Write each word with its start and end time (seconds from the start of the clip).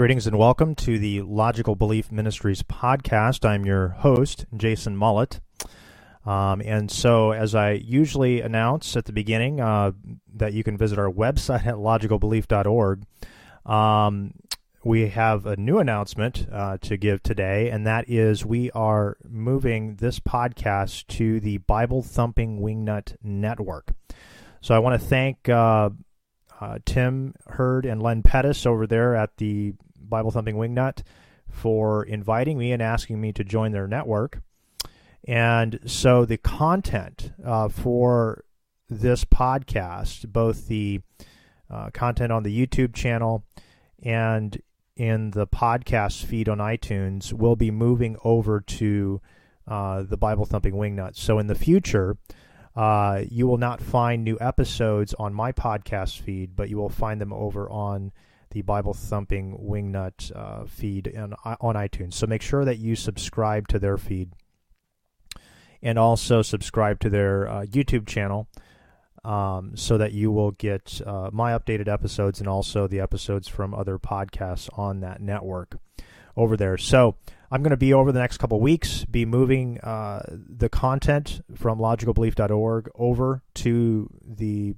Greetings 0.00 0.26
and 0.26 0.38
welcome 0.38 0.74
to 0.76 0.98
the 0.98 1.20
Logical 1.20 1.74
Belief 1.74 2.10
Ministries 2.10 2.62
podcast. 2.62 3.46
I'm 3.46 3.66
your 3.66 3.88
host, 3.88 4.46
Jason 4.56 4.96
Mullet. 4.96 5.40
Um, 6.24 6.62
and 6.64 6.90
so, 6.90 7.32
as 7.32 7.54
I 7.54 7.72
usually 7.72 8.40
announce 8.40 8.96
at 8.96 9.04
the 9.04 9.12
beginning, 9.12 9.60
uh, 9.60 9.92
that 10.36 10.54
you 10.54 10.64
can 10.64 10.78
visit 10.78 10.98
our 10.98 11.10
website 11.10 11.66
at 11.66 11.74
logicalbelief.org. 11.74 13.02
Um, 13.66 14.32
we 14.82 15.10
have 15.10 15.44
a 15.44 15.58
new 15.58 15.78
announcement 15.78 16.46
uh, 16.50 16.78
to 16.78 16.96
give 16.96 17.22
today, 17.22 17.68
and 17.68 17.86
that 17.86 18.08
is 18.08 18.46
we 18.46 18.70
are 18.70 19.18
moving 19.28 19.96
this 19.96 20.18
podcast 20.18 21.08
to 21.08 21.40
the 21.40 21.58
Bible 21.58 22.02
Thumping 22.02 22.60
Wingnut 22.62 23.16
Network. 23.22 23.92
So, 24.62 24.74
I 24.74 24.78
want 24.78 24.98
to 24.98 25.06
thank 25.06 25.50
uh, 25.50 25.90
uh, 26.58 26.78
Tim 26.86 27.34
Hurd 27.48 27.84
and 27.84 28.02
Len 28.02 28.22
Pettis 28.22 28.64
over 28.64 28.86
there 28.86 29.14
at 29.14 29.36
the 29.36 29.74
Bible 30.10 30.30
Thumping 30.30 30.56
Wingnut 30.56 31.02
for 31.48 32.04
inviting 32.04 32.58
me 32.58 32.72
and 32.72 32.82
asking 32.82 33.20
me 33.20 33.32
to 33.32 33.44
join 33.44 33.72
their 33.72 33.86
network. 33.86 34.42
And 35.26 35.80
so 35.86 36.24
the 36.24 36.38
content 36.38 37.32
uh, 37.44 37.68
for 37.68 38.44
this 38.88 39.24
podcast, 39.24 40.32
both 40.32 40.68
the 40.68 41.00
uh, 41.70 41.90
content 41.90 42.32
on 42.32 42.42
the 42.42 42.66
YouTube 42.66 42.94
channel 42.94 43.44
and 44.02 44.60
in 44.96 45.30
the 45.30 45.46
podcast 45.46 46.24
feed 46.24 46.48
on 46.48 46.58
iTunes, 46.58 47.32
will 47.32 47.56
be 47.56 47.70
moving 47.70 48.16
over 48.24 48.60
to 48.60 49.20
uh, 49.66 50.02
the 50.02 50.16
Bible 50.16 50.44
Thumping 50.44 50.74
Wingnut. 50.74 51.16
So 51.16 51.38
in 51.38 51.46
the 51.46 51.54
future, 51.54 52.16
uh, 52.74 53.22
you 53.28 53.46
will 53.46 53.58
not 53.58 53.80
find 53.80 54.24
new 54.24 54.36
episodes 54.40 55.14
on 55.14 55.32
my 55.32 55.52
podcast 55.52 56.20
feed, 56.20 56.56
but 56.56 56.68
you 56.68 56.76
will 56.76 56.88
find 56.88 57.20
them 57.20 57.32
over 57.32 57.70
on 57.70 58.12
the 58.50 58.62
Bible 58.62 58.94
Thumping 58.94 59.58
Wingnut 59.58 60.34
uh, 60.34 60.64
feed 60.64 61.14
on, 61.16 61.34
on 61.60 61.74
iTunes. 61.74 62.14
So 62.14 62.26
make 62.26 62.42
sure 62.42 62.64
that 62.64 62.78
you 62.78 62.96
subscribe 62.96 63.68
to 63.68 63.78
their 63.78 63.96
feed 63.96 64.32
and 65.82 65.98
also 65.98 66.42
subscribe 66.42 67.00
to 67.00 67.10
their 67.10 67.48
uh, 67.48 67.64
YouTube 67.64 68.06
channel 68.06 68.48
um, 69.24 69.76
so 69.76 69.98
that 69.98 70.12
you 70.12 70.30
will 70.30 70.52
get 70.52 71.00
uh, 71.06 71.30
my 71.32 71.52
updated 71.52 71.88
episodes 71.88 72.40
and 72.40 72.48
also 72.48 72.86
the 72.86 73.00
episodes 73.00 73.48
from 73.48 73.74
other 73.74 73.98
podcasts 73.98 74.68
on 74.78 75.00
that 75.00 75.20
network 75.20 75.76
over 76.36 76.56
there. 76.56 76.78
So 76.78 77.16
I'm 77.50 77.62
going 77.62 77.70
to 77.70 77.76
be 77.76 77.92
over 77.92 78.12
the 78.12 78.20
next 78.20 78.38
couple 78.38 78.60
weeks, 78.60 79.04
be 79.04 79.24
moving 79.24 79.80
uh, 79.80 80.22
the 80.28 80.68
content 80.68 81.42
from 81.54 81.78
logicalbelief.org 81.78 82.90
over 82.94 83.42
to 83.54 84.10
the 84.24 84.74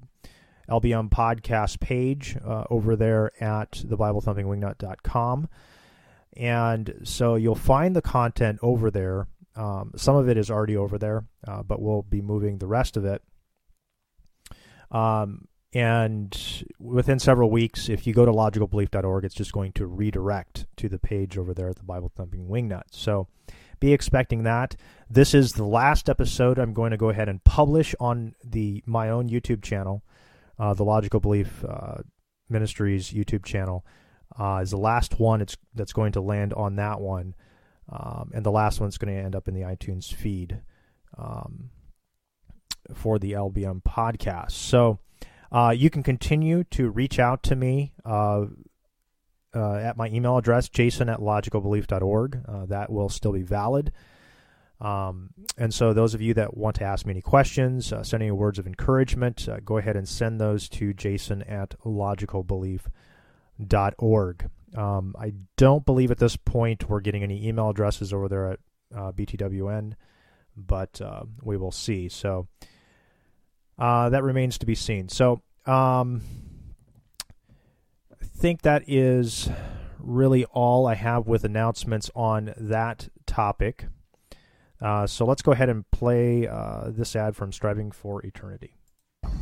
LBM 0.81 1.11
podcast 1.11 1.81
page 1.81 2.37
uh, 2.45 2.65
over 2.71 2.97
there 2.97 3.33
at 3.43 3.73
thebiblethumpingwingnut.com. 3.73 5.49
And 6.37 7.01
so 7.05 7.35
you'll 7.35 7.55
find 7.55 7.95
the 7.95 8.03
content 8.03 8.59
over 8.63 8.91
there. 8.91 9.27
Um, 9.55 9.93
some 9.97 10.17
of 10.17 10.29
it 10.29 10.39
is 10.39 10.51
already 10.51 10.77
over 10.77 10.97
there, 10.99 11.27
uh, 11.47 11.63
but 11.63 11.83
we'll 11.83 12.03
be 12.03 12.23
moving 12.23 12.59
the 12.59 12.67
rest 12.67 12.97
of 12.97 13.05
it. 13.05 13.23
Um, 14.91 15.47
and 15.75 16.65
within 16.79 17.19
several 17.19 17.51
weeks, 17.51 17.89
if 17.89 18.07
you 18.07 18.13
go 18.13 18.27
to 18.27 18.33
logicalbelief.org, 18.33 19.25
it's 19.25 19.35
just 19.35 19.53
going 19.53 19.73
to 19.73 19.87
redirect 19.87 20.67
to 20.77 20.89
the 20.89 20.99
page 20.99 21.39
over 21.39 21.55
there 21.55 21.69
at 21.69 21.77
the 21.77 21.83
Bible 21.83 22.13
Thumping 22.15 22.47
Wingnut. 22.47 22.85
So 22.91 23.29
be 23.81 23.93
expecting 23.93 24.45
that. 24.45 24.77
This 25.11 25.35
is 25.35 25.55
the 25.55 25.65
last 25.65 26.09
episode 26.09 26.59
I'm 26.59 26.75
going 26.75 26.93
to 26.93 26.97
go 26.97 27.09
ahead 27.09 27.29
and 27.29 27.43
publish 27.43 27.95
on 27.99 28.35
the 28.45 28.83
my 28.87 29.09
own 29.09 29.29
YouTube 29.29 29.63
channel, 29.63 30.05
uh, 30.59 30.75
the 30.75 30.85
Logical 30.85 31.21
Belief 31.21 31.65
uh, 31.65 31.99
Ministries 32.49 33.11
YouTube 33.11 33.45
channel. 33.45 33.85
Uh, 34.39 34.61
is 34.63 34.71
the 34.71 34.79
last 34.79 35.21
one 35.21 35.43
it's 35.43 35.57
that's 35.75 35.93
going 35.93 36.13
to 36.13 36.21
land 36.21 36.55
on 36.55 36.77
that 36.77 37.01
one, 37.01 37.35
um, 37.91 38.31
and 38.33 38.47
the 38.47 38.51
last 38.51 38.81
one's 38.81 38.97
going 38.97 39.15
to 39.15 39.21
end 39.23 39.37
up 39.37 39.47
in 39.47 39.55
the 39.55 39.61
iTunes 39.61 40.13
feed 40.13 40.63
um, 41.19 41.71
for 42.95 43.19
the 43.19 43.33
LBM 43.33 43.83
podcast. 43.83 44.53
So 44.53 45.01
uh, 45.51 45.75
you 45.77 45.91
can 45.91 46.03
continue 46.03 46.65
to 46.65 46.89
reach 46.91 47.19
out 47.19 47.43
to 47.45 47.57
me 47.57 47.93
uh, 48.05 48.47
uh, 49.55 49.75
at 49.75 49.97
my 49.97 50.09
email 50.09 50.39
address, 50.39 50.69
jason 50.69 51.09
at 51.09 51.19
logicalbelief.org. 51.19 52.41
Uh, 52.49 52.67
that 52.67 52.91
will 52.91 53.11
still 53.11 53.33
be 53.33 53.43
valid. 53.43 53.93
Um, 54.83 55.31
and 55.57 55.73
so, 55.73 55.93
those 55.93 56.15
of 56.15 56.21
you 56.21 56.35
that 56.35 56.57
want 56.57 56.75
to 56.77 56.85
ask 56.85 57.07
me 57.07 57.13
any 57.13 57.21
questions, 57.21 57.93
uh, 57.93 58.03
send 58.03 58.21
any 58.21 58.33
words 58.33 58.59
of 58.59 58.67
encouragement, 58.67 59.49
uh, 59.49 59.61
go 59.65 59.79
ahead 59.79 59.95
and 59.97 60.09
send 60.09 60.41
those 60.41 60.69
to 60.71 60.93
jason 60.93 61.43
at 61.43 61.79
logicalbelief.org. 61.85 64.51
Um, 64.77 65.15
I 65.17 65.35
don't 65.57 65.87
believe 65.87 66.11
at 66.11 66.19
this 66.19 66.37
point 66.37 66.89
we're 66.89 66.99
getting 67.01 67.23
any 67.23 67.47
email 67.47 67.71
addresses 67.71 68.13
over 68.13 68.29
there 68.29 68.51
at 68.51 68.59
BTWN, 68.93 69.95
but 70.57 71.01
we 71.43 71.57
will 71.57 71.71
see. 71.71 72.09
So, 72.09 72.49
uh, 73.79 74.09
that 74.09 74.25
remains 74.25 74.59
to 74.59 74.67
be 74.67 74.75
seen. 74.75 75.09
So, 75.09 75.43
um, 75.65 76.23
I 78.11 78.25
think 78.25 78.63
that 78.63 78.83
is 78.89 79.49
really 80.01 80.45
all 80.47 80.89
I 80.89 80.95
have 80.95 81.29
with 81.29 81.45
announcements 81.45 82.11
on 82.17 82.53
that 82.57 83.09
topic. 83.27 83.87
Uh, 84.83 85.07
so 85.07 85.25
let's 85.25 85.43
go 85.43 85.53
ahead 85.53 85.69
and 85.69 85.89
play 85.93 86.47
uh, 86.49 86.85
this 86.89 87.15
ad 87.15 87.37
from 87.37 87.53
Striving 87.53 87.93
for 87.93 88.25
Eternity. 88.27 88.75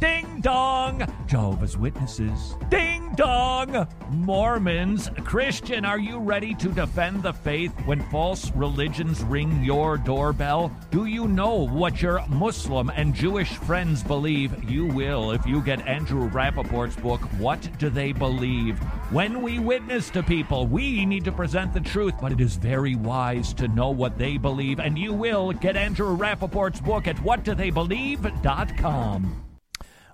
Ding 0.00 0.40
dong! 0.40 1.06
Jehovah's 1.26 1.76
Witnesses. 1.76 2.54
Ding 2.70 3.12
dong! 3.16 3.86
Mormons. 4.10 5.10
Christian, 5.24 5.84
are 5.84 5.98
you 5.98 6.18
ready 6.18 6.54
to 6.54 6.70
defend 6.70 7.22
the 7.22 7.34
faith 7.34 7.72
when 7.84 8.00
false 8.08 8.50
religions 8.52 9.22
ring 9.22 9.62
your 9.62 9.98
doorbell? 9.98 10.74
Do 10.90 11.04
you 11.04 11.28
know 11.28 11.66
what 11.66 12.00
your 12.00 12.26
Muslim 12.28 12.88
and 12.88 13.14
Jewish 13.14 13.50
friends 13.50 14.02
believe? 14.02 14.70
You 14.70 14.86
will 14.86 15.32
if 15.32 15.44
you 15.44 15.60
get 15.60 15.86
Andrew 15.86 16.30
Rappaport's 16.30 16.96
book, 16.96 17.20
What 17.38 17.68
Do 17.78 17.90
They 17.90 18.12
Believe? 18.12 18.78
When 19.12 19.42
we 19.42 19.58
witness 19.58 20.08
to 20.10 20.22
people, 20.22 20.66
we 20.66 21.04
need 21.04 21.26
to 21.26 21.32
present 21.32 21.74
the 21.74 21.80
truth, 21.80 22.14
but 22.22 22.32
it 22.32 22.40
is 22.40 22.56
very 22.56 22.94
wise 22.94 23.52
to 23.52 23.68
know 23.68 23.90
what 23.90 24.16
they 24.16 24.38
believe, 24.38 24.80
and 24.80 24.98
you 24.98 25.12
will 25.12 25.52
get 25.52 25.76
Andrew 25.76 26.16
Rappaport's 26.16 26.80
book 26.80 27.06
at 27.06 27.16
whatdotheybelieve.com. 27.16 29.44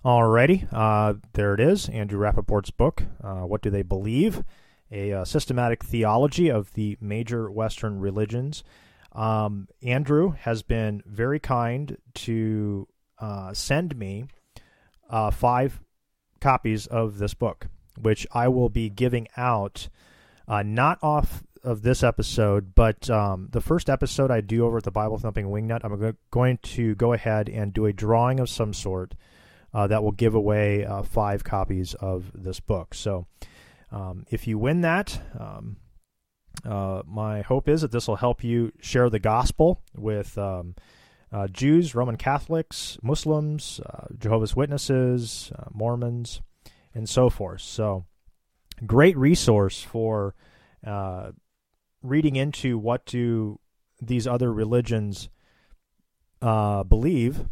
Alrighty, 0.06 0.69
uh, 0.72 1.15
there 1.33 1.53
it 1.53 1.59
is. 1.59 1.89
Andrew 1.89 2.21
Rappaport's 2.21 2.71
book, 2.71 3.03
uh, 3.25 3.41
What 3.41 3.61
Do 3.61 3.71
They 3.71 3.83
Believe? 3.83 4.44
A 4.93 5.12
uh, 5.12 5.25
systematic 5.25 5.83
theology 5.83 6.49
of 6.49 6.72
the 6.75 6.97
major 7.00 7.50
Western 7.50 7.99
religions. 7.99 8.62
Um, 9.11 9.67
Andrew 9.83 10.31
has 10.43 10.62
been 10.62 11.03
very 11.06 11.41
kind 11.41 11.97
to 12.15 12.87
uh, 13.19 13.53
send 13.53 13.99
me 13.99 14.27
uh, 15.11 15.33
five 15.33 15.81
copies 16.41 16.87
of 16.87 17.19
this 17.19 17.35
book, 17.35 17.67
which 18.00 18.29
I 18.31 18.47
will 18.47 18.69
be 18.69 18.88
giving 18.88 19.26
out 19.37 19.88
uh, 20.47 20.62
not 20.62 21.00
off 21.03 21.43
of 21.64 21.82
this 21.82 22.05
episode, 22.05 22.76
but 22.76 23.11
um, 23.11 23.49
the 23.50 23.61
first 23.61 23.91
episode 23.91 24.31
I 24.31 24.41
do 24.41 24.67
over 24.67 24.76
at 24.76 24.85
the 24.85 24.93
Bible 24.93 25.19
Thumping 25.19 25.47
Wingnut, 25.47 25.81
I'm 25.82 26.14
going 26.31 26.58
to 26.58 26.94
go 26.94 27.12
ahead 27.12 27.49
and 27.49 27.75
do 27.75 27.87
a 27.87 27.93
drawing 27.93 28.38
of 28.38 28.49
some 28.49 28.73
sort 28.73 29.17
uh, 29.76 29.87
that 29.87 30.02
will 30.02 30.12
give 30.12 30.34
away 30.34 30.87
uh, 30.87 31.02
five 31.02 31.44
copies 31.44 31.93
of 31.93 32.32
this 32.34 32.61
book. 32.61 32.94
So 32.94 33.26
um, 33.93 34.25
if 34.31 34.46
you 34.46 34.56
win 34.58 34.81
that, 34.81 35.20
um, 35.38 35.76
uh, 36.64 37.02
my 37.06 37.43
hope 37.43 37.69
is 37.69 37.82
that 37.82 37.93
this 37.93 38.08
will 38.08 38.17
help 38.17 38.43
you 38.43 38.73
share 38.81 39.11
the 39.11 39.19
gospel 39.19 39.82
with 39.94 40.38
um, 40.38 40.76
uh, 41.31 41.46
Jews, 41.49 41.94
Roman 41.94 42.17
Catholics, 42.17 42.96
Muslims, 43.02 43.78
uh, 43.84 44.06
Jehovah's 44.19 44.56
Witnesses, 44.56 45.52
uh, 45.55 45.64
Mormons, 45.75 46.40
and 46.94 47.06
so 47.06 47.29
forth. 47.29 47.61
So 47.61 48.06
great 48.87 49.17
resource 49.19 49.82
for 49.82 50.34
reading 52.02 52.37
into 52.37 52.79
what 52.79 53.05
do 53.05 53.61
these 54.00 54.26
other 54.26 54.50
religions 54.50 55.29
believe 56.40 57.44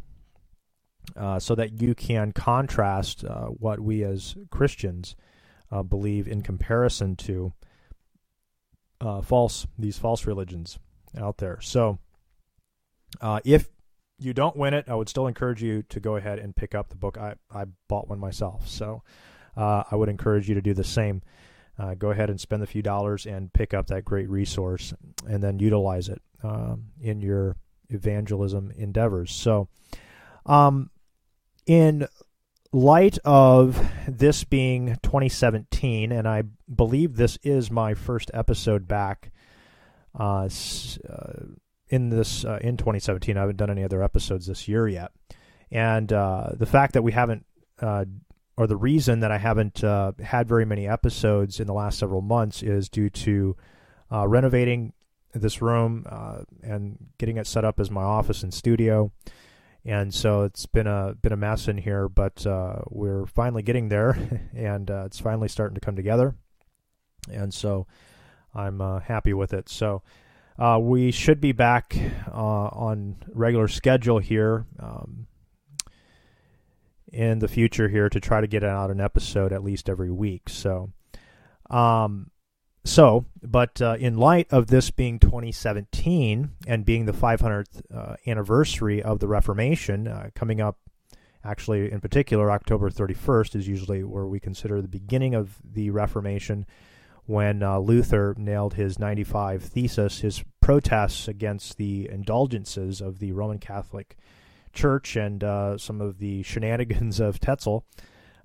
uh, 1.16 1.38
so 1.38 1.54
that 1.54 1.80
you 1.80 1.94
can 1.94 2.32
contrast 2.32 3.24
uh, 3.24 3.46
what 3.46 3.80
we 3.80 4.02
as 4.02 4.36
Christians 4.50 5.14
uh, 5.70 5.82
believe 5.82 6.26
in 6.26 6.42
comparison 6.42 7.14
to 7.16 7.52
uh, 9.00 9.20
false 9.20 9.66
these 9.78 9.98
false 9.98 10.26
religions 10.26 10.78
out 11.18 11.38
there. 11.38 11.60
So, 11.60 11.98
uh, 13.20 13.40
if 13.44 13.68
you 14.18 14.32
don't 14.32 14.56
win 14.56 14.74
it, 14.74 14.86
I 14.88 14.94
would 14.94 15.08
still 15.08 15.26
encourage 15.26 15.62
you 15.62 15.82
to 15.84 16.00
go 16.00 16.16
ahead 16.16 16.38
and 16.38 16.56
pick 16.56 16.74
up 16.74 16.88
the 16.88 16.96
book. 16.96 17.18
I 17.18 17.34
I 17.52 17.66
bought 17.88 18.08
one 18.08 18.18
myself, 18.18 18.66
so 18.66 19.02
I 19.56 19.94
would 19.94 20.08
encourage 20.08 20.48
you 20.48 20.54
to 20.56 20.62
do 20.62 20.74
the 20.74 20.84
same. 20.84 21.22
go 21.98 22.10
ahead 22.10 22.30
and 22.30 22.40
spend 22.40 22.62
a 22.62 22.66
few 22.66 22.82
dollars 22.82 23.26
and 23.26 23.52
pick 23.52 23.72
up 23.72 23.86
that 23.88 24.04
great 24.04 24.28
resource, 24.28 24.92
and 25.28 25.42
then 25.42 25.58
utilize 25.58 26.08
it 26.08 26.22
um, 26.42 26.86
in 27.00 27.20
your 27.20 27.56
evangelism 27.90 28.72
endeavors. 28.76 29.32
So. 29.32 29.68
Um, 30.46 30.90
in 31.66 32.06
light 32.72 33.18
of 33.24 33.88
this 34.08 34.44
being 34.44 34.98
2017, 35.02 36.12
and 36.12 36.28
I 36.28 36.42
believe 36.74 37.16
this 37.16 37.38
is 37.42 37.70
my 37.70 37.94
first 37.94 38.30
episode 38.34 38.88
back 38.88 39.30
uh, 40.18 40.48
uh, 41.08 41.32
in 41.88 42.10
this 42.10 42.44
uh, 42.44 42.58
in 42.60 42.76
2017. 42.76 43.36
I 43.36 43.40
haven't 43.40 43.56
done 43.56 43.70
any 43.70 43.84
other 43.84 44.02
episodes 44.02 44.46
this 44.46 44.66
year 44.68 44.88
yet, 44.88 45.12
and 45.70 46.12
uh, 46.12 46.50
the 46.54 46.66
fact 46.66 46.94
that 46.94 47.02
we 47.02 47.12
haven't, 47.12 47.46
uh, 47.80 48.04
or 48.56 48.66
the 48.66 48.76
reason 48.76 49.20
that 49.20 49.30
I 49.30 49.38
haven't 49.38 49.84
uh, 49.84 50.12
had 50.22 50.48
very 50.48 50.64
many 50.64 50.88
episodes 50.88 51.60
in 51.60 51.66
the 51.66 51.74
last 51.74 51.98
several 51.98 52.22
months 52.22 52.62
is 52.62 52.88
due 52.88 53.10
to 53.10 53.56
renovating 54.10 54.92
this 55.32 55.60
room 55.60 56.06
and 56.62 56.96
getting 57.18 57.36
it 57.36 57.48
set 57.48 57.64
up 57.64 57.80
as 57.80 57.90
my 57.90 58.02
office 58.02 58.44
and 58.44 58.54
studio 58.54 59.10
and 59.84 60.12
so 60.14 60.42
it's 60.42 60.66
been 60.66 60.86
a 60.86 61.14
been 61.20 61.32
a 61.32 61.36
mess 61.36 61.68
in 61.68 61.76
here, 61.76 62.08
but 62.08 62.46
uh, 62.46 62.76
we're 62.88 63.26
finally 63.26 63.62
getting 63.62 63.88
there, 63.88 64.16
and 64.56 64.90
uh, 64.90 65.04
it's 65.06 65.20
finally 65.20 65.48
starting 65.48 65.74
to 65.74 65.80
come 65.80 65.96
together, 65.96 66.34
and 67.30 67.52
so 67.52 67.86
I'm 68.54 68.80
uh, 68.80 69.00
happy 69.00 69.34
with 69.34 69.52
it. 69.52 69.68
So 69.68 70.02
uh, 70.58 70.78
we 70.80 71.10
should 71.10 71.40
be 71.40 71.52
back 71.52 71.96
uh, 72.28 72.68
on 72.68 73.16
regular 73.32 73.68
schedule 73.68 74.20
here 74.20 74.66
um, 74.78 75.26
in 77.12 77.40
the 77.40 77.48
future 77.48 77.88
here 77.88 78.08
to 78.08 78.20
try 78.20 78.40
to 78.40 78.46
get 78.46 78.64
out 78.64 78.90
an 78.90 79.00
episode 79.00 79.52
at 79.52 79.64
least 79.64 79.88
every 79.88 80.10
week. 80.10 80.48
So. 80.48 80.92
Um, 81.70 82.30
so, 82.84 83.24
but 83.42 83.80
uh, 83.80 83.96
in 83.98 84.18
light 84.18 84.46
of 84.50 84.66
this 84.66 84.90
being 84.90 85.18
2017 85.18 86.50
and 86.66 86.84
being 86.84 87.06
the 87.06 87.12
500th 87.12 87.82
uh, 87.94 88.16
anniversary 88.26 89.02
of 89.02 89.20
the 89.20 89.28
Reformation, 89.28 90.06
uh, 90.06 90.30
coming 90.34 90.60
up 90.60 90.78
actually 91.44 91.90
in 91.90 92.00
particular, 92.00 92.50
October 92.50 92.90
31st 92.90 93.56
is 93.56 93.68
usually 93.68 94.02
where 94.02 94.26
we 94.26 94.40
consider 94.40 94.80
the 94.80 94.88
beginning 94.88 95.34
of 95.34 95.58
the 95.64 95.90
Reformation 95.90 96.66
when 97.26 97.62
uh, 97.62 97.78
Luther 97.78 98.34
nailed 98.36 98.74
his 98.74 98.98
95 98.98 99.62
thesis, 99.62 100.20
his 100.20 100.44
protests 100.60 101.26
against 101.26 101.78
the 101.78 102.08
indulgences 102.10 103.00
of 103.00 103.18
the 103.18 103.32
Roman 103.32 103.58
Catholic 103.58 104.16
Church 104.72 105.16
and 105.16 105.42
uh, 105.42 105.78
some 105.78 106.00
of 106.00 106.18
the 106.18 106.42
shenanigans 106.42 107.20
of 107.20 107.40
Tetzel. 107.40 107.84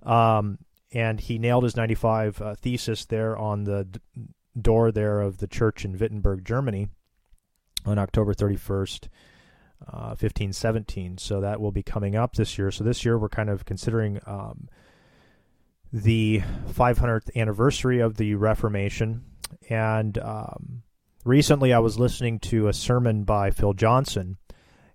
Um, 0.03 0.59
and 0.91 1.19
he 1.19 1.38
nailed 1.38 1.63
his 1.63 1.75
95 1.75 2.41
uh, 2.41 2.56
thesis 2.56 3.06
there 3.06 3.38
on 3.38 3.63
the 3.63 3.86
d- 3.86 4.00
door 4.59 4.91
there 4.91 5.21
of 5.21 5.38
the 5.38 5.47
church 5.47 5.86
in 5.86 5.97
Wittenberg, 5.97 6.44
Germany, 6.44 6.88
on 7.86 8.00
October 8.00 8.33
31st, 8.33 9.07
uh, 9.88 10.15
1517. 10.18 11.18
So 11.18 11.41
that 11.41 11.62
will 11.62 11.71
be 11.71 11.83
coming 11.83 12.15
up 12.15 12.36
this 12.36 12.57
year. 12.57 12.71
So 12.71 12.83
this 12.83 13.06
year 13.06 13.18
we're 13.18 13.30
kind 13.30 13.50
of 13.50 13.65
considering 13.65 14.19
um, 14.25 14.68
the 15.94 16.41
500th 16.71 17.35
anniversary 17.35 18.00
of 18.00 18.18
the 18.18 18.35
Reformation. 18.35 19.24
And 19.69 20.18
um, 20.18 20.83
recently 21.24 21.74
I 21.74 21.80
was 21.80 22.00
listening 22.00 22.39
to 22.39 22.68
a 22.68 22.74
sermon 22.74 23.24
by 23.24 23.51
Phil 23.51 23.74
Johnson, 23.74 24.38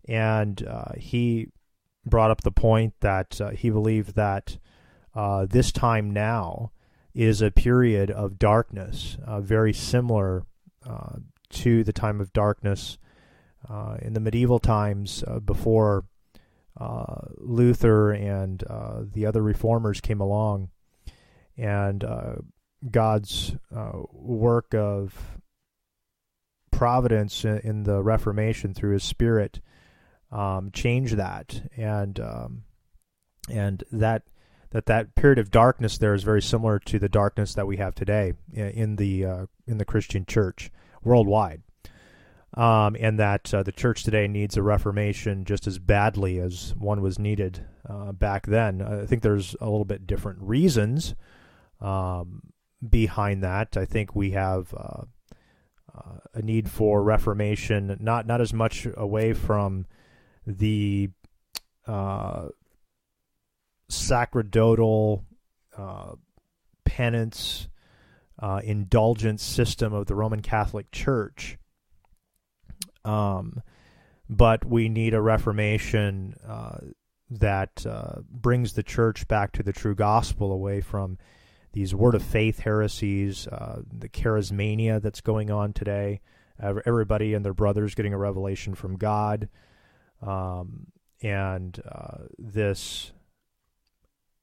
and 0.09 0.67
uh, 0.67 0.93
he 0.97 1.49
brought 2.05 2.31
up 2.31 2.43
the 2.43 2.53
point 2.53 2.95
that 3.01 3.41
uh, 3.41 3.51
he 3.51 3.71
believed 3.71 4.17
that 4.17 4.59
uh, 5.15 5.47
this 5.47 5.71
time 5.73 6.11
now 6.11 6.71
is 7.15 7.41
a 7.41 7.51
period 7.51 8.11
of 8.11 8.39
darkness, 8.39 9.17
uh, 9.25 9.41
very 9.41 9.73
similar 9.73 10.45
uh, 10.87 11.17
to 11.51 11.85
the 11.85 11.93
time 11.93 12.21
of 12.21 12.33
darkness 12.33 12.99
uh, 13.69 13.97
in 14.03 14.13
the 14.13 14.21
medieval 14.21 14.59
times 14.59 15.23
uh, 15.27 15.39
before 15.39 16.05
Luther 17.39 18.11
and 18.11 18.65
the 19.13 19.27
other 19.27 19.43
reformers 19.43 20.01
came 20.01 20.21
along, 20.21 20.71
and 21.57 22.05
God's 22.91 23.55
work 24.11 24.75
of 24.75 25.39
providence 26.73 27.45
in, 27.45 27.59
in, 27.59 27.83
the 27.85 28.03
Reformation 28.03 28.75
through 28.75 28.95
His 28.95 29.05
Spirit 29.05 29.61
um, 30.33 30.73
changed 30.73 31.17
that, 31.17 31.63
and 31.77 32.19
um, 32.19 32.65
and 33.49 33.85
that 33.93 34.25
that 34.75 34.87
that 34.87 35.15
period 35.15 35.39
of 35.39 35.53
darkness 35.53 35.99
there 35.99 36.15
is 36.15 36.25
very 36.25 36.43
similar 36.43 36.81
to 36.81 36.99
the 36.99 37.09
darkness 37.09 37.55
that 37.55 37.67
we 37.67 37.77
have 37.77 37.95
today 37.95 38.33
in 38.53 38.97
the 38.97 39.25
uh, 39.25 39.47
in 39.69 39.79
the 39.79 39.85
Christian 39.85 40.27
church 40.27 40.73
worldwide, 41.05 41.63
um, 42.55 42.97
and 42.99 43.17
that 43.21 43.55
uh, 43.55 43.63
the 43.63 43.71
church 43.71 44.03
today 44.03 44.27
needs 44.27 44.57
a 44.57 44.65
reformation 44.65 45.45
just 45.45 45.69
as 45.69 45.79
badly 45.79 46.41
as 46.41 46.75
one 46.77 47.01
was 47.01 47.21
needed 47.21 47.65
uh, 47.89 48.11
back 48.11 48.47
then. 48.47 48.83
I 48.83 49.07
think 49.07 49.23
there's 49.23 49.55
a 49.61 49.67
little 49.67 49.85
bit 49.85 50.09
different 50.09 50.41
reasons 50.41 51.15
um, 51.81 52.43
behind 52.87 53.45
that. 53.45 53.77
I 53.77 53.85
think 53.85 54.17
we 54.17 54.33
have 54.33 54.75
uh, 54.77 55.03
uh, 55.97 56.19
a 56.35 56.43
need 56.43 56.69
for 56.69 57.01
reformation, 57.01 57.97
not 58.01 58.27
not 58.27 58.41
as 58.41 58.53
much 58.53 58.89
away 58.97 59.35
from 59.35 59.87
the 60.45 61.11
uh, 61.87 62.49
sacerdotal 63.95 65.25
uh, 65.77 66.13
penance, 66.85 67.69
uh, 68.39 68.61
indulgence 68.65 69.43
system 69.43 69.93
of 69.93 70.07
the 70.07 70.15
Roman 70.15 70.43
Catholic 70.43 70.91
Church. 70.91 71.59
Um, 73.05 73.63
but 74.29 74.65
we 74.65 74.89
need 74.89 75.15
a 75.15 75.21
reformation 75.21 76.35
uh, 76.47 76.79
that 77.31 77.85
uh, 77.87 78.21
brings 78.31 78.73
the 78.73 78.83
church 78.83 79.29
back 79.29 79.53
to 79.53 79.63
the 79.63 79.73
true 79.73 79.95
gospel 79.95 80.53
away 80.53 80.81
from 80.81 81.19
these 81.73 81.95
word 81.95 82.15
of 82.15 82.23
faith 82.23 82.61
heresies, 82.61 83.49
uh, 83.49 83.83
the 83.93 84.09
charismania 84.09 85.03
that's 85.03 85.21
going 85.21 85.51
on 85.51 85.73
today. 85.73 86.21
Everybody 86.61 87.35
and 87.35 87.45
their 87.45 87.53
brothers 87.53 87.97
getting 87.97 88.15
a 88.15 88.19
revelation 88.19 88.77
from 88.77 88.97
God. 88.97 89.49
Um, 90.23 90.87
and 91.21 91.81
uh, 91.91 92.27
this 92.39 93.13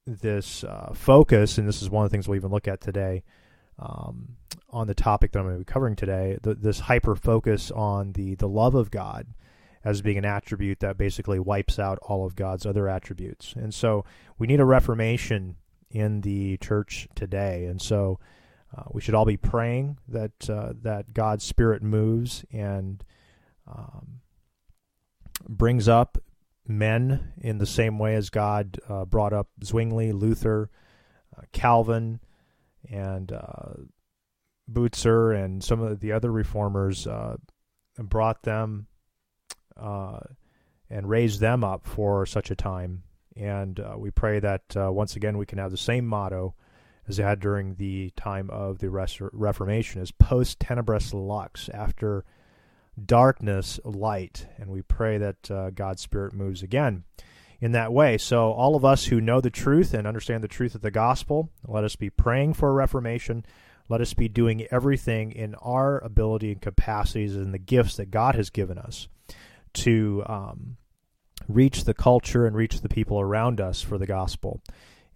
this 0.06 0.64
uh, 0.64 0.92
focus, 0.94 1.58
and 1.58 1.68
this 1.68 1.82
is 1.82 1.90
one 1.90 2.04
of 2.04 2.10
the 2.10 2.14
things 2.14 2.28
we'll 2.28 2.36
even 2.36 2.50
look 2.50 2.68
at 2.68 2.80
today 2.80 3.22
um, 3.78 4.36
on 4.70 4.86
the 4.86 4.94
topic 4.94 5.32
that 5.32 5.38
I'm 5.38 5.46
going 5.46 5.56
to 5.56 5.60
be 5.60 5.64
covering 5.64 5.96
today. 5.96 6.38
The, 6.42 6.54
this 6.54 6.80
hyper 6.80 7.14
focus 7.14 7.70
on 7.70 8.12
the 8.12 8.34
the 8.34 8.48
love 8.48 8.74
of 8.74 8.90
God 8.90 9.28
as 9.84 10.02
being 10.02 10.18
an 10.18 10.24
attribute 10.24 10.80
that 10.80 10.96
basically 10.96 11.38
wipes 11.38 11.78
out 11.78 11.98
all 12.02 12.24
of 12.24 12.36
God's 12.36 12.66
other 12.66 12.88
attributes, 12.88 13.54
and 13.56 13.72
so 13.72 14.04
we 14.38 14.46
need 14.46 14.60
a 14.60 14.64
reformation 14.64 15.56
in 15.90 16.22
the 16.22 16.56
church 16.58 17.08
today, 17.14 17.64
and 17.66 17.80
so. 17.80 18.18
Uh, 18.74 18.84
we 18.92 19.02
should 19.02 19.14
all 19.14 19.26
be 19.26 19.36
praying 19.36 19.98
that 20.08 20.48
uh, 20.48 20.72
that 20.80 21.12
God's 21.12 21.44
Spirit 21.44 21.82
moves 21.82 22.42
and 22.50 23.04
um, 23.70 24.22
brings 25.46 25.88
up 25.88 26.16
men 26.66 27.32
in 27.38 27.58
the 27.58 27.66
same 27.66 27.98
way 27.98 28.14
as 28.14 28.30
God 28.30 28.78
uh, 28.88 29.04
brought 29.04 29.32
up 29.32 29.48
Zwingli, 29.64 30.12
Luther, 30.12 30.70
uh, 31.36 31.42
Calvin, 31.52 32.20
and 32.90 33.32
uh, 33.32 33.74
and 35.32 35.62
some 35.62 35.80
of 35.80 36.00
the 36.00 36.12
other 36.12 36.30
reformers, 36.30 37.06
uh, 37.06 37.36
brought 37.98 38.42
them 38.42 38.86
uh, 39.76 40.20
and 40.88 41.08
raised 41.08 41.40
them 41.40 41.64
up 41.64 41.86
for 41.86 42.24
such 42.26 42.50
a 42.50 42.56
time. 42.56 43.02
And 43.36 43.80
uh, 43.80 43.94
we 43.96 44.10
pray 44.10 44.40
that 44.40 44.62
once 44.74 45.16
again 45.16 45.38
we 45.38 45.46
can 45.46 45.58
have 45.58 45.70
the 45.70 45.76
same 45.76 46.06
motto 46.06 46.54
as 47.08 47.16
they 47.16 47.22
had 47.22 47.40
during 47.40 47.74
the 47.74 48.10
time 48.16 48.48
of 48.50 48.78
the 48.78 48.90
Reformation, 48.90 50.00
is 50.00 50.12
post 50.12 50.60
tenebras 50.60 51.12
lux, 51.12 51.68
after 51.70 52.24
darkness 53.02 53.80
light. 53.84 54.46
And 54.58 54.70
we 54.70 54.82
pray 54.82 55.18
that 55.18 55.50
uh, 55.50 55.70
God's 55.70 56.02
Spirit 56.02 56.32
moves 56.32 56.62
again 56.62 57.04
in 57.60 57.72
that 57.72 57.92
way. 57.92 58.18
So, 58.18 58.52
all 58.52 58.74
of 58.74 58.84
us 58.84 59.06
who 59.06 59.20
know 59.20 59.40
the 59.40 59.50
truth 59.50 59.94
and 59.94 60.06
understand 60.06 60.42
the 60.42 60.48
truth 60.48 60.74
of 60.74 60.82
the 60.82 60.90
gospel, 60.90 61.50
let 61.66 61.84
us 61.84 61.96
be 61.96 62.10
praying 62.10 62.54
for 62.54 62.68
a 62.68 62.72
reformation. 62.72 63.46
Let 63.88 64.00
us 64.00 64.14
be 64.14 64.28
doing 64.28 64.66
everything 64.70 65.32
in 65.32 65.54
our 65.56 65.98
ability 65.98 66.52
and 66.52 66.60
capacities 66.60 67.36
and 67.36 67.54
the 67.54 67.58
gifts 67.58 67.96
that 67.96 68.10
God 68.10 68.34
has 68.34 68.50
given 68.50 68.78
us 68.78 69.08
to 69.74 70.22
um, 70.26 70.76
reach 71.48 71.84
the 71.84 71.94
culture 71.94 72.46
and 72.46 72.56
reach 72.56 72.80
the 72.80 72.88
people 72.88 73.20
around 73.20 73.60
us 73.60 73.80
for 73.80 73.98
the 73.98 74.06
gospel 74.06 74.60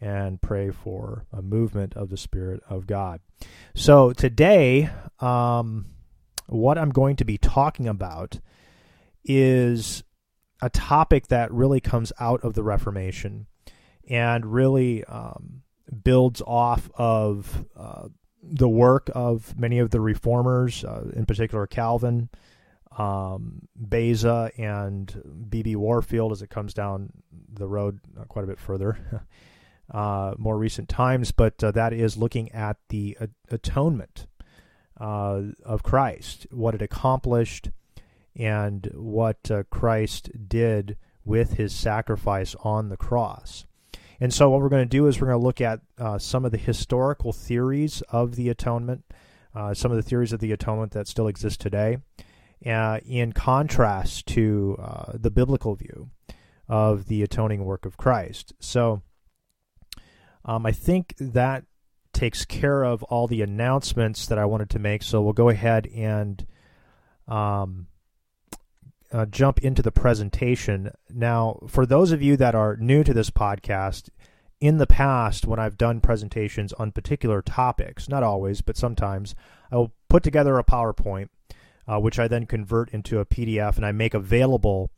and 0.00 0.40
pray 0.42 0.70
for 0.70 1.26
a 1.32 1.42
movement 1.42 1.94
of 1.94 2.10
the 2.10 2.16
Spirit 2.16 2.62
of 2.68 2.86
God. 2.86 3.20
So, 3.74 4.12
today, 4.12 4.90
um, 5.20 5.86
what 6.48 6.78
I'm 6.78 6.90
going 6.90 7.16
to 7.16 7.24
be 7.24 7.38
talking 7.38 7.88
about 7.88 8.40
is 9.24 10.02
a 10.62 10.70
topic 10.70 11.28
that 11.28 11.52
really 11.52 11.80
comes 11.80 12.12
out 12.18 12.42
of 12.42 12.54
the 12.54 12.62
Reformation 12.62 13.46
and 14.08 14.46
really 14.46 15.04
um, 15.04 15.62
builds 16.04 16.40
off 16.46 16.90
of 16.94 17.66
uh, 17.76 18.08
the 18.42 18.68
work 18.68 19.10
of 19.14 19.58
many 19.58 19.78
of 19.78 19.90
the 19.90 20.00
reformers, 20.00 20.84
uh, 20.84 21.10
in 21.14 21.26
particular 21.26 21.66
Calvin, 21.66 22.28
um, 22.96 23.68
Beza, 23.76 24.50
and 24.56 25.46
B.B. 25.50 25.76
Warfield 25.76 26.32
as 26.32 26.42
it 26.42 26.50
comes 26.50 26.72
down 26.72 27.10
the 27.52 27.66
road 27.66 28.00
uh, 28.18 28.24
quite 28.24 28.44
a 28.44 28.48
bit 28.48 28.60
further. 28.60 29.26
uh, 29.90 30.34
more 30.38 30.56
recent 30.56 30.88
times, 30.88 31.32
but 31.32 31.62
uh, 31.62 31.70
that 31.72 31.92
is 31.92 32.16
looking 32.16 32.50
at 32.52 32.76
the 32.88 33.18
atonement 33.50 34.26
uh, 35.00 35.42
of 35.64 35.82
Christ, 35.82 36.46
what 36.50 36.74
it 36.74 36.82
accomplished, 36.82 37.70
and 38.34 38.90
what 38.94 39.50
uh, 39.50 39.62
Christ 39.70 40.30
did 40.48 40.96
with 41.24 41.54
his 41.54 41.74
sacrifice 41.74 42.54
on 42.62 42.88
the 42.88 42.96
cross. 42.96 43.66
And 44.20 44.32
so, 44.32 44.48
what 44.48 44.60
we're 44.60 44.70
going 44.70 44.84
to 44.84 44.88
do 44.88 45.06
is 45.06 45.20
we're 45.20 45.28
going 45.28 45.40
to 45.40 45.44
look 45.44 45.60
at 45.60 45.80
uh, 45.98 46.18
some 46.18 46.44
of 46.44 46.52
the 46.52 46.58
historical 46.58 47.32
theories 47.32 48.02
of 48.08 48.36
the 48.36 48.48
atonement, 48.48 49.04
uh, 49.54 49.74
some 49.74 49.90
of 49.90 49.96
the 49.96 50.02
theories 50.02 50.32
of 50.32 50.40
the 50.40 50.52
atonement 50.52 50.92
that 50.92 51.06
still 51.06 51.28
exist 51.28 51.60
today, 51.60 51.98
uh, 52.64 53.00
in 53.04 53.32
contrast 53.32 54.26
to 54.28 54.76
uh, 54.80 55.12
the 55.14 55.30
biblical 55.30 55.74
view 55.74 56.10
of 56.68 57.06
the 57.06 57.22
atoning 57.22 57.64
work 57.64 57.84
of 57.84 57.96
Christ. 57.96 58.54
So, 58.58 59.02
um, 60.44 60.64
I 60.64 60.72
think 60.72 61.14
that 61.18 61.64
takes 62.16 62.44
care 62.44 62.82
of 62.82 63.02
all 63.04 63.28
the 63.28 63.42
announcements 63.42 64.26
that 64.26 64.38
I 64.38 64.44
wanted 64.46 64.70
to 64.70 64.78
make. 64.78 65.02
So, 65.02 65.22
we'll 65.22 65.32
go 65.32 65.48
ahead 65.48 65.86
and 65.86 66.44
um, 67.28 67.86
uh, 69.12 69.26
jump 69.26 69.60
into 69.60 69.82
the 69.82 69.92
presentation. 69.92 70.90
Now, 71.12 71.60
for 71.68 71.86
those 71.86 72.12
of 72.12 72.22
you 72.22 72.36
that 72.36 72.54
are 72.54 72.76
new 72.76 73.04
to 73.04 73.14
this 73.14 73.30
podcast, 73.30 74.08
in 74.60 74.78
the 74.78 74.86
past, 74.86 75.46
when 75.46 75.58
I've 75.58 75.76
done 75.76 76.00
presentations 76.00 76.72
on 76.72 76.92
particular 76.92 77.42
topics, 77.42 78.08
not 78.08 78.22
always, 78.22 78.62
but 78.62 78.76
sometimes, 78.76 79.34
I 79.70 79.76
will 79.76 79.92
put 80.08 80.22
together 80.22 80.58
a 80.58 80.64
PowerPoint, 80.64 81.28
uh, 81.86 82.00
which 82.00 82.18
I 82.18 82.28
then 82.28 82.46
convert 82.46 82.90
into 82.90 83.18
a 83.18 83.26
PDF 83.26 83.76
and 83.76 83.84
I 83.84 83.92
make 83.92 84.14
available 84.14 84.90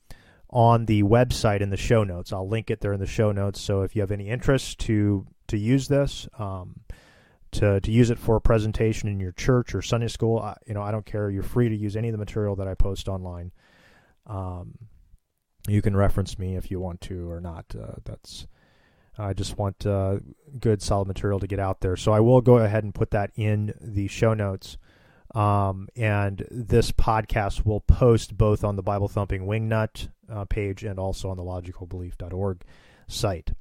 on 0.50 0.86
the 0.86 1.02
website 1.02 1.60
in 1.60 1.70
the 1.70 1.76
show 1.76 2.04
notes. 2.04 2.32
I'll 2.32 2.48
link 2.48 2.70
it 2.70 2.80
there 2.80 2.92
in 2.92 3.00
the 3.00 3.06
show 3.06 3.32
notes. 3.32 3.60
So 3.60 3.82
if 3.82 3.94
you 3.94 4.02
have 4.02 4.12
any 4.12 4.28
interest 4.28 4.78
to 4.80 5.26
to 5.48 5.56
use 5.56 5.88
this, 5.88 6.28
um, 6.38 6.80
to 7.52 7.80
to 7.80 7.90
use 7.90 8.10
it 8.10 8.18
for 8.18 8.36
a 8.36 8.40
presentation 8.40 9.08
in 9.08 9.20
your 9.20 9.32
church 9.32 9.74
or 9.74 9.82
Sunday 9.82 10.08
school, 10.08 10.38
I, 10.38 10.56
you 10.66 10.74
know, 10.74 10.82
I 10.82 10.90
don't 10.90 11.06
care. 11.06 11.30
You're 11.30 11.42
free 11.42 11.68
to 11.68 11.76
use 11.76 11.96
any 11.96 12.08
of 12.08 12.12
the 12.12 12.18
material 12.18 12.56
that 12.56 12.68
I 12.68 12.74
post 12.74 13.08
online. 13.08 13.52
Um, 14.26 14.74
you 15.66 15.82
can 15.82 15.96
reference 15.96 16.38
me 16.38 16.56
if 16.56 16.70
you 16.70 16.80
want 16.80 17.00
to 17.02 17.30
or 17.30 17.40
not. 17.40 17.66
Uh, 17.78 17.94
that's 18.04 18.46
I 19.18 19.32
just 19.32 19.58
want 19.58 19.84
uh, 19.84 20.18
good, 20.60 20.80
solid 20.80 21.08
material 21.08 21.40
to 21.40 21.46
get 21.46 21.58
out 21.58 21.80
there. 21.80 21.96
So 21.96 22.12
I 22.12 22.20
will 22.20 22.40
go 22.40 22.58
ahead 22.58 22.84
and 22.84 22.94
put 22.94 23.10
that 23.10 23.32
in 23.34 23.74
the 23.80 24.06
show 24.06 24.32
notes. 24.32 24.78
Um, 25.34 25.88
and 25.96 26.46
this 26.50 26.92
podcast 26.92 27.66
will 27.66 27.80
post 27.80 28.36
both 28.36 28.64
on 28.64 28.76
the 28.76 28.82
Bible 28.82 29.08
Thumping 29.08 29.46
Wingnut 29.46 30.08
uh, 30.30 30.44
page 30.44 30.84
and 30.84 30.98
also 30.98 31.28
on 31.30 31.36
the 31.36 31.42
logicalbelief.org 31.42 32.62
site. 33.08 33.52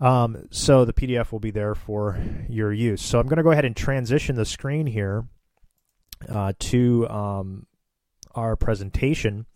Um, 0.00 0.48
so 0.50 0.84
the 0.84 0.92
PDF 0.92 1.32
will 1.32 1.40
be 1.40 1.50
there 1.50 1.74
for 1.74 2.18
your 2.48 2.72
use. 2.72 3.02
So 3.02 3.18
I'm 3.20 3.26
going 3.26 3.36
to 3.36 3.42
go 3.42 3.52
ahead 3.52 3.64
and 3.64 3.76
transition 3.76 4.36
the 4.36 4.44
screen 4.44 4.86
here 4.86 5.26
uh, 6.28 6.52
to 6.58 7.08
um, 7.08 7.66
our 8.34 8.56
presentation. 8.56 9.46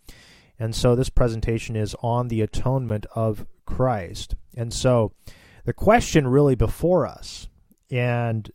And 0.58 0.74
so 0.74 0.94
this 0.94 1.10
presentation 1.10 1.76
is 1.76 1.94
on 2.02 2.28
the 2.28 2.40
atonement 2.40 3.06
of 3.14 3.46
Christ. 3.66 4.34
And 4.56 4.72
so 4.72 5.12
the 5.64 5.72
question 5.72 6.26
really 6.26 6.54
before 6.54 7.06
us, 7.06 7.48
and 7.90 8.50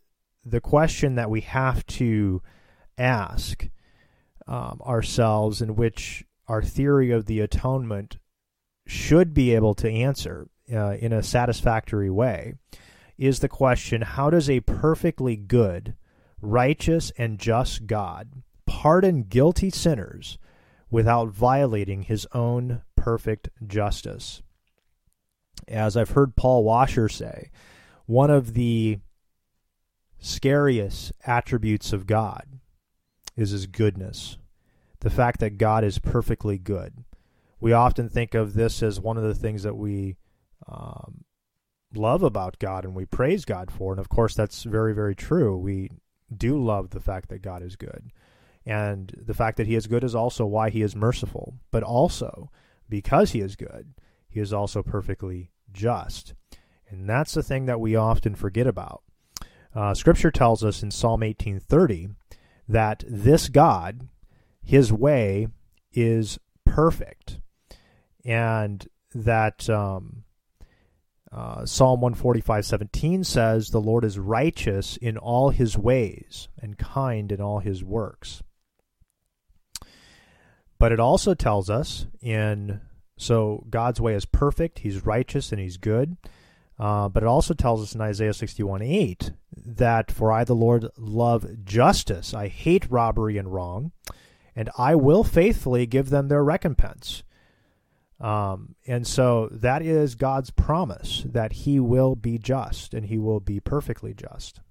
the 0.45 0.61
question 0.61 1.15
that 1.15 1.29
we 1.29 1.41
have 1.41 1.85
to 1.85 2.41
ask 2.97 3.67
um, 4.47 4.81
ourselves, 4.85 5.61
in 5.61 5.75
which 5.75 6.25
our 6.47 6.61
theory 6.61 7.11
of 7.11 7.25
the 7.25 7.39
atonement 7.39 8.17
should 8.85 9.33
be 9.33 9.55
able 9.55 9.73
to 9.75 9.89
answer 9.89 10.49
uh, 10.71 10.95
in 10.99 11.11
a 11.11 11.23
satisfactory 11.23 12.09
way, 12.09 12.53
is 13.17 13.39
the 13.39 13.49
question 13.49 14.01
how 14.01 14.29
does 14.29 14.49
a 14.49 14.59
perfectly 14.61 15.35
good, 15.35 15.95
righteous, 16.41 17.11
and 17.17 17.39
just 17.39 17.87
God 17.87 18.43
pardon 18.65 19.23
guilty 19.23 19.69
sinners 19.69 20.37
without 20.89 21.29
violating 21.29 22.03
his 22.03 22.27
own 22.33 22.81
perfect 22.95 23.49
justice. 23.65 24.41
As 25.67 25.95
I've 25.97 26.11
heard 26.11 26.35
Paul 26.35 26.63
Washer 26.63 27.09
say, 27.09 27.49
one 28.05 28.29
of 28.29 28.53
the 28.53 28.99
scariest 30.19 31.11
attributes 31.25 31.93
of 31.93 32.07
God 32.07 32.59
is 33.35 33.51
his 33.51 33.67
goodness. 33.67 34.37
The 34.99 35.09
fact 35.09 35.39
that 35.39 35.57
God 35.57 35.83
is 35.83 35.99
perfectly 35.99 36.57
good. 36.57 37.03
We 37.59 37.73
often 37.73 38.09
think 38.09 38.33
of 38.33 38.53
this 38.53 38.83
as 38.83 38.99
one 38.99 39.17
of 39.17 39.23
the 39.23 39.35
things 39.35 39.63
that 39.63 39.75
we 39.75 40.15
um, 40.67 41.25
love 41.95 42.23
about 42.23 42.59
God 42.59 42.85
and 42.85 42.95
we 42.95 43.05
praise 43.05 43.45
God 43.45 43.71
for. 43.71 43.93
And 43.93 43.99
of 43.99 44.09
course, 44.09 44.35
that's 44.35 44.63
very, 44.63 44.93
very 44.93 45.15
true. 45.15 45.57
We 45.57 45.89
do 46.35 46.61
love 46.61 46.89
the 46.89 46.99
fact 46.99 47.29
that 47.29 47.41
God 47.41 47.61
is 47.61 47.75
good. 47.75 48.11
And 48.65 49.13
the 49.17 49.33
fact 49.33 49.57
that 49.57 49.67
he 49.67 49.75
is 49.75 49.87
good 49.87 50.03
is 50.03 50.15
also 50.15 50.45
why 50.45 50.69
he 50.69 50.81
is 50.81 50.95
merciful. 50.95 51.55
But 51.71 51.83
also, 51.83 52.49
because 52.89 53.31
he 53.31 53.41
is 53.41 53.55
good, 53.55 53.93
he 54.29 54.39
is 54.39 54.53
also 54.53 54.81
perfectly 54.81 55.51
just. 55.71 56.33
And 56.89 57.09
that's 57.09 57.33
the 57.33 57.43
thing 57.43 57.65
that 57.65 57.79
we 57.79 57.95
often 57.95 58.35
forget 58.35 58.67
about. 58.67 59.03
Uh, 59.75 59.93
scripture 59.93 60.31
tells 60.31 60.63
us 60.63 60.83
in 60.83 60.91
Psalm 60.91 61.21
18:30 61.21 62.15
that 62.67 63.03
this 63.07 63.49
God, 63.49 64.07
his 64.61 64.93
way 64.93 65.47
is 65.91 66.39
perfect, 66.65 67.39
and 68.23 68.87
that 69.13 69.69
um, 69.69 70.23
uh, 71.33 71.65
Psalm 71.65 72.01
145:17 72.01 73.25
says, 73.25 73.69
"The 73.69 73.81
Lord 73.81 74.05
is 74.05 74.19
righteous 74.19 74.97
in 74.97 75.17
all 75.17 75.49
his 75.49 75.77
ways 75.77 76.47
and 76.61 76.77
kind 76.77 77.31
in 77.31 77.41
all 77.41 77.59
his 77.59 77.83
works." 77.83 78.43
But 80.77 80.91
it 80.91 80.99
also 80.99 81.33
tells 81.33 81.69
us 81.69 82.05
in 82.21 82.81
so 83.17 83.65
God's 83.69 84.01
way 84.01 84.15
is 84.15 84.25
perfect, 84.25 84.79
He's 84.79 85.05
righteous, 85.05 85.51
and 85.51 85.61
He's 85.61 85.77
good. 85.77 86.17
Uh, 86.79 87.07
but 87.07 87.23
it 87.23 87.27
also 87.27 87.53
tells 87.53 87.81
us 87.81 87.93
in 87.93 88.01
Isaiah 88.01 88.33
61 88.33 88.81
8 88.81 89.31
that, 89.55 90.11
For 90.11 90.31
I, 90.31 90.43
the 90.43 90.55
Lord, 90.55 90.87
love 90.97 91.63
justice. 91.63 92.33
I 92.33 92.47
hate 92.47 92.89
robbery 92.89 93.37
and 93.37 93.53
wrong, 93.53 93.91
and 94.55 94.69
I 94.77 94.95
will 94.95 95.23
faithfully 95.23 95.85
give 95.85 96.09
them 96.09 96.27
their 96.27 96.43
recompense. 96.43 97.23
Um, 98.23 98.75
and 98.87 99.05
so 99.05 99.49
that 99.51 99.81
is 99.81 100.15
God's 100.15 100.49
promise 100.49 101.23
that 101.25 101.51
He 101.51 101.79
will 101.79 102.15
be 102.15 102.37
just 102.37 102.93
and 102.93 103.05
He 103.05 103.17
will 103.19 103.41
be 103.41 103.59
perfectly 103.59 104.13
just. 104.13 104.61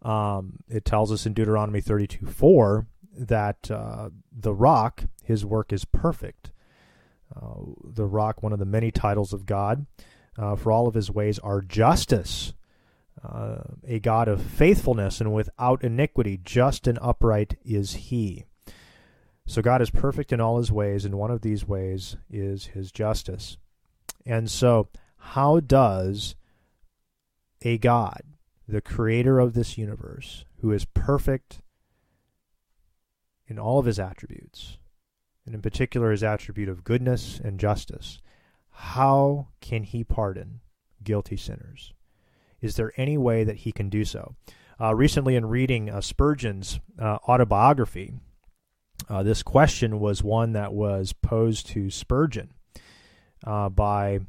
Um, 0.00 0.60
it 0.68 0.86
tells 0.86 1.12
us 1.12 1.26
in 1.26 1.34
Deuteronomy 1.34 1.82
32 1.82 2.26
4 2.26 2.86
that 3.18 3.70
uh, 3.70 4.10
the 4.32 4.54
rock, 4.54 5.04
his 5.22 5.44
work 5.44 5.72
is 5.72 5.84
perfect. 5.84 6.52
Uh, 7.34 7.72
the 7.84 8.06
rock, 8.06 8.42
one 8.42 8.52
of 8.52 8.58
the 8.58 8.64
many 8.64 8.90
titles 8.90 9.32
of 9.32 9.44
God, 9.44 9.86
uh, 10.38 10.56
for 10.56 10.72
all 10.72 10.86
of 10.86 10.94
his 10.94 11.10
ways 11.10 11.38
are 11.40 11.60
justice, 11.60 12.54
uh, 13.22 13.58
a 13.86 13.98
God 13.98 14.28
of 14.28 14.40
faithfulness 14.40 15.20
and 15.20 15.34
without 15.34 15.82
iniquity, 15.82 16.40
just 16.42 16.86
and 16.86 16.98
upright 17.02 17.58
is 17.64 17.94
he. 17.94 18.44
So 19.46 19.62
God 19.62 19.80
is 19.80 19.90
perfect 19.90 20.32
in 20.32 20.40
all 20.40 20.58
his 20.58 20.72
ways, 20.72 21.04
and 21.04 21.14
one 21.14 21.30
of 21.30 21.42
these 21.42 21.66
ways 21.66 22.16
is 22.28 22.66
his 22.66 22.90
justice. 22.90 23.56
And 24.26 24.50
so, 24.50 24.88
how 25.18 25.60
does 25.60 26.34
a 27.62 27.78
God, 27.78 28.22
the 28.68 28.80
creator 28.80 29.38
of 29.38 29.54
this 29.54 29.78
universe, 29.78 30.44
who 30.60 30.72
is 30.72 30.84
perfect 30.84 31.60
in 33.46 33.58
all 33.58 33.78
of 33.78 33.86
his 33.86 34.00
attributes, 34.00 34.78
and 35.44 35.54
in 35.54 35.62
particular 35.62 36.10
his 36.10 36.24
attribute 36.24 36.68
of 36.68 36.82
goodness 36.82 37.40
and 37.42 37.60
justice, 37.60 38.20
how 38.70 39.48
can 39.60 39.84
he 39.84 40.02
pardon 40.02 40.60
guilty 41.04 41.36
sinners? 41.36 41.94
Is 42.60 42.74
there 42.74 42.92
any 42.96 43.16
way 43.16 43.44
that 43.44 43.58
he 43.58 43.70
can 43.70 43.88
do 43.88 44.04
so? 44.04 44.34
Uh, 44.80 44.94
recently, 44.94 45.36
in 45.36 45.46
reading 45.46 45.88
uh, 45.88 46.00
Spurgeon's 46.00 46.80
uh, 46.98 47.18
autobiography, 47.28 48.14
uh, 49.08 49.22
this 49.22 49.42
question 49.42 50.00
was 50.00 50.22
one 50.22 50.52
that 50.52 50.72
was 50.72 51.12
posed 51.12 51.66
to 51.68 51.90
Spurgeon 51.90 52.52
uh, 53.44 53.68
by 53.68 54.20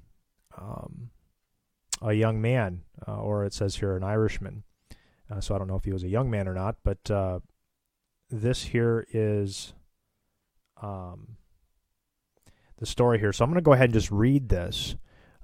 um, 0.58 1.10
a 2.02 2.14
young 2.14 2.42
man, 2.42 2.82
uh, 3.08 3.18
or 3.18 3.46
it 3.46 3.54
says 3.54 3.78
here 3.78 3.96
an 3.96 4.04
Irishman. 4.04 4.64
so 5.40 5.56
I 5.56 5.58
don't 5.58 5.68
know 5.68 5.76
if 5.76 5.86
he 5.86 5.94
was 5.94 6.04
a 6.04 6.10
young 6.10 6.30
man 6.30 6.48
or 6.48 6.54
not, 6.54 6.78
but 6.84 7.10
this 8.30 8.64
here 8.64 9.08
is 9.12 9.74
um, 10.82 11.38
the 12.78 12.86
story 12.86 13.20
here. 13.20 13.34
So 13.34 13.44
I'm 13.44 13.52
going 13.52 13.62
to 13.62 13.66
go 13.66 13.74
ahead 13.74 13.86
and 13.86 13.94
just 13.94 14.12
read 14.12 14.50
this. 14.50 14.96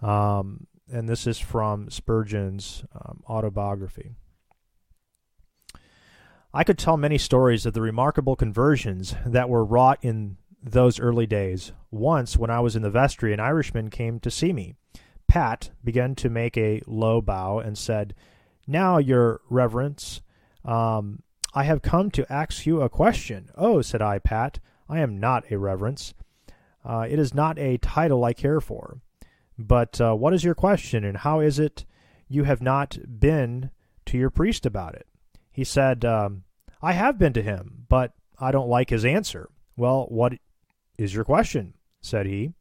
Um, 0.02 0.68
and 0.92 1.08
this 1.08 1.26
is 1.28 1.40
from 1.40 1.90
Spurgeon's 1.90 2.84
um, 2.94 3.24
autobiography. 3.28 4.16
I 6.54 6.64
could 6.64 6.78
tell 6.78 6.98
many 6.98 7.18
stories 7.18 7.66
of 7.66 7.74
the 7.74 7.82
remarkable 7.82 8.36
conversions 8.36 9.16
that 9.26 9.50
were 9.50 9.66
wrought 9.66 10.00
in 10.02 10.38
those 10.62 11.00
early 11.00 11.26
days. 11.26 11.72
Once, 11.92 12.38
when 12.38 12.50
I 12.50 12.60
was 12.60 12.76
in 12.76 12.84
the 12.84 12.90
vestry, 12.90 13.34
an 13.34 13.40
Irishman 13.40 13.90
came 13.90 14.20
to 14.20 14.32
see 14.32 14.54
me 14.54 14.76
Pat 15.34 15.72
began 15.84 16.14
to 16.14 16.30
make 16.30 16.56
a 16.58 16.84
low 16.86 17.20
bow 17.20 17.58
and 17.58 17.76
said, 17.76 18.14
Now, 18.68 19.00
your 19.00 19.42
reverence, 19.50 20.22
um, 20.64 21.24
I 21.56 21.64
have 21.64 21.82
come 21.82 22.12
to 22.12 22.32
ask 22.32 22.68
you 22.68 22.82
a 22.82 22.90
question. 22.90 23.50
Oh, 23.58 23.82
said 23.82 24.00
I, 24.00 24.20
Pat, 24.20 24.60
I 24.88 25.00
am 25.00 25.20
not 25.20 25.52
a 25.52 25.58
reverence. 25.58 26.14
Uh, 26.86 27.08
it 27.10 27.18
is 27.18 27.34
not 27.34 27.58
a 27.58 27.80
title 27.80 28.24
I 28.24 28.34
care 28.34 28.62
for. 28.62 29.00
But 29.58 30.00
uh, 30.00 30.14
what 30.14 30.36
is 30.36 30.44
your 30.44 30.54
question, 30.54 31.04
and 31.04 31.18
how 31.18 31.40
is 31.40 31.58
it 31.58 31.86
you 32.28 32.44
have 32.44 32.62
not 32.62 33.00
been 33.20 33.72
to 34.06 34.20
your 34.20 34.30
priest 34.30 34.68
about 34.68 34.94
it? 34.94 35.08
He 35.54 35.64
said, 35.64 36.04
um, 36.04 36.44
I 36.82 36.92
have 36.92 37.18
been 37.18 37.32
to 37.34 37.42
him, 37.42 37.86
but 37.88 38.14
I 38.40 38.52
don't 38.52 38.68
like 38.68 38.90
his 38.90 39.06
answer. 39.06 39.50
Well, 39.78 40.08
what 40.10 40.34
is 40.98 41.14
your 41.14 41.24
question? 41.24 41.76
said 42.02 42.26
he. 42.26 42.52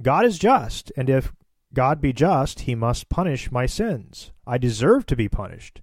God 0.00 0.24
is 0.24 0.38
just, 0.38 0.90
and 0.96 1.08
if 1.08 1.32
God 1.72 2.00
be 2.00 2.12
just, 2.12 2.60
he 2.60 2.74
must 2.74 3.08
punish 3.08 3.52
my 3.52 3.66
sins. 3.66 4.32
I 4.46 4.58
deserve 4.58 5.06
to 5.06 5.16
be 5.16 5.28
punished. 5.28 5.80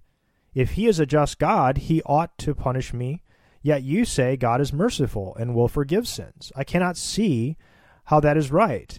If 0.52 0.72
he 0.72 0.86
is 0.86 1.00
a 1.00 1.06
just 1.06 1.38
God, 1.38 1.78
he 1.78 2.02
ought 2.02 2.36
to 2.38 2.54
punish 2.54 2.92
me. 2.92 3.22
Yet 3.62 3.82
you 3.82 4.04
say 4.04 4.36
God 4.36 4.60
is 4.60 4.72
merciful 4.72 5.34
and 5.38 5.54
will 5.54 5.68
forgive 5.68 6.08
sins. 6.08 6.52
I 6.56 6.64
cannot 6.64 6.96
see 6.96 7.56
how 8.04 8.20
that 8.20 8.36
is 8.36 8.50
right. 8.50 8.98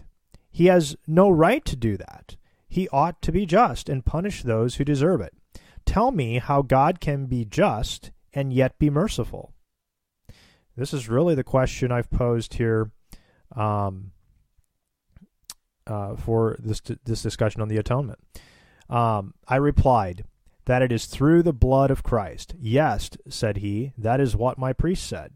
He 0.50 0.66
has 0.66 0.96
no 1.06 1.30
right 1.30 1.64
to 1.64 1.76
do 1.76 1.96
that. 1.96 2.36
He 2.68 2.88
ought 2.88 3.20
to 3.22 3.32
be 3.32 3.44
just 3.44 3.88
and 3.88 4.04
punish 4.04 4.42
those 4.42 4.76
who 4.76 4.84
deserve 4.84 5.20
it. 5.20 5.34
Tell 5.84 6.10
me 6.10 6.38
how 6.38 6.62
God 6.62 7.00
can 7.00 7.26
be 7.26 7.44
just 7.44 8.10
and 8.32 8.52
yet 8.52 8.78
be 8.78 8.90
merciful. 8.90 9.52
This 10.76 10.94
is 10.94 11.08
really 11.08 11.34
the 11.34 11.44
question 11.44 11.92
I've 11.92 12.10
posed 12.10 12.54
here 12.54 12.90
um, 13.54 14.12
uh, 15.86 16.16
for 16.16 16.56
this 16.58 16.80
this 17.04 17.22
discussion 17.22 17.60
on 17.60 17.68
the 17.68 17.76
atonement. 17.76 18.18
Um, 18.88 19.34
I 19.46 19.56
replied 19.56 20.24
that 20.64 20.82
it 20.82 20.92
is 20.92 21.06
through 21.06 21.42
the 21.42 21.52
blood 21.52 21.90
of 21.90 22.02
Christ. 22.02 22.54
Yes, 22.58 23.10
said 23.28 23.58
he, 23.58 23.92
that 23.98 24.20
is 24.20 24.36
what 24.36 24.58
my 24.58 24.72
priest 24.72 25.06
said. 25.06 25.32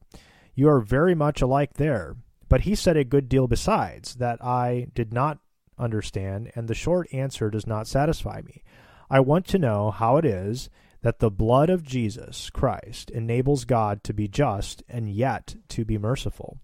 You 0.55 0.69
are 0.69 0.81
very 0.81 1.15
much 1.15 1.43
alike 1.43 1.75
there. 1.75 2.17
But 2.49 2.63
he 2.63 2.75
said 2.75 2.97
a 2.97 3.05
good 3.05 3.29
deal 3.29 3.49
besides 3.49 4.15
that 4.17 4.43
I 4.43 4.87
did 4.95 5.13
not 5.13 5.39
understand, 5.79 6.53
and 6.55 6.69
the 6.69 6.75
short 6.75 7.13
answer 7.13 7.51
does 7.51 7.67
not 7.67 7.89
satisfy 7.89 8.41
me. 8.43 8.63
I 9.11 9.21
want 9.21 9.47
to 9.49 9.59
know 9.59 9.91
how 9.91 10.17
it 10.17 10.25
is 10.25 10.69
that 11.03 11.21
the 11.21 11.31
blood 11.31 11.71
of 11.71 11.83
Jesus 11.85 12.51
Christ 12.51 13.11
enables 13.11 13.65
God 13.65 14.03
to 14.05 14.13
be 14.13 14.27
just 14.27 14.83
and 14.89 15.09
yet 15.09 15.55
to 15.69 15.85
be 15.85 15.99
merciful. 15.99 16.59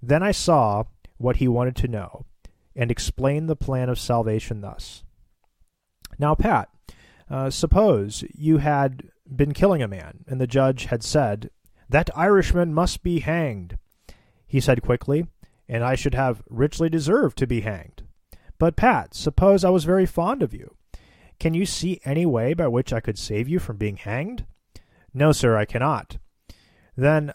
Then 0.00 0.22
I 0.22 0.30
saw 0.30 0.84
what 1.16 1.36
he 1.36 1.48
wanted 1.48 1.76
to 1.76 1.88
know 1.88 2.26
and 2.76 2.90
explained 2.90 3.48
the 3.48 3.56
plan 3.56 3.88
of 3.88 3.98
salvation 3.98 4.60
thus. 4.60 5.02
Now, 6.18 6.34
Pat, 6.34 6.68
uh, 7.28 7.50
suppose 7.50 8.22
you 8.34 8.58
had 8.58 9.08
been 9.34 9.52
killing 9.52 9.82
a 9.82 9.88
man, 9.88 10.24
and 10.28 10.40
the 10.40 10.46
judge 10.46 10.84
had 10.84 11.02
said, 11.02 11.50
That 11.88 12.16
Irishman 12.16 12.72
must 12.72 13.02
be 13.02 13.20
hanged. 13.20 13.78
He 14.46 14.60
said 14.60 14.82
quickly, 14.82 15.26
And 15.68 15.82
I 15.82 15.96
should 15.96 16.14
have 16.14 16.42
richly 16.48 16.88
deserved 16.88 17.36
to 17.38 17.46
be 17.46 17.62
hanged. 17.62 18.04
But, 18.58 18.76
Pat, 18.76 19.14
suppose 19.14 19.64
I 19.64 19.70
was 19.70 19.84
very 19.84 20.06
fond 20.06 20.42
of 20.42 20.54
you. 20.54 20.75
Can 21.38 21.54
you 21.54 21.66
see 21.66 22.00
any 22.04 22.26
way 22.26 22.54
by 22.54 22.68
which 22.68 22.92
I 22.92 23.00
could 23.00 23.18
save 23.18 23.48
you 23.48 23.58
from 23.58 23.76
being 23.76 23.96
hanged? 23.96 24.44
No, 25.12 25.32
sir, 25.32 25.56
I 25.56 25.64
cannot. 25.64 26.18
Then 26.96 27.32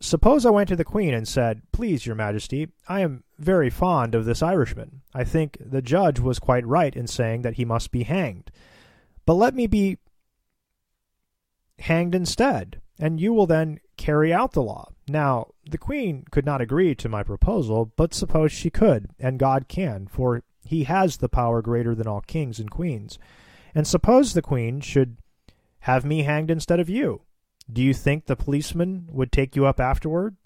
suppose 0.00 0.46
I 0.46 0.50
went 0.50 0.68
to 0.68 0.76
the 0.76 0.84
Queen 0.84 1.14
and 1.14 1.26
said, 1.26 1.62
Please, 1.72 2.06
your 2.06 2.14
Majesty, 2.14 2.68
I 2.88 3.00
am 3.00 3.24
very 3.38 3.70
fond 3.70 4.14
of 4.14 4.24
this 4.24 4.42
Irishman. 4.42 5.02
I 5.14 5.24
think 5.24 5.58
the 5.60 5.82
judge 5.82 6.20
was 6.20 6.38
quite 6.38 6.66
right 6.66 6.94
in 6.94 7.06
saying 7.06 7.42
that 7.42 7.54
he 7.54 7.64
must 7.64 7.90
be 7.90 8.04
hanged. 8.04 8.50
But 9.26 9.34
let 9.34 9.54
me 9.54 9.66
be 9.66 9.98
hanged 11.78 12.14
instead, 12.14 12.80
and 12.98 13.20
you 13.20 13.32
will 13.32 13.46
then 13.46 13.80
carry 13.96 14.32
out 14.32 14.52
the 14.52 14.62
law. 14.62 14.90
Now, 15.08 15.48
the 15.68 15.78
queen 15.78 16.24
could 16.30 16.44
not 16.44 16.60
agree 16.60 16.94
to 16.96 17.08
my 17.08 17.22
proposal, 17.22 17.92
but 17.96 18.14
suppose 18.14 18.52
she 18.52 18.70
could, 18.70 19.10
and 19.18 19.38
God 19.38 19.68
can, 19.68 20.06
for 20.06 20.42
he 20.68 20.84
has 20.84 21.16
the 21.16 21.30
power 21.30 21.62
greater 21.62 21.94
than 21.94 22.06
all 22.06 22.20
kings 22.20 22.60
and 22.60 22.70
queens. 22.70 23.18
And 23.74 23.86
suppose 23.86 24.34
the 24.34 24.42
queen 24.42 24.82
should 24.82 25.16
have 25.80 26.04
me 26.04 26.24
hanged 26.24 26.50
instead 26.50 26.78
of 26.78 26.90
you. 26.90 27.22
Do 27.72 27.82
you 27.82 27.94
think 27.94 28.26
the 28.26 28.36
policeman 28.36 29.08
would 29.10 29.32
take 29.32 29.56
you 29.56 29.64
up 29.64 29.80
afterward? 29.80 30.36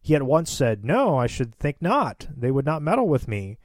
He 0.00 0.14
at 0.14 0.22
once 0.22 0.50
said, 0.50 0.86
No, 0.86 1.18
I 1.18 1.26
should 1.26 1.54
think 1.54 1.82
not. 1.82 2.28
They 2.34 2.50
would 2.50 2.64
not 2.64 2.80
meddle 2.80 3.08
with 3.08 3.28
me. 3.28 3.58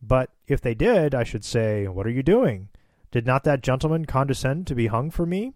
But 0.00 0.30
if 0.46 0.62
they 0.62 0.74
did, 0.74 1.14
I 1.14 1.22
should 1.22 1.44
say, 1.44 1.86
What 1.86 2.06
are 2.06 2.10
you 2.10 2.22
doing? 2.22 2.70
Did 3.10 3.26
not 3.26 3.44
that 3.44 3.62
gentleman 3.62 4.06
condescend 4.06 4.66
to 4.68 4.74
be 4.74 4.86
hung 4.86 5.10
for 5.10 5.26
me? 5.26 5.52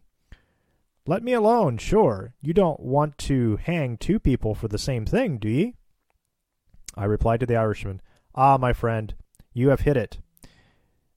Let 1.06 1.22
me 1.22 1.32
alone, 1.32 1.78
sure. 1.78 2.34
You 2.42 2.52
don't 2.52 2.80
want 2.80 3.16
to 3.18 3.56
hang 3.56 3.96
two 3.96 4.18
people 4.18 4.54
for 4.54 4.68
the 4.68 4.76
same 4.76 5.06
thing, 5.06 5.38
do 5.38 5.48
ye? 5.48 5.74
I 6.94 7.06
replied 7.06 7.40
to 7.40 7.46
the 7.46 7.56
Irishman, 7.56 8.02
Ah, 8.34 8.58
my 8.58 8.74
friend, 8.74 9.14
you 9.58 9.70
have 9.70 9.80
hit 9.80 9.96
it. 9.96 10.18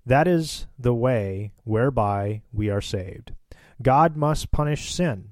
That 0.05 0.27
is 0.27 0.65
the 0.77 0.93
way 0.93 1.51
whereby 1.63 2.41
we 2.51 2.69
are 2.69 2.81
saved. 2.81 3.33
God 3.81 4.15
must 4.15 4.51
punish 4.51 4.93
sin. 4.93 5.29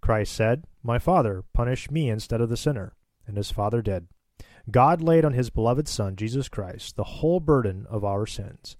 Christ 0.00 0.32
said, 0.32 0.64
My 0.82 0.98
Father, 0.98 1.44
punish 1.52 1.90
me 1.90 2.08
instead 2.08 2.40
of 2.40 2.48
the 2.48 2.56
sinner. 2.56 2.94
And 3.26 3.36
his 3.36 3.50
Father 3.50 3.82
did. 3.82 4.06
God 4.70 5.02
laid 5.02 5.24
on 5.24 5.32
his 5.32 5.50
beloved 5.50 5.88
Son, 5.88 6.14
Jesus 6.14 6.48
Christ, 6.48 6.96
the 6.96 7.04
whole 7.04 7.40
burden 7.40 7.86
of 7.88 8.04
our 8.04 8.26
sins 8.26 8.76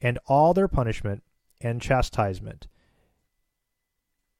and 0.00 0.18
all 0.26 0.54
their 0.54 0.68
punishment 0.68 1.22
and 1.60 1.80
chastisement. 1.80 2.68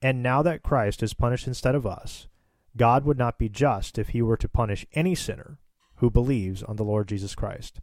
And 0.00 0.22
now 0.22 0.42
that 0.42 0.62
Christ 0.62 1.02
is 1.02 1.14
punished 1.14 1.46
instead 1.46 1.74
of 1.74 1.86
us, 1.86 2.28
God 2.76 3.04
would 3.04 3.18
not 3.18 3.38
be 3.38 3.48
just 3.48 3.98
if 3.98 4.10
he 4.10 4.22
were 4.22 4.36
to 4.36 4.48
punish 4.48 4.86
any 4.92 5.14
sinner 5.14 5.58
who 5.96 6.10
believes 6.10 6.62
on 6.62 6.76
the 6.76 6.84
Lord 6.84 7.08
Jesus 7.08 7.34
Christ. 7.34 7.80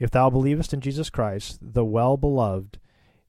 If 0.00 0.10
thou 0.10 0.30
believest 0.30 0.74
in 0.74 0.80
Jesus 0.80 1.10
Christ, 1.10 1.58
the 1.62 1.84
well 1.84 2.16
beloved 2.16 2.80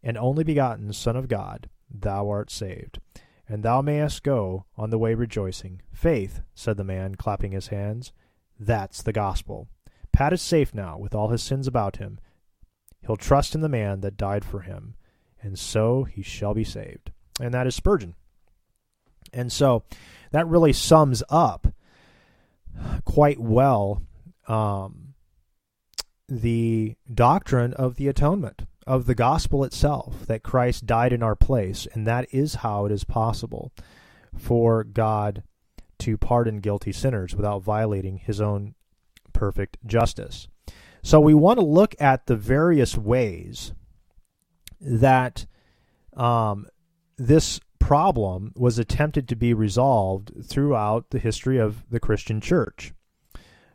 and 0.02 0.18
only 0.18 0.44
begotten 0.44 0.92
Son 0.94 1.16
of 1.16 1.28
God, 1.28 1.70
thou 1.88 2.28
art 2.28 2.50
saved. 2.50 3.00
And 3.48 3.62
thou 3.62 3.82
mayest 3.82 4.24
go 4.24 4.66
on 4.76 4.90
the 4.90 4.98
way 4.98 5.14
rejoicing. 5.14 5.82
Faith, 5.94 6.42
said 6.56 6.78
the 6.78 6.84
man, 6.84 7.16
clapping 7.16 7.52
his 7.52 7.68
hands, 7.68 8.14
that's 8.60 9.04
the 9.04 9.14
gospel. 9.14 9.68
Pat 10.12 10.34
is 10.34 10.42
safe 10.42 10.74
now, 10.74 10.98
with 10.98 11.14
all 11.14 11.30
his 11.30 11.44
sins 11.44 11.68
about 11.68 11.98
him, 11.98 12.20
He'll 13.06 13.18
trust 13.18 13.56
in 13.56 13.62
the 13.62 13.70
man 13.70 14.02
that 14.02 14.18
died 14.18 14.46
for 14.46 14.62
him, 14.62 14.96
and 15.42 15.58
so 15.58 16.04
he 16.04 16.22
shall 16.22 16.54
be 16.54 16.64
saved. 16.64 17.12
And 17.40 17.54
that 17.54 17.68
is 17.68 17.76
Spurgeon. 17.76 18.16
And 19.34 19.52
so 19.52 19.84
that 20.32 20.48
really 20.48 20.74
sums 20.74 21.24
up 21.30 21.68
quite 23.06 23.40
well 23.40 24.04
um, 24.48 25.01
the 26.32 26.96
doctrine 27.14 27.74
of 27.74 27.98
the 27.98 28.08
atonement, 28.08 28.62
of 28.88 29.06
the 29.06 29.16
gospel 29.16 29.66
itself, 29.66 30.26
that 30.28 30.44
Christ 30.44 30.86
died 30.86 31.12
in 31.12 31.22
our 31.22 31.36
place, 31.36 31.88
and 31.94 32.08
that 32.08 32.26
is 32.34 32.56
how 32.56 32.86
it 32.86 32.92
is 32.92 33.04
possible 33.04 33.74
for 34.38 34.86
God 34.86 35.44
to 36.00 36.18
pardon 36.18 36.62
guilty 36.62 36.94
sinners 36.94 37.36
without 37.36 37.64
violating 37.64 38.18
his 38.18 38.40
own 38.40 38.76
perfect 39.34 39.78
justice. 39.86 40.48
So 41.04 41.20
we 41.20 41.34
want 41.34 41.60
to 41.60 41.66
look 41.66 41.96
at 42.00 42.28
the 42.28 42.38
various 42.38 42.98
ways 42.98 43.74
that 44.80 45.46
um, 46.16 46.68
this 47.18 47.60
problem 47.78 48.54
was 48.56 48.80
attempted 48.80 49.28
to 49.28 49.36
be 49.36 49.54
resolved 49.54 50.32
throughout 50.46 51.10
the 51.10 51.20
history 51.20 51.58
of 51.58 51.84
the 51.90 52.00
Christian 52.00 52.40
church. 52.40 52.94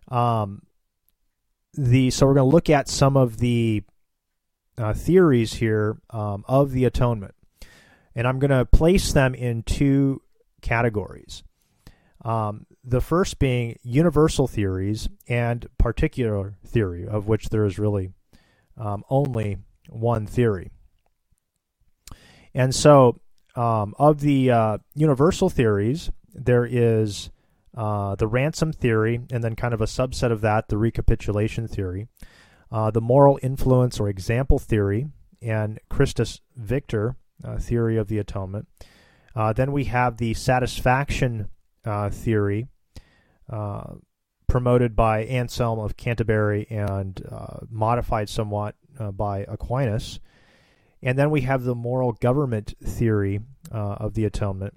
Um, 0.09 0.62
the 1.77 2.11
so 2.11 2.27
we're 2.27 2.35
going 2.35 2.51
to 2.51 2.55
look 2.55 2.71
at 2.71 2.89
some 2.89 3.17
of 3.17 3.39
the 3.39 3.83
uh, 4.79 4.93
theories 4.93 5.55
here 5.55 5.99
um, 6.11 6.45
of 6.49 6.73
the 6.73 6.85
atonement, 6.85 7.35
and 8.15 8.27
I'm 8.27 8.39
going 8.39 8.51
to 8.51 8.65
place 8.65 9.12
them 9.12 9.35
in 9.35 9.62
two 9.62 10.23
categories. 10.61 11.43
Um, 12.25 12.67
the 12.83 13.01
first 13.01 13.39
being 13.39 13.79
universal 13.83 14.49
theories 14.49 15.09
and 15.29 15.67
particular 15.79 16.57
theory, 16.65 17.07
of 17.07 17.29
which 17.29 17.51
there 17.51 17.65
is 17.65 17.79
really 17.79 18.11
um, 18.77 19.05
only 19.09 19.59
one 19.89 20.27
theory. 20.27 20.71
And 22.55 22.75
so, 22.75 23.21
um, 23.55 23.95
of 23.99 24.21
the 24.21 24.51
uh, 24.51 24.79
universal 24.95 25.49
theories, 25.51 26.11
there 26.35 26.65
is 26.65 27.31
uh, 27.77 28.15
the 28.15 28.27
ransom 28.27 28.73
theory, 28.73 29.21
and 29.31 29.45
then 29.45 29.55
kind 29.55 29.75
of 29.75 29.81
a 29.81 29.87
subset 29.87 30.33
of 30.33 30.41
that, 30.41 30.69
the 30.69 30.79
recapitulation 30.79 31.69
theory, 31.69 32.09
uh, 32.73 32.91
the 32.91 33.01
moral 33.01 33.39
influence 33.43 34.01
or 34.01 34.09
example 34.09 34.59
theory, 34.59 35.09
and 35.43 35.79
Christus 35.91 36.41
Victor 36.57 37.17
uh, 37.45 37.59
theory 37.59 37.99
of 37.99 38.09
the 38.09 38.19
atonement. 38.19 38.67
Uh, 39.35 39.53
then 39.53 39.73
we 39.73 39.85
have 39.85 40.17
the 40.17 40.33
satisfaction 40.33 41.49
uh, 41.85 42.09
theory, 42.09 42.69
uh, 43.51 43.95
promoted 44.49 44.97
by 44.97 45.25
Anselm 45.25 45.79
of 45.79 45.97
Canterbury 45.97 46.67
and 46.71 47.21
modified 47.69 48.29
somewhat 48.29 48.75
by 49.12 49.41
Aquinas. 49.41 50.19
And 51.03 51.19
then 51.19 51.31
we 51.31 51.43
have 51.43 51.65
the 51.65 51.75
moral 51.75 52.12
government 52.12 52.75
theory 52.83 53.41
of 53.71 54.15
the 54.15 54.25
atonement. 54.25 54.75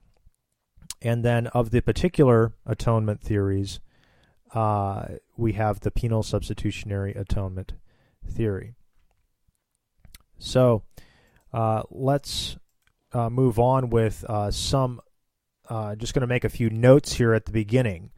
And 1.01 1.23
then 1.23 1.47
of 1.47 1.71
the 1.71 1.81
particular 1.81 2.53
atonement 2.65 3.21
theories, 3.21 3.79
uh, 4.53 5.05
we 5.37 5.53
have 5.53 5.79
the 5.79 5.91
penal 5.91 6.23
substitutionary 6.23 7.13
atonement 7.13 7.73
theory. 8.27 8.73
So 10.37 10.83
uh, 11.53 11.83
let's 11.89 12.57
uh, 13.13 13.29
move 13.29 13.59
on 13.59 13.89
with 13.89 14.23
uh, 14.27 14.51
some. 14.51 15.01
Uh, 15.69 15.95
just 15.95 16.15
going 16.15 16.21
to 16.21 16.27
make 16.27 16.43
a 16.43 16.49
few 16.49 16.69
notes 16.69 17.13
here 17.13 17.33
at 17.33 17.45
the 17.45 17.51
beginning. 17.51 18.11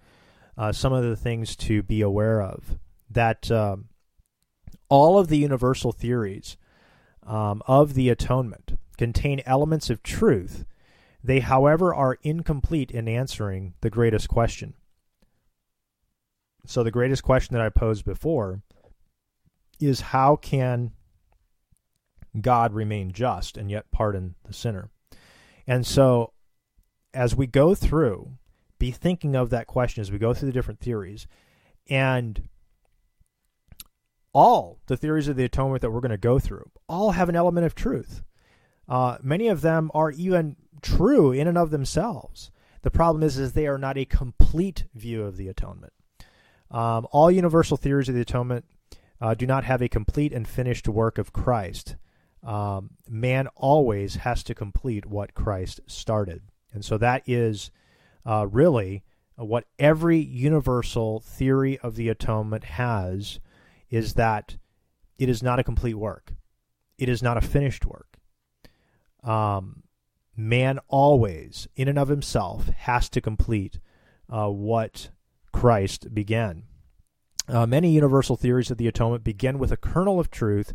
Uh, 0.58 0.72
some 0.72 0.94
of 0.94 1.04
the 1.04 1.16
things 1.16 1.56
to 1.56 1.84
be 1.84 2.02
aware 2.02 2.42
of. 2.42 2.78
That 3.10 3.52
um, 3.52 3.90
all 4.88 5.18
of 5.18 5.28
the 5.28 5.38
universal 5.38 5.92
theories 5.92 6.56
um, 7.24 7.62
of 7.68 7.94
the 7.94 8.10
atonement 8.10 8.78
contain 8.98 9.42
elements 9.46 9.90
of 9.90 10.02
truth. 10.04 10.66
They, 11.24 11.40
however, 11.40 11.94
are 11.94 12.18
incomplete 12.24 12.92
in 12.92 13.08
answering 13.08 13.74
the 13.82 13.90
greatest 13.90 14.28
question. 14.28 14.74
So, 16.66 16.84
the 16.84 16.92
greatest 16.92 17.24
question 17.24 17.54
that 17.56 17.66
I 17.66 17.70
posed 17.70 18.06
before 18.06 18.62
is 19.80 20.02
how 20.02 20.36
can 20.36 20.92
God 22.40 22.74
remain 22.74 23.12
just 23.12 23.58
and 23.58 23.70
yet 23.70 23.92
pardon 23.92 24.36
the 24.46 24.54
sinner? 24.54 24.90
And 25.68 25.86
so, 25.86 26.34
as 27.14 27.36
we 27.36 27.48
go 27.48 27.76
through, 27.76 28.38
be 28.80 28.92
thinking 28.92 29.36
of 29.36 29.50
that 29.52 29.68
question 29.68 30.02
as 30.02 30.12
we 30.12 30.18
go 30.18 30.34
through 30.34 30.48
the 30.48 30.54
different 30.54 30.80
theories. 30.80 31.28
And 31.90 32.48
all 34.34 34.80
the 34.88 34.98
theories 34.98 35.28
of 35.28 35.36
the 35.36 35.44
atonement 35.44 35.82
that 35.82 35.92
we're 35.92 36.00
going 36.00 36.12
to 36.12 36.18
go 36.18 36.40
through 36.40 36.72
all 36.88 37.12
have 37.12 37.30
an 37.30 37.36
element 37.36 37.66
of 37.66 37.76
truth. 37.76 38.24
Uh, 38.88 39.18
many 39.22 39.48
of 39.48 39.62
them 39.62 39.92
are 39.94 40.12
even 40.12 40.56
true 40.82 41.32
in 41.32 41.48
and 41.48 41.58
of 41.58 41.72
themselves. 41.72 42.52
The 42.82 42.92
problem 42.92 43.24
is, 43.24 43.38
is 43.38 43.54
they 43.54 43.68
are 43.68 43.78
not 43.78 43.98
a 43.98 44.06
complete 44.06 44.86
view 44.96 45.24
of 45.24 45.38
the 45.38 45.48
atonement. 45.48 45.94
Um, 46.72 47.08
all 47.12 47.30
universal 47.30 47.78
theories 47.78 48.10
of 48.10 48.16
the 48.16 48.22
atonement 48.22 48.66
uh, 49.20 49.36
do 49.36 49.46
not 49.46 49.64
have 49.64 49.82
a 49.82 49.90
complete 49.90 50.34
and 50.34 50.48
finished 50.48 50.88
work 50.88 51.18
of 51.18 51.34
Christ. 51.34 51.96
Um, 52.44 52.92
man 53.08 53.48
always 53.56 54.16
has 54.16 54.44
to 54.44 54.56
complete 54.56 55.06
what 55.06 55.36
Christ 55.36 55.82
started. 55.86 56.42
And 56.74 56.84
so 56.84 56.98
that 56.98 57.24
is 57.28 57.70
uh, 58.26 58.48
really 58.50 59.04
what 59.36 59.66
every 59.78 60.18
universal 60.18 61.20
theory 61.20 61.78
of 61.80 61.96
the 61.96 62.10
atonement 62.10 62.64
has 62.64 63.40
is 63.90 64.14
that 64.16 64.58
it 65.18 65.30
is 65.30 65.44
not 65.44 65.60
a 65.60 65.64
complete 65.64 65.96
work. 65.96 66.34
It 66.98 67.10
is 67.10 67.22
not 67.22 67.38
a 67.38 67.42
finished 67.42 67.86
work. 67.86 68.18
Um, 69.24 69.84
man 70.36 70.80
always, 70.88 71.68
in 71.76 71.88
and 71.88 72.00
of 72.00 72.08
himself, 72.08 72.68
has 72.70 73.10
to 73.10 73.22
complete 73.22 73.80
uh, 74.30 74.48
what 74.48 75.10
Christ 75.52 76.14
began. 76.14 76.64
Uh, 77.48 77.66
many 77.66 77.92
universal 77.92 78.38
theories 78.38 78.72
of 78.72 78.78
the 78.78 78.88
atonement 78.88 79.24
begin 79.24 79.60
with 79.60 79.72
a 79.72 79.78
kernel 79.78 80.20
of 80.20 80.32
truth, 80.32 80.74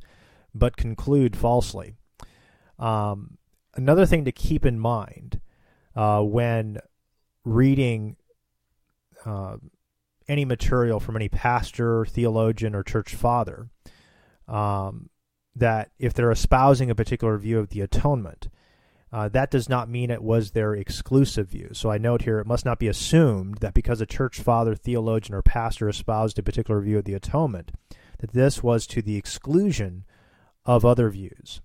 but 0.54 0.76
conclude 0.76 1.36
falsely. 1.36 1.94
Um, 2.78 3.38
another 3.74 4.04
thing 4.04 4.24
to 4.24 4.32
keep 4.32 4.66
in 4.66 4.78
mind 4.78 5.40
uh, 5.94 6.20
when 6.20 6.78
reading 7.44 8.16
uh, 9.24 9.56
any 10.28 10.44
material 10.44 11.00
from 11.00 11.16
any 11.16 11.28
pastor, 11.28 12.04
theologian, 12.04 12.74
or 12.74 12.82
church 12.82 13.14
father 13.14 13.70
um, 14.48 15.08
that 15.54 15.90
if 15.98 16.12
they're 16.12 16.30
espousing 16.30 16.90
a 16.90 16.94
particular 16.94 17.38
view 17.38 17.58
of 17.58 17.70
the 17.70 17.80
atonement, 17.80 18.48
uh, 19.12 19.28
that 19.28 19.50
does 19.50 19.68
not 19.68 19.88
mean 19.88 20.10
it 20.10 20.22
was 20.22 20.50
their 20.50 20.74
exclusive 20.74 21.48
view. 21.48 21.70
So 21.72 21.90
I 21.90 21.98
note 21.98 22.22
here 22.22 22.40
it 22.40 22.46
must 22.46 22.64
not 22.64 22.78
be 22.78 22.88
assumed 22.88 23.58
that 23.58 23.74
because 23.74 24.00
a 24.00 24.06
church 24.06 24.40
father, 24.40 24.74
theologian, 24.74 25.34
or 25.34 25.42
pastor 25.42 25.88
espoused 25.88 26.38
a 26.38 26.42
particular 26.42 26.80
view 26.80 26.98
of 26.98 27.04
the 27.04 27.14
atonement, 27.14 27.72
that 28.18 28.32
this 28.32 28.62
was 28.62 28.86
to 28.88 29.02
the 29.02 29.16
exclusion 29.16 30.04
of 30.64 30.84
other 30.84 31.08
views. 31.08 31.60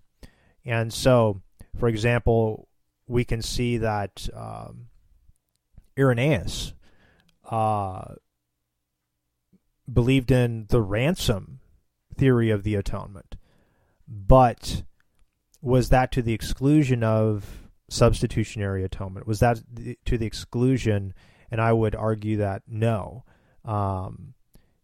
And 0.63 0.93
so, 0.93 1.41
for 1.77 1.87
example, 1.87 2.67
we 3.07 3.25
can 3.25 3.41
see 3.41 3.77
that 3.77 4.29
um, 4.33 4.87
Irenaeus 5.97 6.73
uh, 7.49 8.15
believed 9.91 10.31
in 10.31 10.67
the 10.69 10.81
ransom 10.81 11.59
theory 12.15 12.51
of 12.51 12.63
the 12.63 12.75
atonement, 12.75 13.35
but 14.07 14.83
was 15.61 15.89
that 15.89 16.11
to 16.13 16.21
the 16.21 16.33
exclusion 16.33 17.03
of 17.03 17.67
substitutionary 17.89 18.83
atonement? 18.83 19.27
Was 19.27 19.39
that 19.39 19.61
to 20.05 20.17
the 20.17 20.25
exclusion? 20.25 21.13
And 21.51 21.61
I 21.61 21.73
would 21.73 21.95
argue 21.95 22.37
that 22.37 22.63
no. 22.67 23.25
Um, 23.65 24.33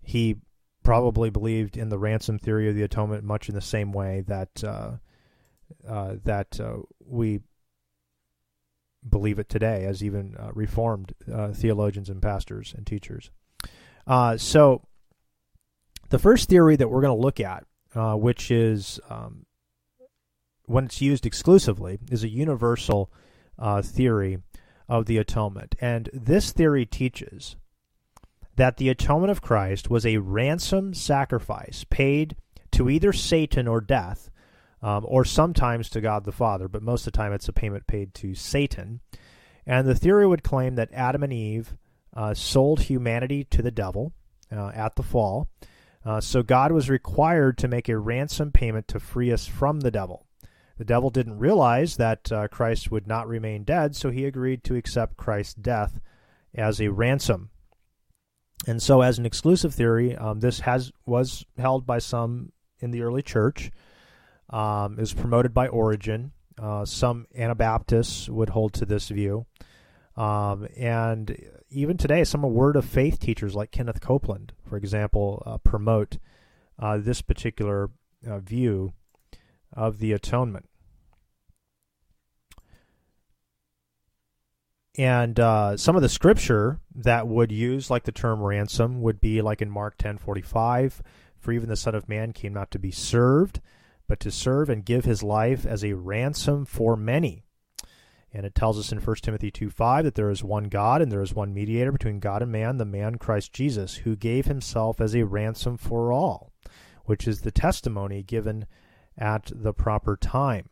he 0.01 0.37
probably 0.83 1.29
believed 1.29 1.75
in 1.75 1.89
the 1.89 1.97
ransom 1.97 2.39
theory 2.39 2.69
of 2.69 2.75
the 2.75 2.83
atonement 2.83 3.23
much 3.23 3.49
in 3.49 3.55
the 3.55 3.61
same 3.61 3.91
way 3.91 4.23
that 4.27 4.63
uh, 4.63 4.91
uh, 5.87 6.15
that 6.23 6.59
uh, 6.59 6.77
we 7.05 7.41
believe 9.07 9.39
it 9.39 9.49
today, 9.49 9.85
as 9.85 10.03
even 10.03 10.35
uh, 10.37 10.51
Reformed 10.53 11.13
uh, 11.31 11.51
theologians 11.53 12.09
and 12.09 12.21
pastors 12.21 12.73
and 12.75 12.85
teachers. 12.85 13.31
Uh, 14.05 14.37
so, 14.37 14.85
the 16.09 16.19
first 16.19 16.49
theory 16.49 16.75
that 16.75 16.89
we're 16.89 17.01
going 17.01 17.17
to 17.17 17.21
look 17.21 17.39
at, 17.39 17.65
which 18.19 18.51
is 18.51 18.99
um, 19.09 19.45
when 20.67 20.85
it's 20.85 21.01
used 21.01 21.25
exclusively, 21.25 21.97
is 22.11 22.23
a 22.23 22.29
universal 22.29 23.11
uh, 23.57 23.81
theory 23.81 24.37
of 24.87 25.05
the 25.05 25.17
atonement. 25.17 25.75
And 25.81 26.09
this 26.13 26.51
theory 26.51 26.85
teaches 26.85 27.55
that 28.55 28.77
the 28.77 28.89
atonement 28.89 29.31
of 29.31 29.41
Christ 29.41 29.89
was 29.89 30.05
a 30.05 30.17
ransom 30.17 30.93
sacrifice 30.93 31.85
paid 31.89 32.35
to 32.71 32.89
either 32.89 33.13
Satan 33.13 33.67
or 33.67 33.81
death, 33.81 34.29
um, 34.81 35.05
or 35.07 35.25
sometimes 35.25 35.89
to 35.89 36.01
God 36.01 36.25
the 36.25 36.31
Father, 36.31 36.67
but 36.67 36.83
most 36.83 37.07
of 37.07 37.13
the 37.13 37.17
time 37.17 37.33
it's 37.33 37.47
a 37.47 37.53
payment 37.53 37.87
paid 37.87 38.13
to 38.15 38.35
Satan. 38.35 38.99
And 39.65 39.87
the 39.87 39.95
theory 39.95 40.27
would 40.27 40.43
claim 40.43 40.75
that 40.75 40.93
Adam 40.93 41.23
and 41.23 41.33
Eve 41.33 41.75
uh, 42.15 42.33
sold 42.33 42.81
humanity 42.81 43.43
to 43.45 43.61
the 43.61 43.71
devil 43.71 44.13
uh, 44.51 44.71
at 44.73 44.95
the 44.95 45.03
fall. 45.03 45.47
Uh, 46.05 46.21
so 46.21 46.43
God 46.43 46.71
was 46.71 46.89
required 46.89 47.57
to 47.57 47.67
make 47.67 47.89
a 47.89 47.97
ransom 47.97 48.51
payment 48.51 48.87
to 48.89 48.99
free 48.99 49.31
us 49.31 49.45
from 49.45 49.81
the 49.81 49.91
devil. 49.91 50.26
The 50.77 50.85
devil 50.85 51.09
didn't 51.09 51.39
realize 51.39 51.97
that 51.97 52.31
uh, 52.31 52.47
Christ 52.49 52.91
would 52.91 53.07
not 53.07 53.27
remain 53.27 53.63
dead, 53.63 53.95
so 53.95 54.11
he 54.11 54.25
agreed 54.25 54.63
to 54.65 54.75
accept 54.75 55.17
Christ's 55.17 55.55
death 55.55 55.99
as 56.53 56.79
a 56.79 56.89
ransom. 56.89 57.49
And 58.67 58.81
so, 58.81 59.01
as 59.01 59.17
an 59.17 59.25
exclusive 59.25 59.73
theory, 59.73 60.15
um, 60.15 60.39
this 60.39 60.61
has 60.61 60.91
was 61.05 61.45
held 61.57 61.85
by 61.85 61.99
some 61.99 62.51
in 62.79 62.91
the 62.91 63.01
early 63.01 63.21
church. 63.21 63.71
Um, 64.49 64.93
it 64.93 65.01
was 65.01 65.13
promoted 65.13 65.53
by 65.53 65.67
Origen. 65.67 66.31
Uh, 66.57 66.85
some 66.85 67.27
Anabaptists 67.35 68.29
would 68.29 68.49
hold 68.49 68.73
to 68.73 68.85
this 68.85 69.09
view. 69.09 69.45
Um, 70.15 70.67
and 70.75 71.37
even 71.69 71.97
today, 71.97 72.23
some 72.23 72.41
word 72.41 72.75
of 72.75 72.85
faith 72.85 73.19
teachers 73.19 73.55
like 73.55 73.71
Kenneth 73.71 74.01
Copeland, 74.01 74.53
for 74.67 74.77
example, 74.77 75.43
uh, 75.45 75.57
promote 75.59 76.17
uh, 76.79 76.97
this 76.97 77.21
particular 77.21 77.91
uh, 78.27 78.39
view 78.39 78.93
of 79.73 79.99
the 79.99 80.13
atonement. 80.13 80.67
And 84.97 85.39
uh, 85.39 85.77
some 85.77 85.95
of 85.95 86.01
the 86.01 86.09
scripture 86.09 86.79
that 86.95 87.27
would 87.27 87.51
use 87.51 87.91
like 87.91 88.03
the 88.03 88.11
term 88.11 88.41
ransom 88.41 89.01
would 89.01 89.21
be 89.21 89.41
like 89.41 89.61
in 89.61 89.69
Mark 89.69 89.97
10:45, 89.97 91.01
for 91.37 91.51
even 91.51 91.69
the 91.69 91.75
Son 91.75 91.93
of 91.93 92.09
Man 92.09 92.33
came 92.33 92.53
not 92.53 92.71
to 92.71 92.79
be 92.79 92.89
served, 92.89 93.61
but 94.07 94.19
to 94.21 94.31
serve 94.31 94.69
and 94.69 94.83
give 94.83 95.05
his 95.05 95.21
life 95.21 95.65
as 95.65 95.83
a 95.83 95.93
ransom 95.93 96.65
for 96.65 96.95
many. 96.95 97.43
And 98.33 98.45
it 98.45 98.55
tells 98.55 98.77
us 98.77 98.91
in 98.91 98.99
1 98.99 99.15
Timothy 99.17 99.51
2 99.51 99.69
5 99.69 100.03
that 100.03 100.15
there 100.15 100.31
is 100.31 100.43
one 100.43 100.65
God 100.65 101.01
and 101.01 101.11
there 101.11 101.21
is 101.21 101.33
one 101.33 101.53
mediator 101.53 101.91
between 101.91 102.19
God 102.19 102.41
and 102.41 102.51
man, 102.51 102.77
the 102.77 102.85
man 102.85 103.17
Christ 103.17 103.53
Jesus, 103.53 103.97
who 103.97 104.15
gave 104.15 104.45
himself 104.45 104.99
as 104.99 105.15
a 105.15 105.25
ransom 105.25 105.77
for 105.77 106.11
all, 106.11 106.51
which 107.05 107.27
is 107.27 107.41
the 107.41 107.51
testimony 107.51 108.23
given 108.23 108.65
at 109.17 109.51
the 109.53 109.73
proper 109.73 110.15
time. 110.15 110.69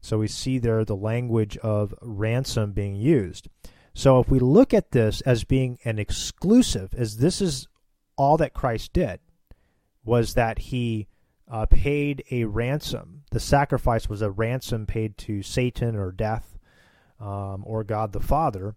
So 0.00 0.18
we 0.18 0.28
see 0.28 0.58
there 0.58 0.84
the 0.84 0.96
language 0.96 1.56
of 1.58 1.94
ransom 2.00 2.72
being 2.72 2.96
used. 2.96 3.48
So 3.94 4.20
if 4.20 4.30
we 4.30 4.38
look 4.38 4.72
at 4.72 4.92
this 4.92 5.20
as 5.22 5.44
being 5.44 5.78
an 5.84 5.98
exclusive, 5.98 6.94
as 6.94 7.16
this 7.16 7.40
is 7.40 7.66
all 8.16 8.36
that 8.36 8.54
Christ 8.54 8.92
did, 8.92 9.20
was 10.04 10.34
that 10.34 10.58
he 10.58 11.08
uh, 11.50 11.66
paid 11.66 12.22
a 12.30 12.44
ransom. 12.44 13.24
The 13.30 13.40
sacrifice 13.40 14.08
was 14.08 14.22
a 14.22 14.30
ransom 14.30 14.86
paid 14.86 15.18
to 15.18 15.42
Satan 15.42 15.96
or 15.96 16.12
death 16.12 16.58
um, 17.20 17.64
or 17.66 17.84
God 17.84 18.12
the 18.12 18.20
Father. 18.20 18.76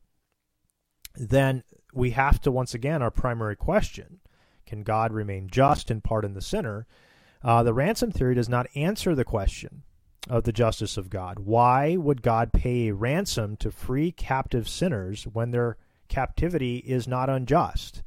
Then 1.15 1.63
we 1.93 2.11
have 2.11 2.39
to 2.41 2.51
once 2.51 2.73
again 2.73 3.01
our 3.01 3.11
primary 3.11 3.55
question: 3.55 4.21
Can 4.65 4.83
God 4.83 5.11
remain 5.11 5.49
just 5.49 5.91
and 5.91 6.03
pardon 6.03 6.33
the 6.33 6.41
sinner? 6.41 6.87
Uh, 7.43 7.63
the 7.63 7.73
ransom 7.73 8.11
theory 8.11 8.35
does 8.35 8.49
not 8.49 8.67
answer 8.75 9.15
the 9.15 9.25
question 9.25 9.83
of 10.29 10.43
the 10.43 10.51
justice 10.51 10.97
of 10.97 11.09
God. 11.09 11.39
Why 11.39 11.95
would 11.95 12.21
God 12.21 12.53
pay 12.53 12.87
a 12.87 12.93
ransom 12.93 13.57
to 13.57 13.71
free 13.71 14.11
captive 14.11 14.69
sinners 14.69 15.25
when 15.25 15.51
their 15.51 15.77
captivity 16.07 16.77
is 16.77 17.07
not 17.07 17.29
unjust? 17.29 18.03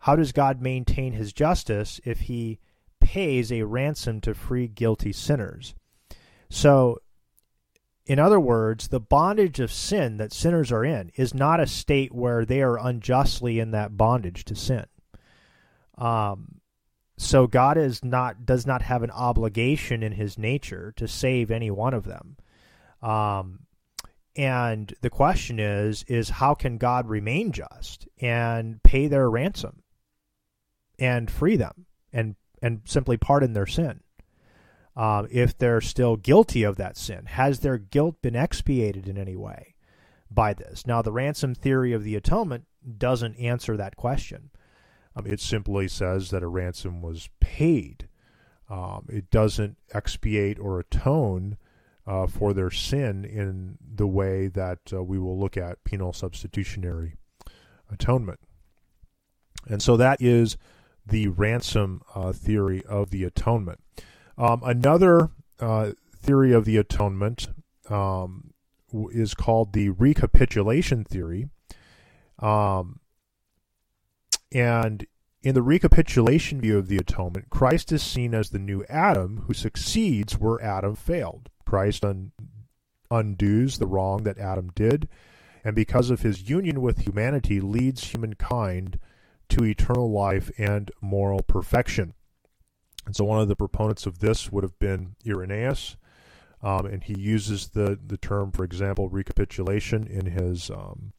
How 0.00 0.16
does 0.16 0.32
God 0.32 0.60
maintain 0.60 1.12
his 1.12 1.32
justice 1.32 2.00
if 2.04 2.22
he 2.22 2.58
pays 3.00 3.50
a 3.50 3.62
ransom 3.62 4.20
to 4.22 4.34
free 4.34 4.68
guilty 4.68 5.12
sinners? 5.12 5.74
So, 6.48 6.98
in 8.06 8.18
other 8.18 8.40
words, 8.40 8.88
the 8.88 9.00
bondage 9.00 9.60
of 9.60 9.72
sin 9.72 10.16
that 10.16 10.32
sinners 10.32 10.72
are 10.72 10.84
in 10.84 11.10
is 11.16 11.34
not 11.34 11.60
a 11.60 11.66
state 11.66 12.12
where 12.12 12.44
they 12.44 12.62
are 12.62 12.78
unjustly 12.78 13.58
in 13.58 13.70
that 13.72 13.96
bondage 13.96 14.44
to 14.46 14.56
sin. 14.56 14.86
Um, 15.96 16.61
so 17.22 17.46
God 17.46 17.78
is 17.78 18.04
not 18.04 18.44
does 18.44 18.66
not 18.66 18.82
have 18.82 19.02
an 19.02 19.10
obligation 19.10 20.02
in 20.02 20.12
His 20.12 20.36
nature 20.36 20.92
to 20.96 21.06
save 21.06 21.50
any 21.50 21.70
one 21.70 21.94
of 21.94 22.04
them. 22.04 22.36
Um, 23.00 23.60
and 24.36 24.94
the 25.02 25.10
question 25.10 25.58
is 25.58 26.04
is 26.04 26.30
how 26.30 26.54
can 26.54 26.78
God 26.78 27.08
remain 27.08 27.52
just 27.52 28.08
and 28.20 28.82
pay 28.82 29.06
their 29.06 29.28
ransom 29.28 29.82
and 30.98 31.30
free 31.30 31.56
them 31.56 31.86
and 32.12 32.36
and 32.62 32.80
simply 32.84 33.16
pardon 33.16 33.52
their 33.52 33.66
sin 33.66 34.00
um, 34.96 35.26
if 35.30 35.56
they're 35.56 35.80
still 35.80 36.16
guilty 36.16 36.62
of 36.62 36.76
that 36.76 36.96
sin? 36.96 37.26
Has 37.26 37.60
their 37.60 37.78
guilt 37.78 38.22
been 38.22 38.36
expiated 38.36 39.06
in 39.08 39.18
any 39.18 39.36
way 39.36 39.74
by 40.30 40.54
this? 40.54 40.86
Now, 40.86 41.02
the 41.02 41.12
ransom 41.12 41.54
theory 41.54 41.92
of 41.92 42.04
the 42.04 42.16
atonement 42.16 42.64
doesn't 42.98 43.36
answer 43.36 43.76
that 43.76 43.96
question. 43.96 44.50
Um, 45.14 45.26
it 45.26 45.40
simply 45.40 45.88
says 45.88 46.30
that 46.30 46.42
a 46.42 46.48
ransom 46.48 47.02
was 47.02 47.28
paid. 47.40 48.08
Um, 48.68 49.06
it 49.08 49.30
doesn't 49.30 49.76
expiate 49.92 50.58
or 50.58 50.80
atone 50.80 51.58
uh, 52.06 52.26
for 52.26 52.52
their 52.52 52.70
sin 52.70 53.24
in 53.24 53.78
the 53.94 54.06
way 54.06 54.48
that 54.48 54.78
uh, 54.92 55.02
we 55.02 55.18
will 55.18 55.38
look 55.38 55.56
at 55.56 55.84
penal 55.84 56.12
substitutionary 56.12 57.16
atonement. 57.90 58.40
And 59.68 59.82
so 59.82 59.96
that 59.96 60.20
is 60.20 60.56
the 61.06 61.28
ransom 61.28 62.02
uh, 62.14 62.32
theory 62.32 62.82
of 62.86 63.10
the 63.10 63.24
atonement. 63.24 63.80
Um, 64.38 64.62
another 64.64 65.30
uh, 65.60 65.92
theory 66.16 66.52
of 66.52 66.64
the 66.64 66.76
atonement 66.76 67.48
um, 67.88 68.52
is 69.10 69.34
called 69.34 69.72
the 69.72 69.90
recapitulation 69.90 71.04
theory. 71.04 71.48
Um, 72.38 73.00
and 74.54 75.06
in 75.42 75.54
the 75.54 75.62
recapitulation 75.62 76.60
view 76.60 76.78
of 76.78 76.88
the 76.88 76.98
atonement, 76.98 77.50
Christ 77.50 77.90
is 77.90 78.02
seen 78.02 78.34
as 78.34 78.50
the 78.50 78.58
new 78.58 78.84
Adam 78.88 79.44
who 79.46 79.54
succeeds 79.54 80.38
where 80.38 80.62
Adam 80.62 80.94
failed. 80.94 81.50
Christ 81.66 82.04
un- 82.04 82.32
undoes 83.10 83.78
the 83.78 83.86
wrong 83.86 84.22
that 84.24 84.38
Adam 84.38 84.70
did, 84.74 85.08
and 85.64 85.74
because 85.74 86.10
of 86.10 86.22
his 86.22 86.48
union 86.48 86.80
with 86.80 87.06
humanity, 87.06 87.60
leads 87.60 88.04
humankind 88.04 88.98
to 89.48 89.64
eternal 89.64 90.10
life 90.10 90.50
and 90.58 90.90
moral 91.00 91.40
perfection. 91.40 92.14
And 93.04 93.16
so, 93.16 93.24
one 93.24 93.40
of 93.40 93.48
the 93.48 93.56
proponents 93.56 94.06
of 94.06 94.20
this 94.20 94.52
would 94.52 94.62
have 94.62 94.78
been 94.78 95.16
Irenaeus, 95.26 95.96
um, 96.62 96.86
and 96.86 97.02
he 97.02 97.18
uses 97.18 97.68
the, 97.68 97.98
the 98.06 98.16
term, 98.16 98.52
for 98.52 98.64
example, 98.64 99.08
recapitulation 99.08 100.06
in 100.06 100.26
his 100.26 100.70
um, 100.70 101.12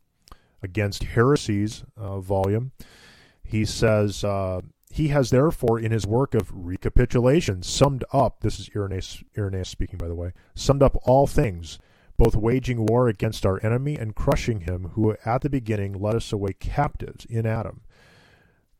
Against 0.64 1.04
Heresies 1.04 1.84
uh, 1.98 2.22
volume 2.22 2.72
he 3.54 3.66
says, 3.66 4.24
uh, 4.24 4.62
he 4.90 5.10
has 5.10 5.30
therefore 5.30 5.80
in 5.80 5.92
his 5.92 6.08
work 6.08 6.34
of 6.34 6.52
recapitulation 6.52 7.62
summed 7.62 8.04
up, 8.12 8.40
this 8.40 8.60
is 8.60 8.68
Irenaeus, 8.76 9.24
Irenaeus 9.38 9.70
speaking, 9.70 10.00
by 10.00 10.08
the 10.08 10.16
way, 10.16 10.34
summed 10.56 10.82
up 10.82 10.98
all 11.04 11.28
things, 11.28 11.78
both 12.18 12.36
waging 12.36 12.88
war 12.88 13.08
against 13.08 13.46
our 13.46 13.64
enemy 13.64 13.96
and 13.96 14.16
crushing 14.16 14.62
him 14.62 14.90
who 14.94 15.16
at 15.24 15.42
the 15.42 15.52
beginning 15.52 15.94
led 15.94 16.16
us 16.16 16.34
away 16.34 16.54
captives 16.54 17.26
in 17.26 17.46
Adam. 17.46 17.82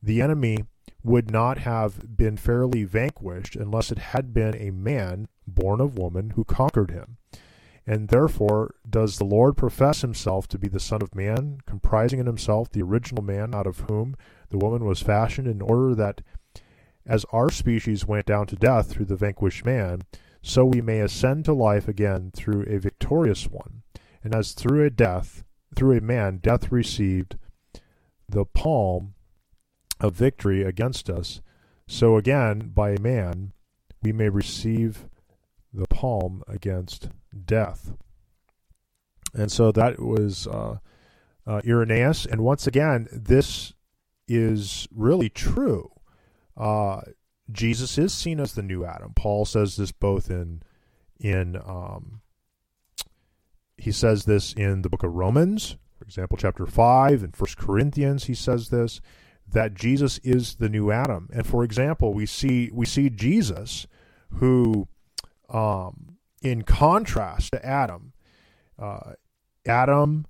The 0.02 0.20
enemy 0.20 0.64
would 1.04 1.30
not 1.30 1.58
have 1.58 2.16
been 2.16 2.36
fairly 2.36 2.82
vanquished 2.82 3.54
unless 3.54 3.92
it 3.92 3.98
had 3.98 4.34
been 4.34 4.56
a 4.56 4.72
man 4.72 5.28
born 5.46 5.80
of 5.80 5.96
woman 5.96 6.30
who 6.30 6.42
conquered 6.42 6.90
him. 6.90 7.18
And 7.86 8.08
therefore 8.08 8.74
does 8.90 9.18
the 9.18 9.24
Lord 9.24 9.56
profess 9.56 10.00
himself 10.00 10.48
to 10.48 10.58
be 10.58 10.66
the 10.66 10.80
Son 10.80 11.00
of 11.00 11.14
Man, 11.14 11.58
comprising 11.64 12.18
in 12.18 12.26
himself 12.26 12.70
the 12.70 12.82
original 12.82 13.22
man 13.22 13.54
out 13.54 13.68
of 13.68 13.80
whom 13.88 14.16
the 14.50 14.58
woman 14.58 14.84
was 14.84 15.02
fashioned 15.02 15.46
in 15.46 15.60
order 15.60 15.94
that 15.94 16.22
as 17.06 17.26
our 17.32 17.50
species 17.50 18.06
went 18.06 18.26
down 18.26 18.46
to 18.46 18.56
death 18.56 18.90
through 18.90 19.06
the 19.06 19.16
vanquished 19.16 19.64
man, 19.64 20.02
so 20.42 20.64
we 20.64 20.80
may 20.80 21.00
ascend 21.00 21.44
to 21.44 21.52
life 21.52 21.88
again 21.88 22.30
through 22.34 22.62
a 22.62 22.78
victorious 22.78 23.48
one. 23.48 23.82
And 24.22 24.34
as 24.34 24.52
through 24.52 24.84
a 24.84 24.90
death, 24.90 25.44
through 25.76 25.98
a 25.98 26.00
man, 26.00 26.38
death 26.38 26.72
received 26.72 27.36
the 28.28 28.44
palm 28.44 29.14
of 30.00 30.14
victory 30.14 30.62
against 30.62 31.10
us, 31.10 31.40
so 31.86 32.16
again, 32.16 32.70
by 32.74 32.90
a 32.90 33.00
man, 33.00 33.52
we 34.02 34.12
may 34.12 34.28
receive 34.28 35.08
the 35.72 35.86
palm 35.88 36.42
against 36.48 37.08
death. 37.44 37.92
And 39.34 39.50
so 39.50 39.72
that 39.72 40.00
was 40.00 40.46
uh, 40.46 40.78
uh, 41.46 41.60
Irenaeus. 41.66 42.26
And 42.26 42.42
once 42.42 42.66
again, 42.66 43.08
this 43.12 43.74
is 44.28 44.88
really 44.90 45.28
true. 45.28 45.90
Uh, 46.56 47.00
Jesus 47.50 47.98
is 47.98 48.12
seen 48.12 48.40
as 48.40 48.54
the 48.54 48.62
new 48.62 48.84
Adam. 48.84 49.12
Paul 49.14 49.44
says 49.44 49.76
this 49.76 49.92
both 49.92 50.30
in 50.30 50.62
in 51.20 51.56
um, 51.56 52.20
he 53.76 53.92
says 53.92 54.24
this 54.24 54.52
in 54.52 54.82
the 54.82 54.88
book 54.88 55.02
of 55.02 55.14
Romans, 55.14 55.76
for 55.98 56.04
example, 56.04 56.38
chapter 56.38 56.66
five, 56.66 57.22
and 57.22 57.36
First 57.36 57.58
Corinthians. 57.58 58.24
He 58.24 58.34
says 58.34 58.70
this 58.70 59.00
that 59.52 59.74
Jesus 59.74 60.18
is 60.18 60.56
the 60.56 60.68
new 60.68 60.90
Adam. 60.90 61.28
And 61.32 61.46
for 61.46 61.64
example, 61.64 62.14
we 62.14 62.26
see 62.26 62.70
we 62.72 62.86
see 62.86 63.10
Jesus, 63.10 63.86
who, 64.30 64.88
um, 65.48 66.16
in 66.42 66.62
contrast 66.62 67.52
to 67.52 67.64
Adam, 67.64 68.12
uh, 68.78 69.12
Adam 69.66 70.26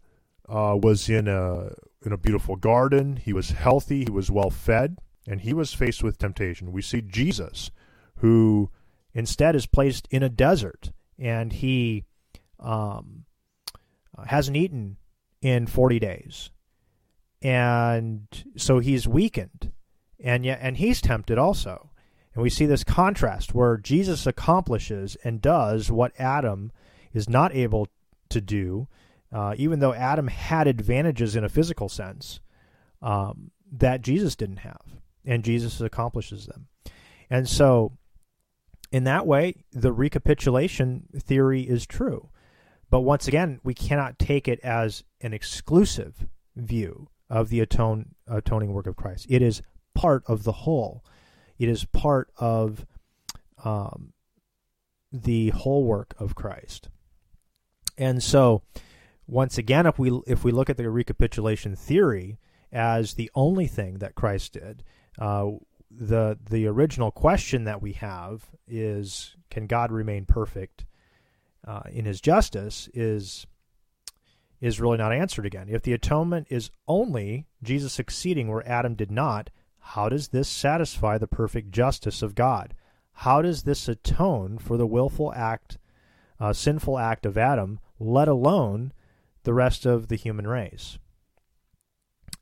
uh, 0.48 0.76
was 0.80 1.08
in 1.08 1.28
a 1.28 1.70
in 2.04 2.12
a 2.12 2.18
beautiful 2.18 2.56
garden. 2.56 3.16
He 3.16 3.32
was 3.32 3.50
healthy. 3.50 4.04
He 4.04 4.10
was 4.10 4.30
well 4.30 4.50
fed, 4.50 4.98
and 5.26 5.40
he 5.40 5.52
was 5.52 5.74
faced 5.74 6.02
with 6.02 6.18
temptation. 6.18 6.72
We 6.72 6.82
see 6.82 7.00
Jesus, 7.00 7.70
who 8.16 8.70
instead 9.12 9.56
is 9.56 9.66
placed 9.66 10.06
in 10.10 10.22
a 10.22 10.28
desert, 10.28 10.92
and 11.18 11.52
he 11.52 12.04
um, 12.60 13.24
hasn't 14.26 14.56
eaten 14.56 14.96
in 15.40 15.66
forty 15.66 15.98
days, 15.98 16.50
and 17.42 18.26
so 18.56 18.78
he's 18.78 19.06
weakened, 19.06 19.72
and 20.18 20.44
yet 20.44 20.58
and 20.62 20.76
he's 20.76 21.00
tempted 21.00 21.38
also. 21.38 21.90
And 22.34 22.42
we 22.42 22.50
see 22.50 22.66
this 22.66 22.82
contrast 22.82 23.54
where 23.54 23.76
Jesus 23.76 24.26
accomplishes 24.26 25.16
and 25.22 25.40
does 25.40 25.92
what 25.92 26.12
Adam 26.18 26.72
is 27.12 27.28
not 27.28 27.54
able 27.54 27.86
to 28.30 28.40
do 28.40 28.88
uh, 29.34 29.52
even 29.58 29.80
though 29.80 29.92
Adam 29.92 30.28
had 30.28 30.68
advantages 30.68 31.34
in 31.34 31.42
a 31.42 31.48
physical 31.48 31.88
sense 31.88 32.38
um, 33.02 33.50
that 33.72 34.00
Jesus 34.00 34.36
didn't 34.36 34.58
have, 34.58 34.94
and 35.24 35.42
Jesus 35.42 35.80
accomplishes 35.80 36.46
them. 36.46 36.68
And 37.28 37.48
so, 37.48 37.98
in 38.92 39.04
that 39.04 39.26
way, 39.26 39.64
the 39.72 39.92
recapitulation 39.92 41.08
theory 41.18 41.62
is 41.62 41.84
true. 41.84 42.30
But 42.90 43.00
once 43.00 43.26
again, 43.26 43.58
we 43.64 43.74
cannot 43.74 44.20
take 44.20 44.46
it 44.46 44.60
as 44.60 45.02
an 45.20 45.34
exclusive 45.34 46.28
view 46.54 47.08
of 47.28 47.48
the 47.48 47.58
atone, 47.58 48.14
atoning 48.28 48.72
work 48.72 48.86
of 48.86 48.94
Christ. 48.94 49.26
It 49.28 49.42
is 49.42 49.62
part 49.94 50.22
of 50.28 50.44
the 50.44 50.52
whole. 50.52 51.04
It 51.58 51.68
is 51.68 51.84
part 51.86 52.30
of 52.36 52.86
um, 53.64 54.12
the 55.10 55.48
whole 55.50 55.84
work 55.84 56.14
of 56.20 56.36
Christ. 56.36 56.88
And 57.98 58.22
so, 58.22 58.62
once 59.26 59.58
again, 59.58 59.86
if 59.86 59.98
we 59.98 60.20
if 60.26 60.44
we 60.44 60.52
look 60.52 60.68
at 60.68 60.76
the 60.76 60.88
recapitulation 60.88 61.74
theory 61.76 62.38
as 62.72 63.14
the 63.14 63.30
only 63.34 63.66
thing 63.66 63.98
that 63.98 64.14
Christ 64.14 64.52
did, 64.52 64.82
uh, 65.18 65.50
the 65.90 66.38
the 66.50 66.66
original 66.66 67.10
question 67.10 67.64
that 67.64 67.80
we 67.80 67.92
have 67.92 68.50
is, 68.66 69.36
can 69.50 69.66
God 69.66 69.90
remain 69.90 70.26
perfect 70.26 70.84
uh, 71.66 71.82
in 71.90 72.04
His 72.04 72.20
justice? 72.20 72.88
Is 72.92 73.46
is 74.60 74.80
really 74.80 74.98
not 74.98 75.12
answered 75.12 75.46
again. 75.46 75.68
If 75.68 75.82
the 75.82 75.92
atonement 75.92 76.46
is 76.50 76.70
only 76.88 77.46
Jesus 77.62 77.92
succeeding 77.92 78.48
where 78.48 78.66
Adam 78.66 78.94
did 78.94 79.10
not, 79.10 79.50
how 79.78 80.08
does 80.08 80.28
this 80.28 80.48
satisfy 80.48 81.18
the 81.18 81.26
perfect 81.26 81.70
justice 81.70 82.22
of 82.22 82.34
God? 82.34 82.74
How 83.12 83.42
does 83.42 83.64
this 83.64 83.88
atone 83.88 84.58
for 84.58 84.76
the 84.76 84.86
willful 84.86 85.32
act, 85.34 85.78
uh, 86.40 86.52
sinful 86.52 86.98
act 86.98 87.26
of 87.26 87.36
Adam, 87.36 87.78
let 87.98 88.26
alone 88.26 88.92
the 89.44 89.54
rest 89.54 89.86
of 89.86 90.08
the 90.08 90.16
human 90.16 90.46
race. 90.46 90.98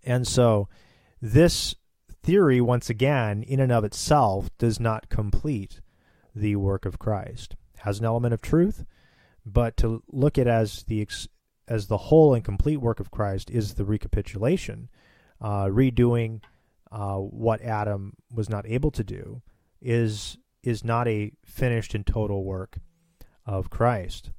And 0.03 0.27
so 0.27 0.69
this 1.21 1.75
theory, 2.23 2.61
once 2.61 2.88
again, 2.91 3.43
in 3.43 3.61
and 3.61 3.71
of 3.71 3.85
itself, 3.85 4.51
does 4.59 4.81
not 4.81 5.09
complete 5.09 5.81
the 6.35 6.57
work 6.57 6.87
of 6.87 6.99
Christ. 6.99 7.57
Has 7.79 7.99
an 7.99 8.07
element 8.07 8.35
of 8.35 8.41
truth, 8.41 8.85
but 9.45 9.77
to 9.79 10.03
look 10.09 10.38
at 10.38 10.47
as 10.47 10.85
the 10.85 11.07
as 11.69 11.87
the 11.87 11.97
whole 11.97 12.35
and 12.35 12.45
complete 12.45 12.79
work 12.79 13.01
of 13.01 13.11
Christ 13.11 13.51
is 13.51 13.75
the 13.75 13.85
recapitulation, 13.85 14.88
uh, 15.41 15.67
redoing 15.67 16.41
uh, 16.91 17.17
what 17.17 17.62
Adam 17.62 18.15
was 18.33 18.49
not 18.49 18.67
able 18.67 18.91
to 18.93 19.05
do, 19.05 19.43
is 19.81 20.38
is 20.62 20.85
not 20.85 21.09
a 21.09 21.33
finished 21.45 21.95
and 21.95 22.07
total 22.07 22.45
work 22.45 22.79
of 23.45 23.71
Christ. 23.71 24.31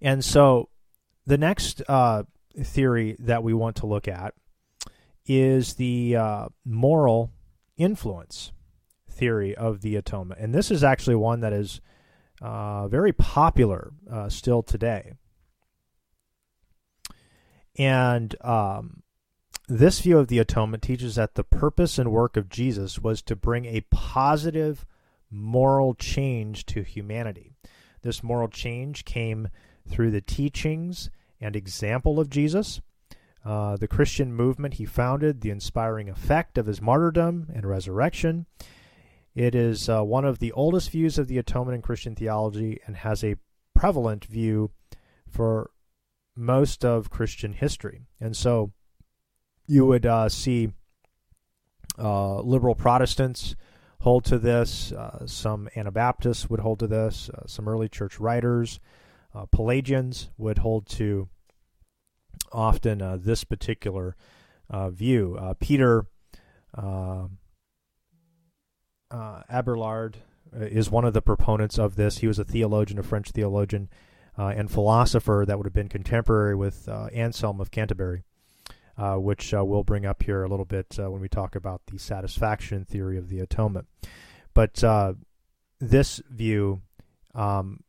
And 0.00 0.24
so, 0.24 0.68
the 1.26 1.38
next 1.38 1.82
uh, 1.88 2.22
theory 2.58 3.16
that 3.18 3.42
we 3.42 3.52
want 3.52 3.76
to 3.76 3.86
look 3.86 4.08
at 4.08 4.34
is 5.26 5.74
the 5.74 6.16
uh, 6.16 6.48
moral 6.64 7.32
influence 7.76 8.52
theory 9.10 9.54
of 9.54 9.82
the 9.82 9.96
atonement. 9.96 10.40
And 10.40 10.54
this 10.54 10.70
is 10.70 10.82
actually 10.82 11.16
one 11.16 11.40
that 11.40 11.52
is 11.52 11.80
uh, 12.40 12.88
very 12.88 13.12
popular 13.12 13.92
uh, 14.10 14.28
still 14.28 14.62
today. 14.62 15.12
And 17.76 18.34
um, 18.40 19.02
this 19.68 20.00
view 20.00 20.18
of 20.18 20.28
the 20.28 20.38
atonement 20.38 20.82
teaches 20.82 21.16
that 21.16 21.34
the 21.34 21.44
purpose 21.44 21.98
and 21.98 22.10
work 22.10 22.36
of 22.36 22.48
Jesus 22.48 22.98
was 22.98 23.22
to 23.22 23.36
bring 23.36 23.66
a 23.66 23.82
positive 23.90 24.86
moral 25.30 25.94
change 25.94 26.64
to 26.66 26.82
humanity. 26.82 27.52
This 28.02 28.22
moral 28.22 28.48
change 28.48 29.04
came 29.04 29.48
through 29.88 30.10
the 30.10 30.20
teachings 30.20 31.10
and 31.40 31.56
example 31.56 32.20
of 32.20 32.30
Jesus, 32.30 32.80
uh, 33.44 33.76
the 33.76 33.88
Christian 33.88 34.32
movement 34.32 34.74
he 34.74 34.84
founded, 34.84 35.40
the 35.40 35.50
inspiring 35.50 36.08
effect 36.08 36.58
of 36.58 36.66
his 36.66 36.82
martyrdom 36.82 37.48
and 37.54 37.66
resurrection. 37.66 38.46
It 39.34 39.54
is 39.54 39.88
uh, 39.88 40.02
one 40.02 40.24
of 40.24 40.38
the 40.38 40.52
oldest 40.52 40.90
views 40.90 41.18
of 41.18 41.28
the 41.28 41.38
atonement 41.38 41.76
in 41.76 41.82
Christian 41.82 42.14
theology 42.14 42.80
and 42.86 42.96
has 42.96 43.22
a 43.22 43.36
prevalent 43.74 44.24
view 44.24 44.72
for 45.30 45.70
most 46.34 46.84
of 46.84 47.10
Christian 47.10 47.52
history. 47.52 48.02
And 48.20 48.36
so 48.36 48.72
you 49.66 49.86
would 49.86 50.06
uh, 50.06 50.28
see 50.28 50.72
uh, 51.98 52.40
liberal 52.40 52.74
Protestants 52.74 53.54
hold 54.00 54.24
to 54.24 54.38
this, 54.38 54.92
uh, 54.92 55.26
some 55.26 55.68
Anabaptists 55.76 56.48
would 56.48 56.60
hold 56.60 56.78
to 56.78 56.86
this, 56.86 57.30
uh, 57.30 57.46
some 57.46 57.68
early 57.68 57.88
church 57.88 58.20
writers, 58.20 58.80
Pelagians 59.46 60.30
would 60.36 60.58
hold 60.58 60.86
to 60.86 61.28
often 62.52 63.02
uh, 63.02 63.16
this 63.20 63.44
particular 63.44 64.16
uh, 64.70 64.90
view. 64.90 65.36
Uh, 65.38 65.54
Peter 65.58 66.06
uh, 66.76 67.28
Abelard 69.48 70.18
is 70.52 70.90
one 70.90 71.04
of 71.04 71.14
the 71.14 71.22
proponents 71.22 71.78
of 71.78 71.96
this. 71.96 72.18
He 72.18 72.26
was 72.26 72.38
a 72.38 72.44
theologian, 72.44 72.98
a 72.98 73.02
French 73.02 73.30
theologian, 73.30 73.88
and 74.36 74.70
philosopher 74.70 75.44
that 75.46 75.58
would 75.58 75.66
have 75.66 75.74
been 75.74 75.88
contemporary 75.88 76.54
with 76.54 76.88
Anselm 76.88 77.60
of 77.60 77.70
Canterbury. 77.70 78.22
Uh, 78.96 79.14
which 79.14 79.54
uh, 79.54 79.64
we'll 79.64 79.84
bring 79.84 80.04
up 80.04 80.24
here 80.24 80.42
a 80.42 80.48
little 80.48 80.64
bit 80.64 80.98
uh, 80.98 81.08
when 81.08 81.20
we 81.20 81.28
talk 81.28 81.54
about 81.54 81.80
the 81.86 81.96
satisfaction 81.96 82.84
theory 82.84 83.16
of 83.16 83.28
the 83.28 83.38
atonement. 83.38 83.86
But 84.54 84.82
this 85.78 86.20
view 86.28 86.82
um, 87.32 87.84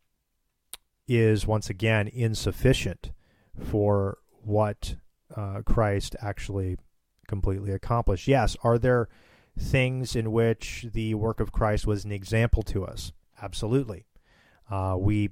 is 1.10 1.48
once 1.48 1.70
again 1.70 2.08
insufficient 2.08 3.12
for 3.58 4.20
what 4.44 4.96
uh, 5.36 5.62
Christ 5.66 6.16
actually 6.22 6.78
completely 7.28 7.72
accomplished. 7.72 8.28
Yes, 8.28 8.56
are 8.64 8.78
there 8.78 9.10
things 9.58 10.16
in 10.16 10.32
which 10.32 10.86
the 10.94 11.16
work 11.16 11.40
of 11.40 11.52
Christ 11.52 11.86
was 11.86 12.06
an 12.06 12.12
example 12.12 12.64
to 12.64 12.86
us? 12.86 13.12
Absolutely. 13.42 14.06
Uh, 14.70 14.96
we 14.98 15.32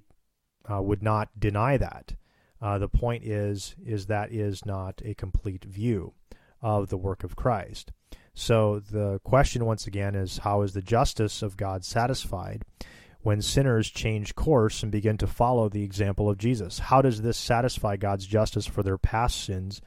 uh, 0.69 0.81
would 0.81 1.03
not 1.03 1.39
deny 1.39 1.77
that. 1.77 2.15
Uh, 2.59 2.79
the 2.79 2.89
point 2.89 3.23
is, 3.23 3.75
is 3.85 4.07
that 4.07 4.31
is 4.31 4.65
not 4.65 5.01
a 5.05 5.13
complete 5.13 5.63
view 5.63 6.13
of 6.61 6.89
the 6.89 6.97
work 6.97 7.23
of 7.23 7.35
Christ. 7.35 7.91
So 8.33 8.79
the 8.79 9.19
question 9.23 9.65
once 9.65 9.87
again 9.87 10.15
is, 10.15 10.39
how 10.39 10.61
is 10.61 10.73
the 10.73 10.81
justice 10.81 11.41
of 11.41 11.57
God 11.57 11.85
satisfied? 11.85 12.63
When 13.21 13.41
sinners 13.41 13.89
change 13.89 14.35
course 14.35 14.83
and 14.83 14.91
begin 14.91 15.17
to 15.17 15.27
follow 15.27 15.69
the 15.69 15.83
example 15.83 16.29
of 16.29 16.37
Jesus? 16.37 16.79
How 16.79 17.01
does 17.01 17.21
this 17.21 17.37
satisfy 17.37 17.97
God's 17.97 18.25
justice 18.25 18.65
for 18.65 18.83
their 18.83 18.97
past 18.97 19.43
sins 19.43 19.81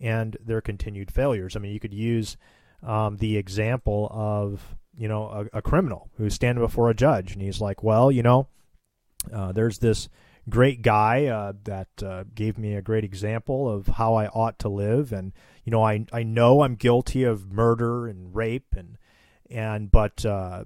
and 0.00 0.36
their 0.44 0.60
continued 0.60 1.10
failures? 1.10 1.56
I 1.56 1.60
mean, 1.60 1.72
you 1.72 1.80
could 1.80 1.94
use 1.94 2.36
um, 2.82 3.16
the 3.16 3.36
example 3.36 4.08
of 4.12 4.76
you 4.96 5.08
know 5.08 5.48
a, 5.52 5.58
a, 5.58 5.62
criminal 5.62 6.10
who's 6.16 6.34
standing 6.34 6.62
before 6.62 6.90
a 6.90 6.94
judge 6.94 7.32
and 7.32 7.42
he's 7.42 7.60
like, 7.60 7.82
well, 7.82 8.12
you 8.12 8.22
know, 8.22 8.46
uh, 9.32 9.52
there's 9.52 9.78
this 9.78 10.08
great 10.48 10.82
guy 10.82 11.26
uh, 11.26 11.54
that 11.64 11.88
uh, 12.02 12.24
gave 12.34 12.58
me 12.58 12.74
a 12.74 12.82
great 12.82 13.04
example 13.04 13.68
of 13.68 13.86
how 13.86 14.14
I 14.14 14.26
ought 14.28 14.58
to 14.60 14.68
live, 14.68 15.12
and 15.12 15.32
you 15.64 15.70
know, 15.70 15.82
I 15.82 16.06
I 16.12 16.22
know 16.22 16.62
I'm 16.62 16.74
guilty 16.74 17.24
of 17.24 17.50
murder 17.50 18.06
and 18.06 18.34
rape 18.34 18.74
and 18.76 18.98
and 19.50 19.90
but 19.90 20.24
uh, 20.24 20.64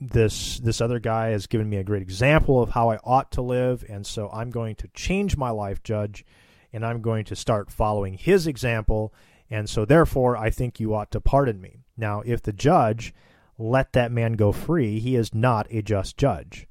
this 0.00 0.58
this 0.60 0.80
other 0.80 0.98
guy 0.98 1.28
has 1.28 1.46
given 1.46 1.68
me 1.68 1.76
a 1.76 1.84
great 1.84 2.02
example 2.02 2.62
of 2.62 2.70
how 2.70 2.90
I 2.90 2.96
ought 3.04 3.30
to 3.32 3.42
live, 3.42 3.84
and 3.88 4.06
so 4.06 4.30
I'm 4.32 4.50
going 4.50 4.74
to 4.76 4.88
change 4.88 5.36
my 5.36 5.50
life, 5.50 5.82
Judge, 5.82 6.24
and 6.72 6.84
I'm 6.84 7.02
going 7.02 7.24
to 7.26 7.36
start 7.36 7.70
following 7.70 8.14
his 8.14 8.46
example, 8.46 9.12
and 9.50 9.68
so 9.68 9.84
therefore 9.84 10.36
I 10.36 10.50
think 10.50 10.80
you 10.80 10.94
ought 10.94 11.10
to 11.10 11.20
pardon 11.20 11.60
me. 11.60 11.84
Now, 11.96 12.22
if 12.24 12.42
the 12.42 12.52
judge 12.52 13.12
let 13.58 13.92
that 13.92 14.10
man 14.10 14.32
go 14.32 14.52
free, 14.52 15.00
he 15.00 15.16
is 15.16 15.34
not 15.34 15.66
a 15.70 15.82
just 15.82 16.16
judge. 16.16 16.66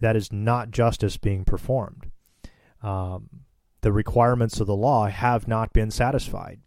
That 0.00 0.16
is 0.16 0.32
not 0.32 0.70
justice 0.70 1.18
being 1.18 1.44
performed. 1.44 2.10
Um, 2.82 3.28
the 3.82 3.92
requirements 3.92 4.58
of 4.58 4.66
the 4.66 4.76
law 4.76 5.06
have 5.08 5.46
not 5.46 5.74
been 5.74 5.90
satisfied. 5.90 6.60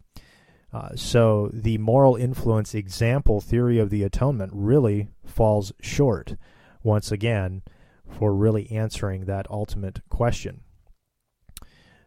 Uh, 0.74 0.88
so 0.96 1.48
the 1.52 1.78
moral 1.78 2.16
influence 2.16 2.74
example 2.74 3.40
theory 3.40 3.78
of 3.78 3.90
the 3.90 4.02
atonement 4.02 4.50
really 4.52 5.08
falls 5.24 5.72
short, 5.80 6.34
once 6.82 7.12
again, 7.12 7.62
for 8.10 8.34
really 8.34 8.68
answering 8.72 9.26
that 9.26 9.48
ultimate 9.48 10.00
question. 10.08 10.62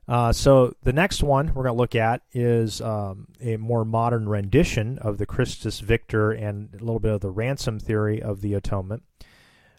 Uh, 0.06 0.34
so 0.34 0.73
the 0.84 0.91
next 0.91 1.23
one 1.23 1.47
we're 1.47 1.63
going 1.63 1.75
to 1.75 1.82
look 1.82 1.95
at 1.95 2.23
is 2.34 2.82
um, 2.82 3.27
a 3.39 3.56
more 3.56 3.86
modern 3.86 4.27
rendition 4.27 4.97
of 4.99 5.17
the 5.17 5.25
Christus 5.25 5.80
Victor 5.80 6.32
and 6.32 6.69
a 6.73 6.80
little 6.80 6.99
bit 6.99 7.13
of 7.13 7.21
the 7.21 7.32
ransom 7.32 7.80
theory 7.80 8.21
of 8.21 8.41
the 8.41 8.53
atonement. 8.53 9.03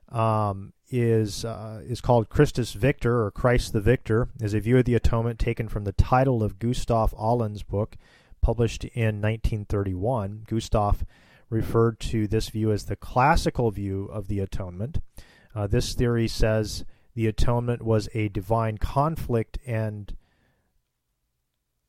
Um, 0.09 0.73
is 0.91 1.45
uh, 1.45 1.83
is 1.85 2.01
called 2.01 2.31
Christus 2.31 2.73
Victor 2.73 3.23
or 3.23 3.31
Christ 3.31 3.75
the 3.75 3.81
Victor 3.81 4.29
is 4.41 4.55
a 4.55 4.61
view 4.61 4.79
of 4.79 4.87
the 4.87 4.95
atonement 4.95 5.39
taken 5.39 5.69
from 5.69 5.85
the 5.85 5.93
title 5.93 6.43
of 6.43 6.59
Gustaf 6.59 7.13
Aulén's 7.13 7.63
book 7.63 7.99
published 8.41 8.85
in 8.85 9.21
1931. 9.21 10.45
Gustaf 10.49 11.05
referred 11.51 11.99
to 12.01 12.27
this 12.27 12.49
view 12.49 12.73
as 12.73 12.85
the 12.85 12.97
classical 12.97 13.71
view 13.71 14.07
of 14.07 14.29
the 14.29 14.41
atonement. 14.41 15.01
Uh, 15.55 15.67
this 15.67 15.95
theory 15.95 16.29
says 16.29 16.85
the 17.15 17.27
atonement 17.27 17.83
was 17.83 18.09
a 18.15 18.29
divine 18.29 18.79
conflict 18.79 19.59
and 19.67 20.15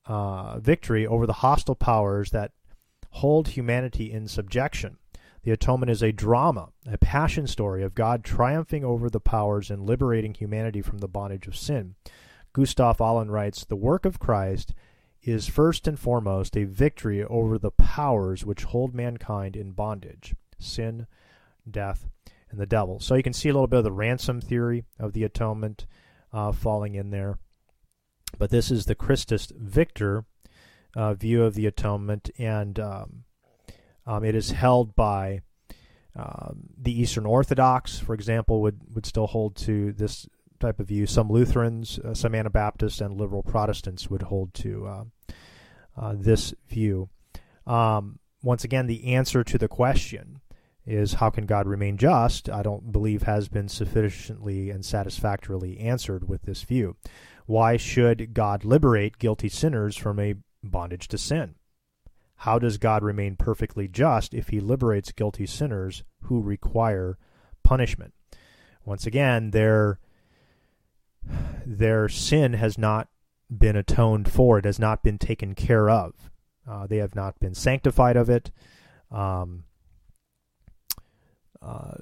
uh, 0.05 0.59
victory 0.59 1.05
over 1.05 1.27
the 1.27 1.33
hostile 1.33 1.75
powers 1.75 2.31
that 2.31 2.51
hold 3.11 3.49
humanity 3.49 4.11
in 4.11 4.27
subjection. 4.27 4.97
The 5.43 5.51
atonement 5.51 5.91
is 5.91 6.01
a 6.01 6.11
drama, 6.11 6.69
a 6.85 6.97
passion 6.97 7.47
story 7.47 7.83
of 7.83 7.95
God 7.95 8.23
triumphing 8.23 8.83
over 8.83 9.09
the 9.09 9.19
powers 9.19 9.69
and 9.69 9.85
liberating 9.85 10.33
humanity 10.33 10.81
from 10.81 10.97
the 10.97 11.07
bondage 11.07 11.47
of 11.47 11.55
sin. 11.55 11.95
Gustaf 12.53 12.97
Aulén 12.97 13.29
writes 13.29 13.63
The 13.63 13.75
work 13.75 14.05
of 14.05 14.19
Christ 14.19 14.73
is 15.21 15.47
first 15.47 15.87
and 15.87 15.99
foremost 15.99 16.55
a 16.55 16.63
victory 16.63 17.23
over 17.23 17.57
the 17.57 17.71
powers 17.71 18.45
which 18.45 18.63
hold 18.63 18.93
mankind 18.93 19.55
in 19.55 19.71
bondage 19.71 20.35
sin, 20.57 21.07
death, 21.69 22.07
and 22.51 22.59
the 22.59 22.65
devil. 22.65 22.99
So 22.99 23.15
you 23.15 23.23
can 23.23 23.33
see 23.33 23.49
a 23.49 23.53
little 23.53 23.67
bit 23.67 23.79
of 23.79 23.83
the 23.83 23.91
ransom 23.91 24.41
theory 24.41 24.83
of 24.99 25.13
the 25.13 25.23
atonement 25.23 25.85
uh, 26.33 26.51
falling 26.51 26.95
in 26.95 27.09
there. 27.11 27.37
But 28.37 28.49
this 28.49 28.71
is 28.71 28.85
the 28.85 28.95
Christus 28.95 29.51
Victor 29.55 30.25
uh, 30.95 31.13
view 31.13 31.43
of 31.43 31.55
the 31.55 31.65
atonement, 31.65 32.29
and 32.37 32.79
um, 32.79 33.23
um, 34.05 34.23
it 34.23 34.35
is 34.35 34.51
held 34.51 34.95
by 34.95 35.41
um, 36.15 36.69
the 36.77 36.99
Eastern 36.99 37.25
Orthodox, 37.25 37.99
for 37.99 38.13
example, 38.13 38.61
would, 38.61 38.81
would 38.93 39.05
still 39.05 39.27
hold 39.27 39.55
to 39.57 39.93
this 39.93 40.27
type 40.59 40.79
of 40.79 40.87
view. 40.87 41.05
Some 41.05 41.29
Lutherans, 41.29 41.99
uh, 41.99 42.13
some 42.13 42.35
Anabaptists, 42.35 43.01
and 43.01 43.19
liberal 43.19 43.43
Protestants 43.43 44.09
would 44.09 44.23
hold 44.23 44.53
to 44.55 44.87
uh, 44.87 45.03
uh, 45.97 46.15
this 46.17 46.53
view. 46.67 47.09
Um, 47.65 48.19
once 48.41 48.63
again, 48.63 48.87
the 48.87 49.13
answer 49.13 49.43
to 49.43 49.57
the 49.57 49.67
question 49.67 50.41
is 50.85 51.15
how 51.15 51.29
can 51.29 51.45
God 51.45 51.67
remain 51.67 51.97
just? 51.97 52.49
I 52.49 52.63
don't 52.63 52.91
believe 52.91 53.23
has 53.23 53.47
been 53.47 53.69
sufficiently 53.69 54.69
and 54.69 54.83
satisfactorily 54.83 55.77
answered 55.79 56.27
with 56.27 56.43
this 56.43 56.63
view. 56.63 56.95
Why 57.45 57.77
should 57.77 58.33
God 58.33 58.63
liberate 58.63 59.19
guilty 59.19 59.49
sinners 59.49 59.95
from 59.95 60.19
a 60.19 60.35
bondage 60.63 61.07
to 61.09 61.17
sin. 61.17 61.55
How 62.37 62.59
does 62.59 62.77
God 62.77 63.03
remain 63.03 63.35
perfectly 63.35 63.87
just 63.87 64.33
if 64.33 64.49
he 64.49 64.59
liberates 64.59 65.11
guilty 65.11 65.45
sinners 65.45 66.03
who 66.23 66.41
require 66.41 67.17
punishment? 67.63 68.13
Once 68.85 69.05
again, 69.05 69.51
their 69.51 69.99
their 71.65 72.09
sin 72.09 72.53
has 72.53 72.77
not 72.77 73.07
been 73.49 73.75
atoned 73.75 74.31
for. 74.31 74.59
It 74.59 74.65
has 74.65 74.79
not 74.79 75.03
been 75.03 75.17
taken 75.17 75.55
care 75.55 75.89
of. 75.89 76.29
Uh, 76.69 76.87
they 76.87 76.97
have 76.97 77.15
not 77.15 77.39
been 77.39 77.55
sanctified 77.55 78.15
of 78.15 78.29
it. 78.29 78.51
Um, 79.11 79.63
uh, 81.61 81.95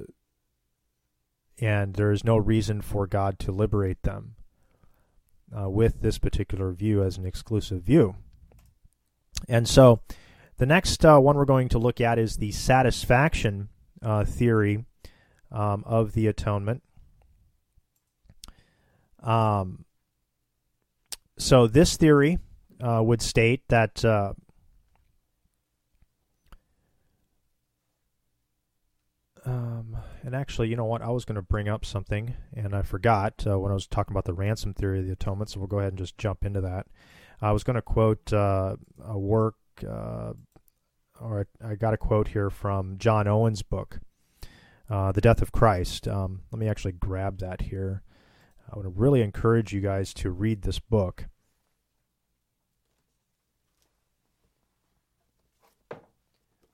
and 1.60 1.96
there 1.96 2.12
is 2.12 2.24
no 2.24 2.38
reason 2.38 2.82
for 2.82 3.08
God 3.08 3.40
to 3.40 3.52
liberate 3.52 4.04
them 4.04 4.36
uh, 5.58 5.70
with 5.70 6.02
this 6.02 6.18
particular 6.18 6.72
view 6.72 7.04
as 7.04 7.18
an 7.18 7.26
exclusive 7.26 7.82
view. 7.82 8.16
And 9.48 9.68
so 9.68 10.02
the 10.58 10.66
next 10.66 11.06
uh, 11.06 11.20
one 11.20 11.36
we're 11.36 11.46
going 11.46 11.70
to 11.70 11.80
look 11.80 12.02
at 12.02 12.20
is 12.20 12.38
the 12.38 12.52
satisfaction 12.52 13.70
uh, 14.02 14.26
theory 14.26 14.86
um, 15.52 15.84
of 15.86 16.14
the 16.14 16.28
atonement. 16.28 16.84
Um, 19.28 19.84
so 21.38 21.68
this 21.68 21.98
theory 21.98 22.40
uh, 22.82 23.02
would 23.04 23.22
state 23.22 23.62
that 23.68 24.04
uh, 24.04 24.34
um, 29.46 29.98
and 30.24 30.34
actually, 30.34 30.70
you 30.70 30.78
know 30.78 30.86
what? 30.86 31.02
I 31.02 31.10
was 31.10 31.26
going 31.26 31.36
to 31.36 31.42
bring 31.42 31.68
up 31.68 31.86
something, 31.86 32.36
and 32.56 32.74
I 32.74 32.82
forgot 32.82 33.46
uh, 33.46 33.60
when 33.60 33.72
I 33.72 33.76
was 33.76 33.86
talking 33.86 34.14
about 34.14 34.26
the 34.26 34.34
ransom 34.34 34.74
theory 34.74 35.00
of 35.00 35.06
the 35.06 35.12
atonement. 35.12 35.50
So 35.50 35.60
we'll 35.60 35.68
go 35.68 35.80
ahead 35.80 35.92
and 35.92 35.98
just 35.98 36.18
jump 36.18 36.46
into 36.46 36.62
that. 36.62 36.88
I 37.42 37.52
was 37.52 37.64
going 37.64 37.76
to 37.76 37.82
quote 37.82 38.32
uh, 38.32 38.78
a 39.04 39.20
work, 39.20 39.56
uh, 39.88 40.34
or 41.20 41.48
I 41.64 41.76
got 41.76 41.94
a 41.94 41.98
quote 41.98 42.30
here 42.30 42.50
from 42.50 42.98
John 42.98 43.28
Owen's 43.28 43.62
book, 43.62 44.00
uh, 44.90 45.12
"The 45.12 45.22
Death 45.22 45.42
of 45.42 45.52
Christ." 45.52 46.08
Um, 46.08 46.44
let 46.52 46.60
me 46.60 46.70
actually 46.70 46.94
grab 46.94 47.40
that 47.40 47.62
here. 47.62 48.04
I 48.72 48.78
would 48.78 48.98
really 48.98 49.22
encourage 49.22 49.74
you 49.74 49.82
guys 49.82 50.14
to 50.16 50.30
read 50.30 50.62
this 50.62 50.80
book. 50.80 51.26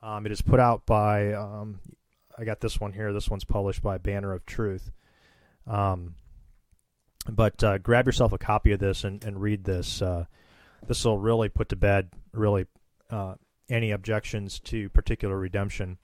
Um, 0.02 0.26
it 0.26 0.32
is 0.32 0.42
put 0.42 0.60
out 0.60 0.86
by 0.86 1.32
um, 1.34 1.80
I 2.38 2.44
got 2.44 2.60
this 2.60 2.80
one 2.80 2.94
here. 2.94 3.14
This 3.14 3.30
one's 3.30 3.46
published 3.46 3.82
by 3.82 3.98
Banner 3.98 4.34
of 4.34 4.46
Truth. 4.46 4.92
Um, 5.68 6.16
but 7.30 7.64
uh, 7.64 7.78
grab 7.78 8.06
yourself 8.06 8.34
a 8.34 8.38
copy 8.38 8.72
of 8.74 8.80
this 8.80 9.04
and, 9.04 9.24
and 9.24 9.42
read 9.42 9.64
this. 9.64 10.02
Uh, 10.02 10.26
this 10.86 11.06
will 11.06 11.20
really 11.20 11.48
put 11.48 11.70
to 11.70 11.76
bed 11.76 12.10
really 12.34 12.66
uh, 13.10 13.36
any 13.70 13.92
objections 13.92 14.60
to 14.60 14.90
particular 14.90 15.38
redemption 15.38 15.98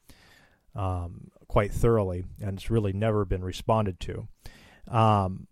um, 0.75 1.31
quite 1.47 1.73
thoroughly, 1.73 2.23
and 2.41 2.57
it's 2.57 2.69
really 2.69 2.93
never 2.93 3.25
been 3.25 3.43
responded 3.43 3.99
to. 3.99 4.27
Um, 4.87 5.47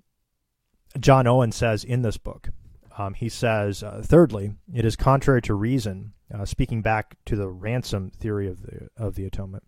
John 1.00 1.28
Owen 1.28 1.52
says 1.52 1.84
in 1.84 2.02
this 2.02 2.18
book, 2.18 2.50
um, 2.98 3.14
he 3.14 3.30
says, 3.30 3.84
uh, 3.84 4.02
thirdly, 4.04 4.54
it 4.74 4.86
is 4.86 4.96
contrary 4.96 5.42
to 5.44 5.54
reason, 5.54 6.14
uh, 6.34 6.46
speaking 6.46 6.82
back 6.82 7.16
to 7.26 7.36
the 7.36 7.50
ransom 7.50 8.10
theory 8.10 8.48
of 8.48 8.62
the 8.64 8.90
of 8.98 9.16
the 9.16 9.26
atonement 9.26 9.64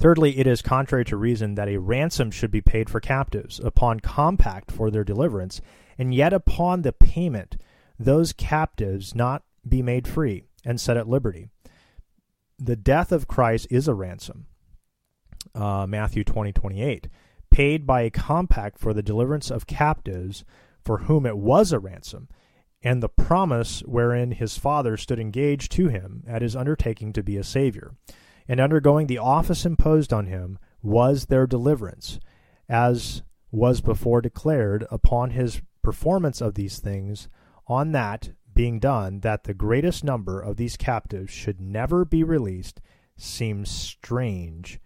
Thirdly, 0.00 0.38
it 0.38 0.46
is 0.46 0.62
contrary 0.62 1.04
to 1.04 1.16
reason 1.16 1.56
that 1.56 1.68
a 1.68 1.76
ransom 1.76 2.30
should 2.30 2.50
be 2.50 2.62
paid 2.62 2.88
for 2.88 3.00
captives 3.00 3.60
upon 3.60 4.00
compact 4.00 4.72
for 4.72 4.90
their 4.90 5.04
deliverance, 5.04 5.60
and 5.98 6.14
yet 6.14 6.32
upon 6.32 6.80
the 6.80 6.92
payment 6.94 7.58
those 7.98 8.32
captives 8.32 9.14
not 9.14 9.42
be 9.68 9.82
made 9.82 10.08
free 10.08 10.44
and 10.64 10.80
set 10.80 10.96
at 10.96 11.06
liberty. 11.06 11.50
The 12.58 12.76
death 12.76 13.12
of 13.12 13.28
Christ 13.28 13.66
is 13.68 13.88
a 13.88 13.94
ransom. 13.94 14.46
Uh, 15.54 15.86
Matthew 15.86 16.24
twenty 16.24 16.52
twenty 16.52 16.80
eight, 16.80 17.08
paid 17.50 17.86
by 17.86 18.02
a 18.02 18.10
compact 18.10 18.78
for 18.78 18.92
the 18.92 19.02
deliverance 19.02 19.50
of 19.50 19.66
captives 19.66 20.44
for 20.82 20.98
whom 20.98 21.26
it 21.26 21.36
was 21.36 21.72
a 21.72 21.78
ransom, 21.78 22.28
and 22.82 23.02
the 23.02 23.08
promise 23.08 23.80
wherein 23.80 24.32
his 24.32 24.56
father 24.56 24.96
stood 24.96 25.18
engaged 25.18 25.70
to 25.72 25.88
him 25.88 26.24
at 26.26 26.42
his 26.42 26.56
undertaking 26.56 27.12
to 27.12 27.22
be 27.22 27.36
a 27.36 27.44
Savior 27.44 27.94
and 28.50 28.58
undergoing 28.58 29.06
the 29.06 29.16
office 29.16 29.64
imposed 29.64 30.12
on 30.12 30.26
him 30.26 30.58
was 30.82 31.26
their 31.26 31.46
deliverance, 31.46 32.18
as 32.68 33.22
was 33.52 33.80
before 33.80 34.20
declared 34.20 34.84
upon 34.90 35.30
his 35.30 35.62
performance 35.82 36.40
of 36.40 36.54
these 36.54 36.80
things, 36.80 37.28
on 37.68 37.92
that 37.92 38.30
being 38.52 38.80
done, 38.80 39.20
that 39.20 39.44
the 39.44 39.54
greatest 39.54 40.02
number 40.02 40.40
of 40.40 40.56
these 40.56 40.76
captives 40.76 41.30
should 41.30 41.60
never 41.60 42.04
be 42.04 42.24
released, 42.24 42.80
seems 43.16 43.70
strange 43.70 44.80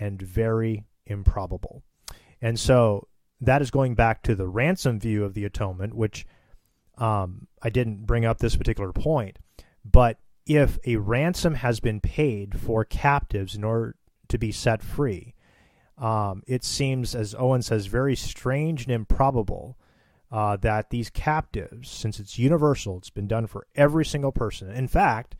and 0.00 0.22
very 0.22 0.86
improbable. 1.04 1.82
And 2.42 2.58
so 2.58 3.08
that 3.40 3.62
is 3.62 3.70
going 3.70 3.94
back 3.94 4.22
to 4.24 4.34
the 4.34 4.48
ransom 4.48 5.00
view 5.00 5.24
of 5.24 5.34
the 5.34 5.44
atonement, 5.44 5.94
which 5.94 6.26
um, 6.98 7.46
I 7.62 7.70
didn't 7.70 8.04
bring 8.04 8.24
up 8.24 8.38
this 8.38 8.56
particular 8.56 8.92
point, 8.92 9.38
but 9.84 10.18
if 10.46 10.78
a 10.84 10.96
ransom 10.96 11.54
has 11.54 11.80
been 11.80 12.00
paid 12.00 12.60
for 12.60 12.84
captives 12.84 13.54
in 13.54 13.64
order 13.64 13.94
to 14.28 14.38
be 14.38 14.52
set 14.52 14.82
free, 14.82 15.34
um, 15.98 16.42
it 16.46 16.64
seems, 16.64 17.14
as 17.14 17.34
Owen 17.38 17.62
says, 17.62 17.86
very 17.86 18.16
strange 18.16 18.84
and 18.84 18.92
improbable 18.92 19.78
uh, 20.32 20.56
that 20.56 20.90
these 20.90 21.10
captives, 21.10 21.90
since 21.90 22.18
it's 22.18 22.38
universal, 22.38 22.98
it's 22.98 23.10
been 23.10 23.28
done 23.28 23.46
for 23.46 23.66
every 23.76 24.04
single 24.04 24.32
person. 24.32 24.70
In 24.70 24.88
fact, 24.88 25.36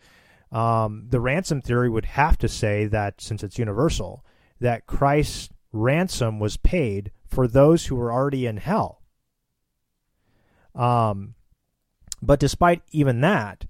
um, 0.53 1.07
the 1.09 1.21
ransom 1.21 1.63
theory 1.63 1.89
would 1.89 2.05
have 2.05 2.39
to 2.39 2.49
say 2.49 2.87
that 2.87 3.21
since 3.21 3.43
it's 3.43 3.59
universal, 3.59 4.25
that 4.61 4.87
Christ's 4.87 5.49
ransom 5.73 6.39
was 6.39 6.57
paid 6.57 7.11
for 7.27 7.49
those 7.49 7.87
who 7.87 7.97
were 7.97 8.13
already 8.13 8.47
in 8.47 8.59
hell. 8.59 9.03
Um, 10.75 11.35
but 12.21 12.39
despite 12.39 12.83
even 12.93 13.21
that, 13.23 13.67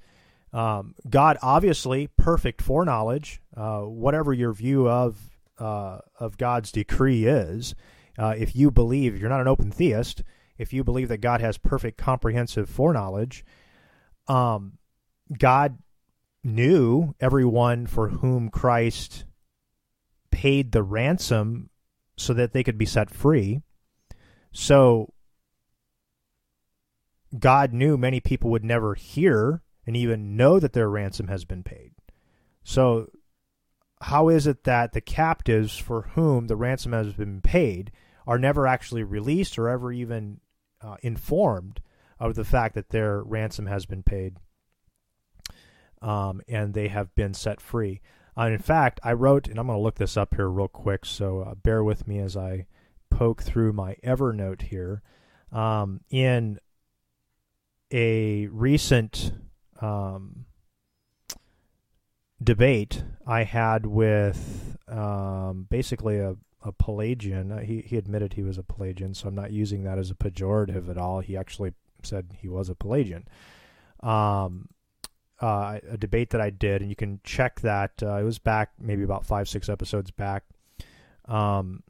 um, 0.53 0.95
God, 1.09 1.39
obviously, 1.41 2.09
perfect 2.19 2.61
foreknowledge. 2.61 3.41
Uh, 3.57 3.81
whatever 3.81 4.33
your 4.33 4.53
view 4.53 4.89
of 4.89 5.19
uh, 5.59 5.99
of 6.19 6.37
God's 6.37 6.71
decree 6.73 7.25
is, 7.25 7.75
uh, 8.19 8.35
if 8.37 8.55
you 8.55 8.71
believe 8.71 9.19
you're 9.19 9.31
not 9.31 9.41
an 9.41 9.49
open 9.49 9.71
theist, 9.71 10.23
if 10.59 10.73
you 10.73 10.85
believe 10.85 11.09
that 11.09 11.19
God 11.19 11.41
has 11.41 11.57
perfect 11.57 11.97
comprehensive 11.97 12.69
foreknowledge, 12.69 13.45
um, 14.29 14.79
God 15.39 15.79
knew 16.45 17.15
everyone 17.21 17.87
for 17.87 18.09
whom 18.09 18.49
Christ 18.51 19.25
paid 20.31 20.73
the 20.73 20.83
ransom 20.83 21.71
so 22.23 22.33
that 22.35 22.53
they 22.53 22.63
could 22.63 22.79
be 22.79 22.87
set 22.87 23.11
free. 23.11 23.61
So 24.53 25.13
God 27.39 27.73
knew 27.73 27.97
many 27.97 28.21
people 28.21 28.51
would 28.51 28.65
never 28.65 28.95
hear 28.95 29.63
and 29.87 29.97
even 29.97 30.37
know 30.37 30.61
that 30.61 30.73
their 30.73 30.89
ransom 30.89 31.29
has 31.29 31.45
been 31.45 31.63
paid. 31.63 31.93
So, 32.63 33.09
how 34.03 34.29
is 34.29 34.47
it 34.47 34.65
that 34.65 34.93
the 34.93 35.01
captives 35.01 35.77
for 35.77 36.03
whom 36.15 36.47
the 36.47 36.57
ransom 36.57 36.93
has 36.93 37.13
been 37.15 37.41
paid 37.41 37.93
are 38.27 38.39
never 38.39 38.67
actually 38.67 39.05
released 39.05 39.59
or 39.59 39.69
ever 39.69 39.93
even 39.93 40.41
uh, 40.81 40.97
informed 41.03 41.81
of 42.19 42.35
the 42.35 42.45
fact 42.45 42.75
that 42.75 42.91
their 42.91 43.23
ransom 43.23 43.67
has 43.67 43.87
been 43.87 44.03
paid 44.03 44.37
um, 46.01 46.41
and 46.49 46.75
they 46.75 46.89
have 46.89 47.15
been 47.15 47.35
set 47.35 47.61
free? 47.61 48.01
Uh, 48.37 48.47
in 48.47 48.59
fact, 48.59 49.01
I 49.03 49.13
wrote, 49.13 49.47
and 49.49 49.59
I'm 49.59 49.67
going 49.67 49.79
to 49.79 49.83
look 49.83 49.97
this 49.97 50.17
up 50.17 50.35
here 50.35 50.49
real 50.49 50.69
quick, 50.69 51.05
so 51.05 51.41
uh, 51.41 51.55
bear 51.55 51.85
with 51.85 52.09
me 52.09 52.19
as 52.19 52.37
I 52.37 52.67
poke 53.11 53.43
through 53.43 53.73
my 53.73 53.97
Evernote 54.03 54.63
here. 54.63 55.03
Um, 55.53 56.01
in 56.11 56.59
a 57.93 58.47
recent 58.47 59.33
um, 59.83 60.47
debate 62.43 63.05
I 63.27 63.45
had 63.45 63.85
with 63.85 64.79
um, 64.89 65.67
basically 65.69 66.19
a, 66.19 66.37
a 66.63 66.73
Pelagian. 66.73 67.53
Uh, 67.53 67.59
he, 67.59 67.83
he 67.83 67.99
admitted 67.99 68.33
he 68.33 68.43
was 68.43 68.57
a 68.57 68.63
Pelagian, 68.63 69.13
so 69.13 69.29
I'm 69.29 69.35
not 69.35 69.53
using 69.53 69.85
that 69.85 69.99
as 69.99 70.11
a 70.11 70.15
pejorative 70.15 70.89
at 70.89 70.97
all. 70.97 71.21
He 71.21 71.37
actually 71.37 71.75
said 72.03 72.37
he 72.39 72.49
was 72.49 72.71
a 72.71 72.75
Pelagian. 72.75 73.29
Um, 74.01 74.69
uh, 75.43 75.81
a 75.91 75.99
debate 75.99 76.31
that 76.31 76.41
I 76.41 76.51
did, 76.51 76.83
and 76.83 76.89
you 76.89 76.95
can 76.95 77.21
check 77.25 77.61
that. 77.63 77.91
Uh, 78.01 78.15
it 78.15 78.23
was 78.23 78.39
back 78.39 78.71
maybe 78.81 79.03
about 79.03 79.27
five, 79.27 79.49
six 79.49 79.69
episodes 79.69 80.13
back. 80.13 80.45
Um, 81.27 81.83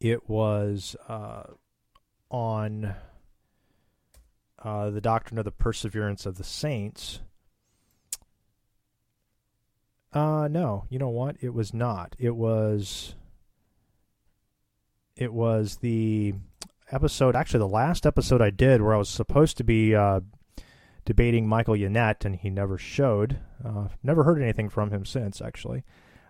it 0.00 0.28
was 0.30 0.94
uh, 1.08 1.42
on 2.30 2.94
uh, 4.62 4.90
the 4.90 5.00
doctrine 5.00 5.38
of 5.38 5.44
the 5.44 5.50
perseverance 5.50 6.26
of 6.26 6.38
the 6.38 6.44
saints. 6.44 7.18
Uh, 10.12 10.46
no, 10.48 10.84
you 10.88 10.98
know 11.00 11.08
what? 11.08 11.36
It 11.40 11.52
was 11.52 11.74
not. 11.74 12.14
It 12.20 12.36
was. 12.36 13.16
It 15.16 15.32
was 15.32 15.78
the 15.78 16.34
episode, 16.92 17.34
actually, 17.34 17.58
the 17.58 17.66
last 17.66 18.06
episode 18.06 18.40
I 18.40 18.50
did 18.50 18.80
where 18.80 18.94
I 18.94 18.98
was 18.98 19.08
supposed 19.08 19.56
to 19.56 19.64
be 19.64 19.96
uh, 19.96 20.20
debating 21.08 21.48
Michael 21.48 21.74
Yannette, 21.74 22.26
and 22.26 22.36
he 22.36 22.50
never 22.50 22.76
showed. 22.76 23.38
Uh, 23.64 23.88
never 24.02 24.24
heard 24.24 24.42
anything 24.42 24.68
from 24.68 24.90
him 24.90 25.06
since, 25.06 25.40
actually. 25.40 25.82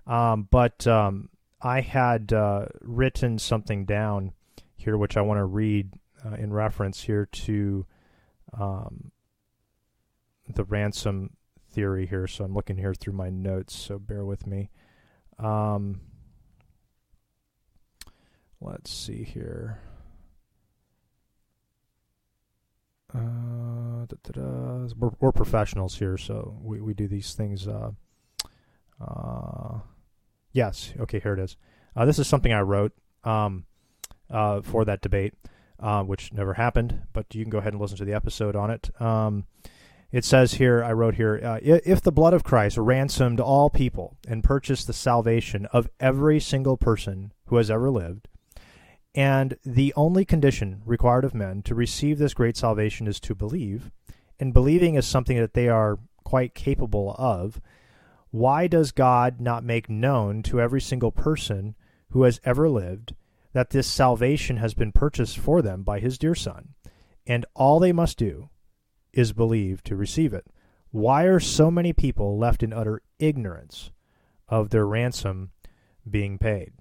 Um, 0.07 0.47
but 0.53 0.87
um, 0.87 1.31
I 1.61 1.81
had 1.81 2.33
uh, 2.33 2.67
written 2.81 3.41
something 3.41 3.87
down 3.87 4.35
here, 4.77 4.97
which 4.97 5.17
I 5.17 5.23
want 5.23 5.39
to 5.39 5.45
read 5.47 5.95
uh, 6.25 6.35
in 6.35 6.53
reference 6.53 7.03
here 7.03 7.27
to 7.27 7.87
um, 8.57 9.11
the 10.49 10.63
ransom 10.63 11.31
theory 11.73 12.07
here. 12.07 12.29
So 12.29 12.45
I'm 12.45 12.55
looking 12.55 12.77
here 12.77 12.95
through 12.95 13.15
my 13.15 13.31
notes, 13.31 13.75
so 13.75 13.99
bear 13.99 14.25
with 14.25 14.47
me. 14.47 14.71
Um, 15.41 16.03
let's 18.61 18.93
see 18.93 19.25
here. 19.25 19.81
Uh, 23.13 23.58
we're, 24.97 25.11
we're, 25.21 25.33
professionals 25.33 25.99
here, 25.99 26.17
so 26.17 26.57
we, 26.63 26.81
we 26.81 26.95
do 26.95 27.09
these 27.09 27.35
things. 27.35 27.67
Uh, 27.67 27.91
uh, 29.01 29.79
yes, 30.53 30.93
okay, 31.01 31.21
here 31.21 31.35
it 31.35 31.41
is. 31.41 31.57
Uh, 31.97 32.05
this 32.05 32.19
is 32.19 32.27
something 32.27 32.53
I 32.53 32.61
wrote 32.61 32.93
um, 33.25 33.65
uh, 34.31 34.63
for 34.63 34.85
that 34.85 35.01
debate, 35.01 35.35
uh, 35.81 36.03
which 36.03 36.33
never 36.33 36.55
happened, 36.55 37.03
but 37.13 37.27
you 37.35 37.45
can 37.45 37.51
go 37.51 37.59
ahead 37.59 37.73
and 37.73 37.81
listen 37.81 37.99
to 37.99 38.05
the 38.05 38.15
episode 38.15 38.57
on 38.57 38.71
it. 38.71 38.91
Um, 39.01 39.47
it 40.11 40.25
says 40.25 40.55
here, 40.55 40.83
I 40.83 40.93
wrote 40.93 41.17
here, 41.17 41.41
uh, 41.43 41.59
if 41.63 42.01
the 42.01 42.13
blood 42.13 42.33
of 42.33 42.43
Christ 42.43 42.79
ransomed 42.79 43.41
all 43.41 43.69
people 43.69 44.17
and 44.27 44.43
purchased 44.43 44.87
the 44.87 44.95
salvation 44.95 45.67
of 45.67 45.91
every 46.01 46.41
single 46.41 46.79
person 46.79 47.33
who 47.47 47.57
has 47.57 47.71
ever 47.71 47.91
lived, 47.91 48.27
and 49.15 49.57
the 49.65 49.93
only 49.97 50.25
condition 50.25 50.83
required 50.85 51.25
of 51.25 51.35
men 51.35 51.63
to 51.63 51.75
receive 51.75 52.19
this 52.19 52.35
great 52.35 52.57
salvation 52.57 53.07
is 53.07 53.19
to 53.21 53.35
believe, 53.35 53.91
and 54.39 54.55
believing 54.55 54.95
is 54.95 55.07
something 55.07 55.39
that 55.39 55.55
they 55.55 55.69
are 55.69 55.99
quite 56.25 56.55
capable 56.55 57.15
of, 57.19 57.61
why 58.31 58.67
does 58.67 58.93
God 58.93 59.41
not 59.41 59.65
make 59.65 59.89
known 59.89 60.43
to 60.45 60.61
every 60.61 60.81
single 60.81 61.11
person 61.11 61.75
who 62.11 62.23
has 62.23 62.41
ever 62.45 62.69
lived 62.69 63.15
that 63.53 63.71
this 63.71 63.87
salvation 63.87 64.59
has 64.59 64.75
been 64.75 64.93
purchased 64.93 65.39
for 65.39 65.63
them 65.63 65.83
by 65.83 65.99
his 65.99 66.19
dear 66.19 66.35
Son, 66.35 66.75
and 67.27 67.47
all 67.55 67.79
they 67.79 67.93
must 67.93 68.19
do 68.19 68.51
is 69.13 69.33
believe 69.33 69.83
to 69.85 69.97
receive 69.97 70.35
it? 70.35 70.47
Why 70.91 71.25
are 71.25 71.41
so 71.41 71.71
many 71.71 71.93
people 71.93 72.39
left 72.39 72.63
in 72.63 72.73
utter 72.73 73.03
ignorance 73.19 73.91
of 74.49 74.71
their 74.71 74.87
ransom 74.87 75.53
being 76.09 76.39
paid? 76.39 76.73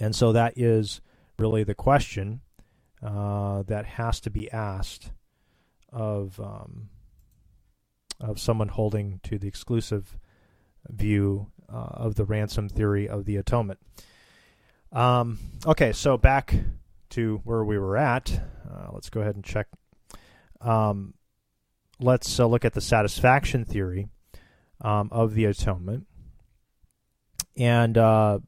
And 0.00 0.16
so 0.16 0.32
that 0.32 0.54
is 0.56 1.00
really 1.38 1.62
the 1.62 1.74
question 1.74 2.40
uh, 3.02 3.62
that 3.64 3.84
has 3.84 4.20
to 4.20 4.30
be 4.30 4.50
asked 4.50 5.12
of 5.92 6.40
um, 6.40 6.88
of 8.20 8.38
someone 8.38 8.68
holding 8.68 9.20
to 9.22 9.38
the 9.38 9.48
exclusive 9.48 10.18
view 10.88 11.46
uh, 11.72 11.88
of 11.92 12.14
the 12.14 12.24
ransom 12.24 12.68
theory 12.68 13.08
of 13.08 13.24
the 13.24 13.36
atonement. 13.36 13.78
Um, 14.92 15.38
okay, 15.66 15.92
so 15.92 16.16
back 16.16 16.54
to 17.10 17.40
where 17.44 17.64
we 17.64 17.78
were 17.78 17.96
at. 17.96 18.30
Uh, 18.68 18.88
let's 18.92 19.10
go 19.10 19.20
ahead 19.20 19.34
and 19.34 19.44
check. 19.44 19.68
Um, 20.60 21.14
let's 21.98 22.38
uh, 22.38 22.46
look 22.46 22.64
at 22.64 22.74
the 22.74 22.80
satisfaction 22.80 23.64
theory 23.64 24.08
um, 24.80 25.08
of 25.12 25.34
the 25.34 25.46
atonement. 25.46 26.06
And 27.56 27.96
uh, 27.96 28.40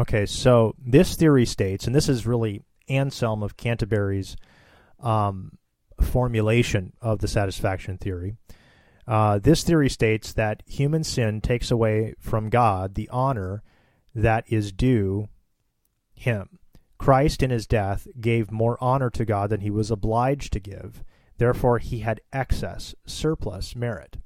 Okay, 0.00 0.24
so 0.24 0.74
this 0.82 1.14
theory 1.14 1.44
states, 1.44 1.86
and 1.86 1.94
this 1.94 2.08
is 2.08 2.26
really 2.26 2.62
Anselm 2.88 3.42
of 3.42 3.58
Canterbury's 3.58 4.34
um, 4.98 5.58
formulation 6.00 6.94
of 7.02 7.18
the 7.18 7.28
satisfaction 7.28 7.98
theory. 7.98 8.36
Uh, 9.06 9.38
this 9.38 9.62
theory 9.62 9.90
states 9.90 10.32
that 10.32 10.62
human 10.66 11.04
sin 11.04 11.42
takes 11.42 11.70
away 11.70 12.14
from 12.18 12.48
God 12.48 12.94
the 12.94 13.10
honor 13.10 13.62
that 14.14 14.44
is 14.46 14.72
due 14.72 15.28
him. 16.14 16.58
Christ 16.96 17.42
in 17.42 17.50
his 17.50 17.66
death 17.66 18.08
gave 18.18 18.50
more 18.50 18.82
honor 18.82 19.10
to 19.10 19.26
God 19.26 19.50
than 19.50 19.60
he 19.60 19.70
was 19.70 19.90
obliged 19.90 20.54
to 20.54 20.60
give. 20.60 21.04
Therefore, 21.36 21.78
he 21.78 21.98
had 21.98 22.22
excess, 22.32 22.94
surplus 23.04 23.76
merit. 23.76 24.16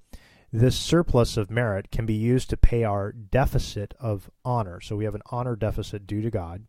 This 0.56 0.76
surplus 0.76 1.36
of 1.36 1.50
merit 1.50 1.90
can 1.90 2.06
be 2.06 2.14
used 2.14 2.48
to 2.50 2.56
pay 2.56 2.84
our 2.84 3.10
deficit 3.10 3.92
of 3.98 4.30
honor. 4.44 4.80
So 4.80 4.94
we 4.94 5.04
have 5.04 5.16
an 5.16 5.22
honor 5.32 5.56
deficit 5.56 6.06
due 6.06 6.22
to 6.22 6.30
God 6.30 6.66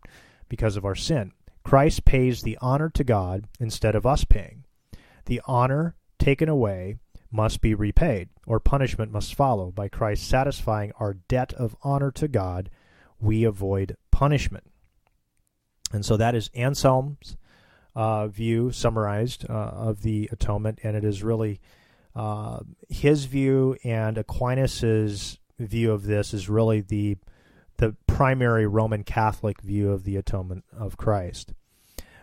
because 0.50 0.76
of 0.76 0.86
our 0.86 0.96
sin. 0.96 1.34
Christ 1.64 2.04
pays 2.04 2.42
the 2.42 2.58
honor 2.62 2.90
to 2.90 3.04
God 3.04 3.46
instead 3.60 3.94
of 3.94 4.04
us 4.04 4.24
paying. 4.26 4.64
The 5.26 5.40
honor 5.46 5.94
taken 6.18 6.50
away 6.50 6.96
must 7.32 7.62
be 7.62 7.76
repaid, 7.76 8.30
or 8.48 8.60
punishment 8.60 9.12
must 9.12 9.36
follow. 9.36 9.70
By 9.70 9.88
Christ 9.88 10.28
satisfying 10.28 10.92
our 11.00 11.14
debt 11.14 11.54
of 11.54 11.76
honor 11.84 12.10
to 12.14 12.28
God, 12.28 12.72
we 13.20 13.44
avoid 13.44 13.98
punishment. 14.10 14.64
And 15.94 16.04
so 16.04 16.18
that 16.18 16.34
is 16.34 16.50
Anselm's 16.56 17.38
uh, 17.96 18.30
view, 18.30 18.72
summarized, 18.72 19.46
uh, 19.48 19.54
of 19.54 20.02
the 20.02 20.28
atonement, 20.32 20.80
and 20.82 20.98
it 20.98 21.04
is 21.06 21.22
really 21.22 21.62
uh, 22.16 22.60
his 22.90 23.26
view 23.26 23.78
and 23.84 24.18
Aquinas's 24.18 25.40
view 25.60 25.92
of 25.92 26.04
this 26.04 26.34
is 26.34 26.50
really 26.50 26.82
the 26.82 27.18
the 27.78 27.96
primary 28.08 28.66
Roman 28.66 29.04
Catholic 29.04 29.62
view 29.62 29.92
of 29.92 30.06
the 30.06 30.16
atonement 30.16 30.64
of 30.72 30.96
Christ. 30.96 31.54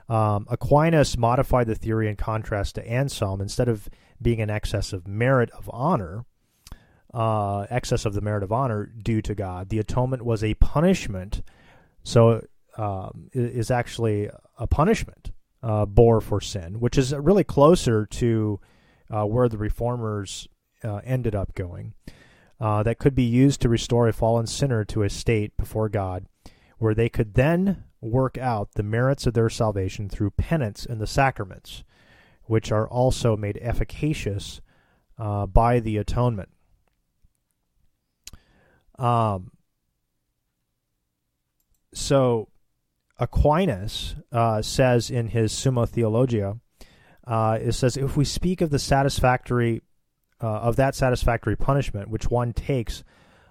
Um, 0.08 0.46
Aquinas 0.48 1.18
modified 1.18 1.66
the 1.66 1.74
theory 1.74 2.08
in 2.08 2.16
contrast 2.16 2.76
to 2.76 2.88
Anselm. 2.88 3.40
Instead 3.40 3.68
of 3.68 3.88
being 4.20 4.40
an 4.40 4.48
excess 4.48 4.94
of 4.94 5.06
merit 5.06 5.50
of 5.50 5.68
honor, 5.70 6.24
uh, 7.12 7.66
excess 7.68 8.06
of 8.06 8.14
the 8.14 8.22
merit 8.22 8.42
of 8.42 8.50
honor 8.50 8.86
due 8.86 9.20
to 9.20 9.34
God, 9.34 9.68
the 9.68 9.78
atonement 9.78 10.24
was 10.24 10.42
a 10.42 10.54
punishment. 10.54 11.42
So 12.02 12.46
um, 12.78 13.28
is 13.34 13.70
actually 13.70 14.30
a 14.58 14.66
punishment 14.66 15.32
uh, 15.62 15.84
bore 15.84 16.20
for 16.22 16.40
sin, 16.40 16.80
which 16.80 16.96
is 16.96 17.14
really 17.14 17.44
closer 17.44 18.06
to 18.06 18.58
uh, 19.12 19.24
where 19.24 19.48
the 19.48 19.58
reformers 19.58 20.48
uh, 20.82 21.00
ended 21.04 21.34
up 21.34 21.54
going, 21.54 21.92
uh, 22.60 22.82
that 22.82 22.98
could 22.98 23.14
be 23.14 23.22
used 23.22 23.60
to 23.60 23.68
restore 23.68 24.08
a 24.08 24.12
fallen 24.12 24.46
sinner 24.46 24.84
to 24.84 25.02
a 25.02 25.10
state 25.10 25.56
before 25.56 25.88
God, 25.88 26.26
where 26.78 26.94
they 26.94 27.08
could 27.08 27.34
then 27.34 27.84
work 28.00 28.38
out 28.38 28.72
the 28.72 28.82
merits 28.82 29.26
of 29.26 29.34
their 29.34 29.50
salvation 29.50 30.08
through 30.08 30.30
penance 30.30 30.86
and 30.86 31.00
the 31.00 31.06
sacraments, 31.06 31.84
which 32.44 32.72
are 32.72 32.88
also 32.88 33.36
made 33.36 33.58
efficacious 33.60 34.60
uh, 35.18 35.46
by 35.46 35.78
the 35.78 35.96
atonement. 35.96 36.48
Um, 38.98 39.52
so 41.94 42.48
Aquinas 43.18 44.16
uh, 44.32 44.62
says 44.62 45.10
in 45.10 45.28
his 45.28 45.52
Summa 45.52 45.86
Theologia 45.86 46.58
uh, 47.32 47.58
it 47.62 47.72
says 47.72 47.96
if 47.96 48.14
we 48.14 48.26
speak 48.26 48.60
of 48.60 48.68
the 48.68 48.78
satisfactory 48.78 49.80
uh, 50.42 50.46
of 50.46 50.76
that 50.76 50.94
satisfactory 50.94 51.56
punishment 51.56 52.10
which 52.10 52.30
one 52.30 52.52
takes 52.52 53.02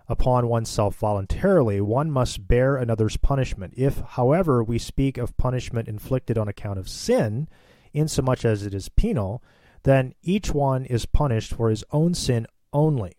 upon 0.08 0.48
oneself 0.48 0.98
voluntarily, 0.98 1.82
one 1.82 2.12
must 2.12 2.48
bear 2.48 2.76
another's 2.76 3.18
punishment. 3.18 3.74
If, 3.76 4.02
however, 4.02 4.64
we 4.64 4.78
speak 4.78 5.18
of 5.18 5.36
punishment 5.36 5.88
inflicted 5.88 6.38
on 6.38 6.48
account 6.48 6.78
of 6.78 6.88
sin, 6.88 7.48
insomuch 7.92 8.46
as 8.46 8.64
it 8.64 8.76
is 8.76 8.90
penal, 8.90 9.42
then 9.82 10.14
each 10.22 10.54
one 10.54 10.86
is 10.86 11.08
punished 11.08 11.52
for 11.52 11.72
his 11.72 11.84
own 11.92 12.14
sin 12.14 12.46
only, 12.72 13.14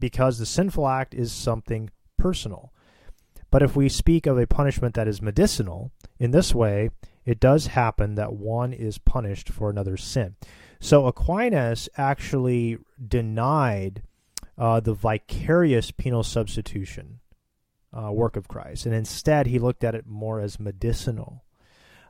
because 0.00 0.38
the 0.38 0.46
sinful 0.46 0.88
act 0.88 1.14
is 1.14 1.30
something 1.30 1.90
personal. 2.18 2.72
But 3.52 3.62
if 3.62 3.76
we 3.76 3.88
speak 3.88 4.26
of 4.26 4.36
a 4.36 4.48
punishment 4.48 4.94
that 4.96 5.06
is 5.06 5.22
medicinal, 5.22 5.92
in 6.18 6.32
this 6.32 6.52
way 6.52 6.90
it 7.24 7.40
does 7.40 7.68
happen 7.68 8.14
that 8.14 8.32
one 8.32 8.72
is 8.72 8.98
punished 8.98 9.48
for 9.48 9.70
another's 9.70 10.02
sin. 10.02 10.36
So 10.80 11.06
Aquinas 11.06 11.88
actually 11.96 12.78
denied 13.06 14.02
uh, 14.58 14.80
the 14.80 14.94
vicarious 14.94 15.90
penal 15.90 16.22
substitution 16.22 17.20
uh, 17.96 18.10
work 18.10 18.36
of 18.36 18.48
Christ, 18.48 18.86
and 18.86 18.94
instead 18.94 19.46
he 19.46 19.58
looked 19.58 19.84
at 19.84 19.94
it 19.94 20.06
more 20.06 20.40
as 20.40 20.58
medicinal. 20.58 21.44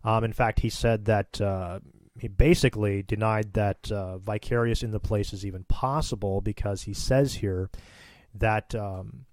Um, 0.04 0.24
in 0.24 0.32
fact, 0.32 0.60
he 0.60 0.70
said 0.70 1.04
that 1.04 1.40
uh, 1.40 1.80
he 2.18 2.28
basically 2.28 3.02
denied 3.02 3.52
that 3.54 3.90
uh, 3.90 4.18
vicarious 4.18 4.82
in 4.82 4.90
the 4.90 5.00
place 5.00 5.32
is 5.32 5.46
even 5.46 5.64
possible 5.64 6.40
because 6.40 6.82
he 6.82 6.94
says 6.94 7.34
here 7.34 7.70
that 8.34 8.74
um, 8.74 9.26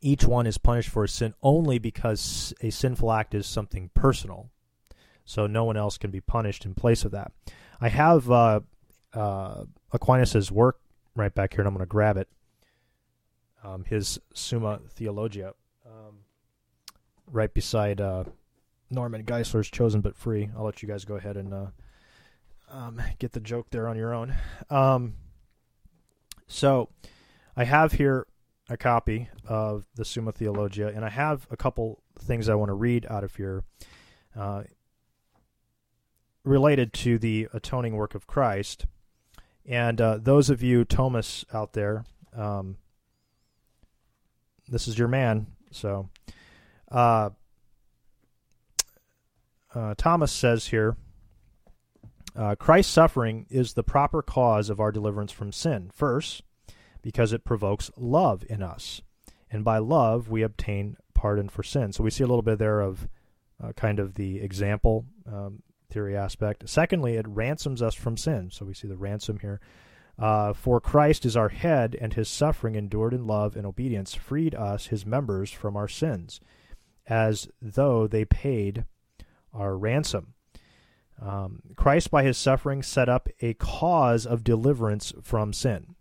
each 0.00 0.24
one 0.24 0.46
is 0.46 0.58
punished 0.58 0.90
for 0.90 1.04
a 1.04 1.08
sin 1.08 1.34
only 1.42 1.78
because 1.78 2.52
a 2.60 2.70
sinful 2.70 3.10
act 3.10 3.34
is 3.34 3.46
something 3.46 3.90
personal 3.94 4.50
so 5.28 5.46
no 5.46 5.62
one 5.62 5.76
else 5.76 5.98
can 5.98 6.10
be 6.10 6.22
punished 6.22 6.64
in 6.64 6.72
place 6.72 7.04
of 7.04 7.10
that. 7.10 7.32
I 7.82 7.90
have 7.90 8.30
uh, 8.30 8.60
uh, 9.12 9.64
Aquinas's 9.92 10.50
work 10.50 10.80
right 11.14 11.34
back 11.34 11.52
here, 11.52 11.60
and 11.60 11.68
I'm 11.68 11.74
going 11.74 11.84
to 11.84 11.86
grab 11.86 12.16
it. 12.16 12.28
Um, 13.62 13.84
his 13.84 14.18
Summa 14.32 14.80
Theologia, 14.88 15.52
um, 15.84 16.20
right 17.30 17.52
beside 17.52 18.00
uh, 18.00 18.24
Norman 18.90 19.24
Geisler's 19.24 19.68
Chosen 19.70 20.00
but 20.00 20.16
Free. 20.16 20.48
I'll 20.56 20.64
let 20.64 20.82
you 20.82 20.88
guys 20.88 21.04
go 21.04 21.16
ahead 21.16 21.36
and 21.36 21.52
uh, 21.52 21.66
um, 22.70 23.02
get 23.18 23.32
the 23.32 23.40
joke 23.40 23.66
there 23.70 23.86
on 23.86 23.98
your 23.98 24.14
own. 24.14 24.34
Um, 24.70 25.12
so 26.46 26.88
I 27.54 27.64
have 27.64 27.92
here 27.92 28.26
a 28.70 28.78
copy 28.78 29.28
of 29.46 29.86
the 29.94 30.06
Summa 30.06 30.32
Theologia, 30.32 30.88
and 30.88 31.04
I 31.04 31.10
have 31.10 31.46
a 31.50 31.56
couple 31.56 32.02
things 32.18 32.48
I 32.48 32.54
want 32.54 32.70
to 32.70 32.74
read 32.74 33.06
out 33.10 33.24
of 33.24 33.36
here 33.36 33.64
uh, 34.34 34.62
related 36.48 36.92
to 36.92 37.18
the 37.18 37.48
atoning 37.52 37.94
work 37.94 38.14
of 38.14 38.26
Christ. 38.26 38.86
And 39.66 40.00
uh, 40.00 40.18
those 40.20 40.50
of 40.50 40.62
you 40.62 40.84
Thomists 40.84 41.44
out 41.54 41.74
there, 41.74 42.04
um, 42.34 42.76
this 44.66 44.88
is 44.88 44.98
your 44.98 45.08
man. 45.08 45.46
So, 45.70 46.08
uh, 46.90 47.30
uh, 49.74 49.94
Thomas 49.96 50.32
says 50.32 50.68
here 50.68 50.96
uh, 52.34 52.54
Christ's 52.54 52.92
suffering 52.92 53.46
is 53.50 53.74
the 53.74 53.82
proper 53.82 54.22
cause 54.22 54.70
of 54.70 54.80
our 54.80 54.90
deliverance 54.90 55.32
from 55.32 55.52
sin. 55.52 55.90
First, 55.92 56.42
because 57.02 57.32
it 57.32 57.44
provokes 57.44 57.90
love 57.96 58.44
in 58.48 58.62
us. 58.62 59.02
And 59.50 59.64
by 59.64 59.78
love, 59.78 60.28
we 60.28 60.42
obtain 60.42 60.96
pardon 61.14 61.48
for 61.48 61.62
sin. 61.62 61.92
So 61.92 62.04
we 62.04 62.10
see 62.10 62.24
a 62.24 62.26
little 62.26 62.42
bit 62.42 62.58
there 62.58 62.80
of 62.80 63.08
uh, 63.62 63.72
kind 63.72 63.98
of 63.98 64.14
the 64.14 64.40
example 64.40 65.04
um, 65.26 65.62
theory 65.90 66.16
aspect. 66.16 66.68
Secondly, 66.68 67.16
it 67.16 67.26
ransoms 67.28 67.82
us 67.82 67.94
from 67.94 68.16
sin. 68.16 68.50
So 68.50 68.64
we 68.64 68.74
see 68.74 68.88
the 68.88 68.96
ransom 68.96 69.38
here. 69.40 69.60
Uh, 70.18 70.52
for 70.52 70.80
Christ 70.80 71.24
is 71.24 71.36
our 71.36 71.48
head, 71.48 71.96
and 72.00 72.14
his 72.14 72.28
suffering 72.28 72.74
endured 72.74 73.14
in 73.14 73.26
love 73.26 73.56
and 73.56 73.64
obedience 73.64 74.14
freed 74.14 74.54
us, 74.54 74.86
his 74.86 75.06
members, 75.06 75.52
from 75.52 75.76
our 75.76 75.86
sins, 75.86 76.40
as 77.06 77.48
though 77.62 78.08
they 78.08 78.24
paid 78.24 78.84
our 79.54 79.76
ransom. 79.76 80.34
Um, 81.20 81.62
Christ, 81.76 82.10
by 82.10 82.24
his 82.24 82.36
suffering, 82.36 82.82
set 82.82 83.08
up 83.08 83.28
a 83.40 83.54
cause 83.54 84.26
of 84.26 84.42
deliverance 84.44 85.12
from 85.22 85.52
sin. 85.52 85.94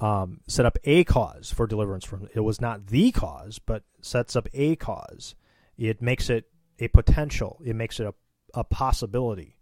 Um, 0.00 0.40
set 0.46 0.64
up 0.64 0.78
a 0.84 1.02
cause 1.02 1.52
for 1.52 1.66
deliverance 1.66 2.04
from 2.04 2.28
it 2.32 2.40
was 2.40 2.60
not 2.60 2.86
the 2.86 3.10
cause, 3.10 3.58
but 3.58 3.82
sets 4.00 4.36
up 4.36 4.48
a 4.54 4.76
cause. 4.76 5.34
It 5.76 6.00
makes 6.00 6.30
it 6.30 6.46
a 6.78 6.88
potential. 6.88 7.60
It 7.64 7.76
makes 7.76 8.00
it 8.00 8.06
a, 8.06 8.14
a 8.54 8.64
possibility, 8.64 9.56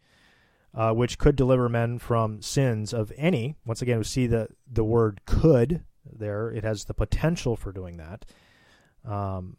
uh, 0.74 0.92
which 0.92 1.18
could 1.18 1.36
deliver 1.36 1.68
men 1.68 1.98
from 1.98 2.42
sins 2.42 2.92
of 2.92 3.12
any. 3.16 3.56
Once 3.64 3.82
again, 3.82 3.98
we 3.98 4.04
see 4.04 4.26
the 4.26 4.48
the 4.70 4.84
word 4.84 5.20
"could" 5.26 5.84
there. 6.04 6.50
It 6.50 6.64
has 6.64 6.84
the 6.84 6.94
potential 6.94 7.56
for 7.56 7.72
doing 7.72 7.96
that. 7.96 8.24
Um, 9.04 9.56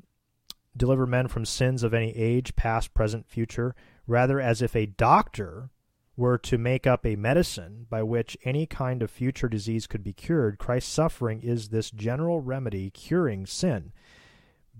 deliver 0.75 1.05
men 1.05 1.27
from 1.27 1.45
sins 1.45 1.83
of 1.83 1.93
any 1.93 2.15
age, 2.15 2.55
past, 2.55 2.93
present, 2.93 3.27
future, 3.27 3.75
rather 4.05 4.39
as 4.39 4.61
if 4.61 4.75
a 4.75 4.85
doctor 4.85 5.71
were 6.17 6.37
to 6.39 6.57
make 6.57 6.87
up 6.87 7.05
a 7.05 7.15
medicine 7.15 7.85
by 7.89 8.01
which 8.01 8.35
any 8.43 8.65
kind 8.65 9.03
of 9.03 9.11
future 9.11 9.47
disease 9.47 9.85
could 9.85 10.03
be 10.03 10.13
cured, 10.13 10.57
Christ's 10.57 10.91
suffering 10.91 11.41
is 11.41 11.69
this 11.69 11.91
general 11.91 12.41
remedy 12.41 12.89
curing 12.89 13.45
sin. 13.45 13.93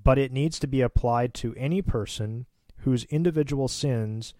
But 0.04 0.18
it 0.18 0.32
needs 0.32 0.58
to 0.60 0.68
be 0.68 0.82
applied 0.82 1.34
to 1.36 1.54
any 1.56 1.82
person 1.82 2.48
whose 2.80 3.04
individual 3.06 3.68
sins 3.68 4.34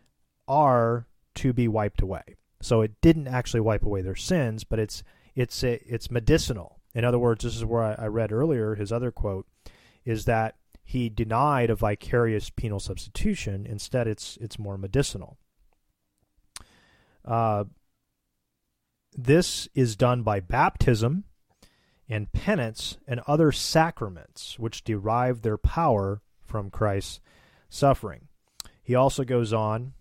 are 0.48 1.08
to 1.36 1.54
be 1.54 1.68
wiped 1.68 2.02
away. 2.02 2.36
So 2.62 2.82
it 2.82 3.00
didn't 3.02 3.28
actually 3.28 3.60
wipe 3.60 3.86
away 3.86 4.02
their 4.02 4.16
sins, 4.16 4.64
but 4.64 4.80
it's 4.80 5.04
it's 5.36 5.64
a, 5.64 5.80
it's 5.86 6.10
medicinal. 6.10 6.80
In 6.96 7.06
other 7.06 7.20
words, 7.20 7.44
this 7.44 7.56
is 7.56 7.64
where 7.64 7.84
I, 7.84 8.06
I 8.06 8.08
read 8.08 8.32
earlier 8.32 8.76
his 8.76 8.92
other 8.92 9.12
quote 9.12 9.46
is 10.04 10.26
that 10.26 10.56
he 10.84 11.10
denied 11.10 11.70
a 11.70 11.76
vicarious 11.76 12.50
penal 12.50 12.80
substitution. 12.80 13.66
Instead, 13.68 14.08
it's 14.08 14.38
it's 14.42 14.58
more 14.58 14.78
medicinal. 14.78 15.38
Uh, 17.24 17.66
this 19.14 19.68
is 19.76 19.96
done 19.96 20.24
by 20.24 20.40
baptism 20.40 21.26
and 22.08 22.32
penance 22.32 22.98
and 23.06 23.20
other 23.28 23.52
sacraments 23.52 24.58
which 24.58 24.84
derive 24.84 25.42
their 25.42 25.58
power 25.58 26.22
from 26.46 26.70
Christ's 26.70 27.20
suffering. 27.70 28.27
He 28.88 28.96
also 28.96 29.26
goes 29.26 29.52
on 29.52 29.92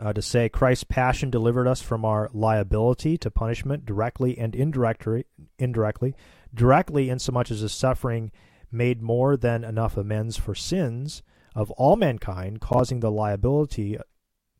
uh, 0.00 0.14
to 0.14 0.22
say 0.22 0.48
Christ's 0.48 0.84
passion 0.84 1.28
delivered 1.28 1.68
us 1.68 1.82
from 1.82 2.02
our 2.02 2.30
liability 2.32 3.18
to 3.18 3.30
punishment 3.30 3.84
directly 3.84 4.38
and 4.38 4.54
indirectly, 4.54 5.26
indirectly, 5.58 6.14
directly 6.54 7.10
in 7.10 7.18
so 7.18 7.30
much 7.30 7.50
as 7.50 7.60
his 7.60 7.74
suffering 7.74 8.32
made 8.72 9.02
more 9.02 9.36
than 9.36 9.64
enough 9.64 9.98
amends 9.98 10.38
for 10.38 10.54
sins 10.54 11.22
of 11.54 11.70
all 11.72 11.94
mankind, 11.94 12.62
causing 12.62 13.00
the 13.00 13.10
liability 13.10 13.98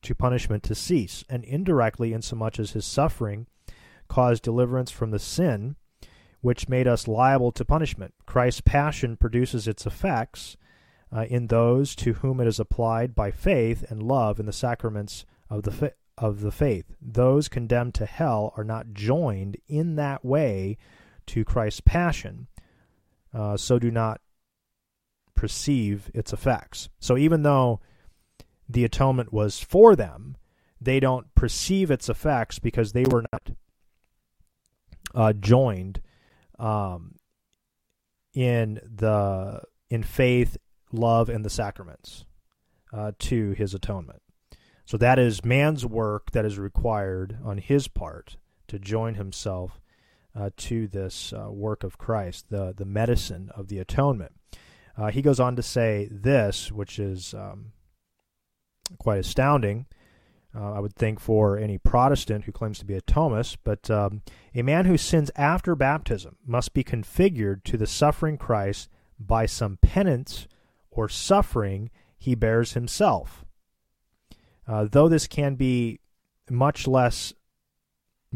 to 0.03 0.15
punishment 0.15 0.63
to 0.65 0.75
cease, 0.75 1.25
and 1.31 1.45
indirectly, 1.45 2.13
insomuch 2.13 2.59
as 2.59 2.73
his 2.73 2.85
suffering 2.85 3.47
caused 4.07 4.43
deliverance 4.43 4.91
from 4.91 5.13
the 5.13 5.19
sin 5.19 5.77
which 6.43 6.69
made 6.69 6.87
us 6.87 7.09
liable 7.09 7.53
to 7.53 7.65
punishment. 7.65 8.13
Christ's 8.27 8.61
passion 8.61 9.17
produces 9.17 9.67
its 9.67 9.87
effects 9.87 10.59
uh, 11.15 11.27
in 11.29 11.47
those 11.47 11.95
to 11.95 12.15
whom 12.15 12.41
it 12.41 12.47
is 12.47 12.59
applied 12.59 13.15
by 13.15 13.31
faith 13.31 13.85
and 13.89 14.03
love 14.03 14.41
in 14.41 14.47
the 14.47 14.53
sacraments 14.53 15.25
of 15.49 15.63
the 15.63 15.95
of 16.17 16.41
the 16.41 16.53
faith. 16.53 16.95
Those 17.01 17.49
condemned 17.49 17.95
to 17.95 18.07
hell 18.07 18.53
are 18.57 18.65
not 18.65 18.93
joined 18.93 19.57
in 19.67 19.97
that 19.97 20.25
way 20.25 20.77
to 21.27 21.45
Christ's 21.45 21.81
passion, 21.81 22.47
uh, 23.33 23.57
so 23.57 23.79
do 23.79 23.91
not 23.91 24.21
perceive 25.35 26.11
its 26.15 26.33
effects. 26.33 26.89
So 27.01 27.17
even 27.17 27.43
though 27.43 27.81
the 28.69 28.85
atonement 28.85 29.33
was 29.33 29.59
for 29.59 29.97
them, 29.97 30.37
they 30.81 31.01
don't 31.01 31.35
perceive 31.35 31.91
its 31.91 32.09
effects 32.09 32.59
because 32.59 32.93
they 32.93 33.05
were 33.05 33.25
not 33.33 33.51
uh, 35.15 35.33
joined 35.33 36.01
um, 36.59 37.17
in 38.35 38.81
the 38.85 39.63
in 39.91 40.03
faith, 40.03 40.57
love, 40.95 41.29
and 41.29 41.45
the 41.45 41.51
sacraments 41.51 42.25
uh, 42.93 43.13
to 43.19 43.53
his 43.53 43.75
atonement. 43.75 44.23
So 44.87 44.97
that 44.99 45.19
is 45.19 45.45
man's 45.45 45.87
work 45.87 46.33
that 46.33 46.45
is 46.45 46.59
required 46.59 47.39
on 47.45 47.59
his 47.59 47.89
part 47.89 48.37
to 48.69 48.79
join 48.79 49.15
himself 49.15 49.81
uh, 50.39 50.51
to 50.57 50.87
this 50.89 51.33
uh, 51.33 51.51
work 51.51 51.85
of 51.85 51.99
Christ, 51.99 52.51
the 52.51 52.75
the 52.77 52.85
medicine 52.85 53.51
of 53.55 53.69
the 53.69 53.79
atonement. 53.79 54.33
Uh, 54.97 55.11
he 55.11 55.23
goes 55.23 55.41
on 55.41 55.57
to 55.57 55.63
say 55.63 56.09
this, 56.11 56.71
which 56.71 56.99
is 56.99 57.35
um, 57.35 57.73
quite 58.99 59.19
astounding. 59.19 59.87
Uh, 60.57 60.75
I 60.75 60.81
would 60.81 60.95
think 60.95 61.19
for 61.19 61.59
any 61.59 61.79
Protestant 61.79 62.45
who 62.45 62.53
claims 62.53 62.79
to 62.79 62.85
be 62.85 62.95
a 62.95 63.01
Thomist, 63.01 63.57
but 63.65 63.91
um, 63.91 64.23
a 64.55 64.63
man 64.63 64.85
who 64.85 64.97
sins 64.97 65.31
after 65.35 65.75
baptism 65.75 66.37
must 66.47 66.75
be 66.75 66.85
configured 66.85 67.65
to 67.65 67.77
the 67.77 67.89
suffering 67.89 68.39
Christ 68.39 68.89
by 69.19 69.47
some 69.47 69.79
penance 69.83 70.47
or 70.95 71.09
suffering 71.09 71.91
he 72.17 72.35
bears 72.35 72.73
himself. 72.73 73.45
Uh, 74.67 74.87
though 74.91 75.09
this 75.09 75.27
can 75.27 75.55
be 75.55 76.01
much 76.51 76.87
less 76.87 77.33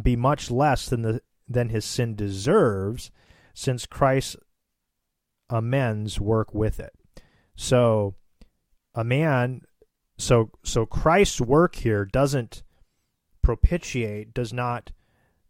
be 0.00 0.14
much 0.14 0.50
less 0.50 0.88
than 0.88 1.02
the 1.02 1.20
than 1.48 1.70
his 1.70 1.84
sin 1.84 2.14
deserves, 2.14 3.11
since 3.54 3.86
Christ 3.86 4.36
amends 5.48 6.20
work 6.20 6.54
with 6.54 6.78
it. 6.78 6.92
So 7.56 8.14
a 8.94 9.04
man 9.04 9.62
so 10.18 10.50
so 10.62 10.84
Christ's 10.84 11.40
work 11.40 11.76
here 11.76 12.04
doesn't 12.04 12.62
propitiate, 13.42 14.34
does 14.34 14.52
not 14.52 14.92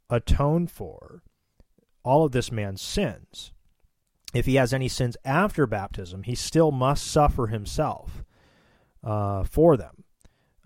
atone 0.08 0.66
for 0.66 1.22
all 2.04 2.24
of 2.24 2.32
this 2.32 2.52
man's 2.52 2.80
sins. 2.80 3.52
If 4.34 4.46
he 4.46 4.56
has 4.56 4.74
any 4.74 4.88
sins 4.88 5.16
after 5.24 5.66
baptism, 5.66 6.24
he 6.24 6.34
still 6.34 6.70
must 6.70 7.06
suffer 7.06 7.46
himself 7.46 8.24
uh, 9.02 9.44
for 9.44 9.76
them. 9.76 10.04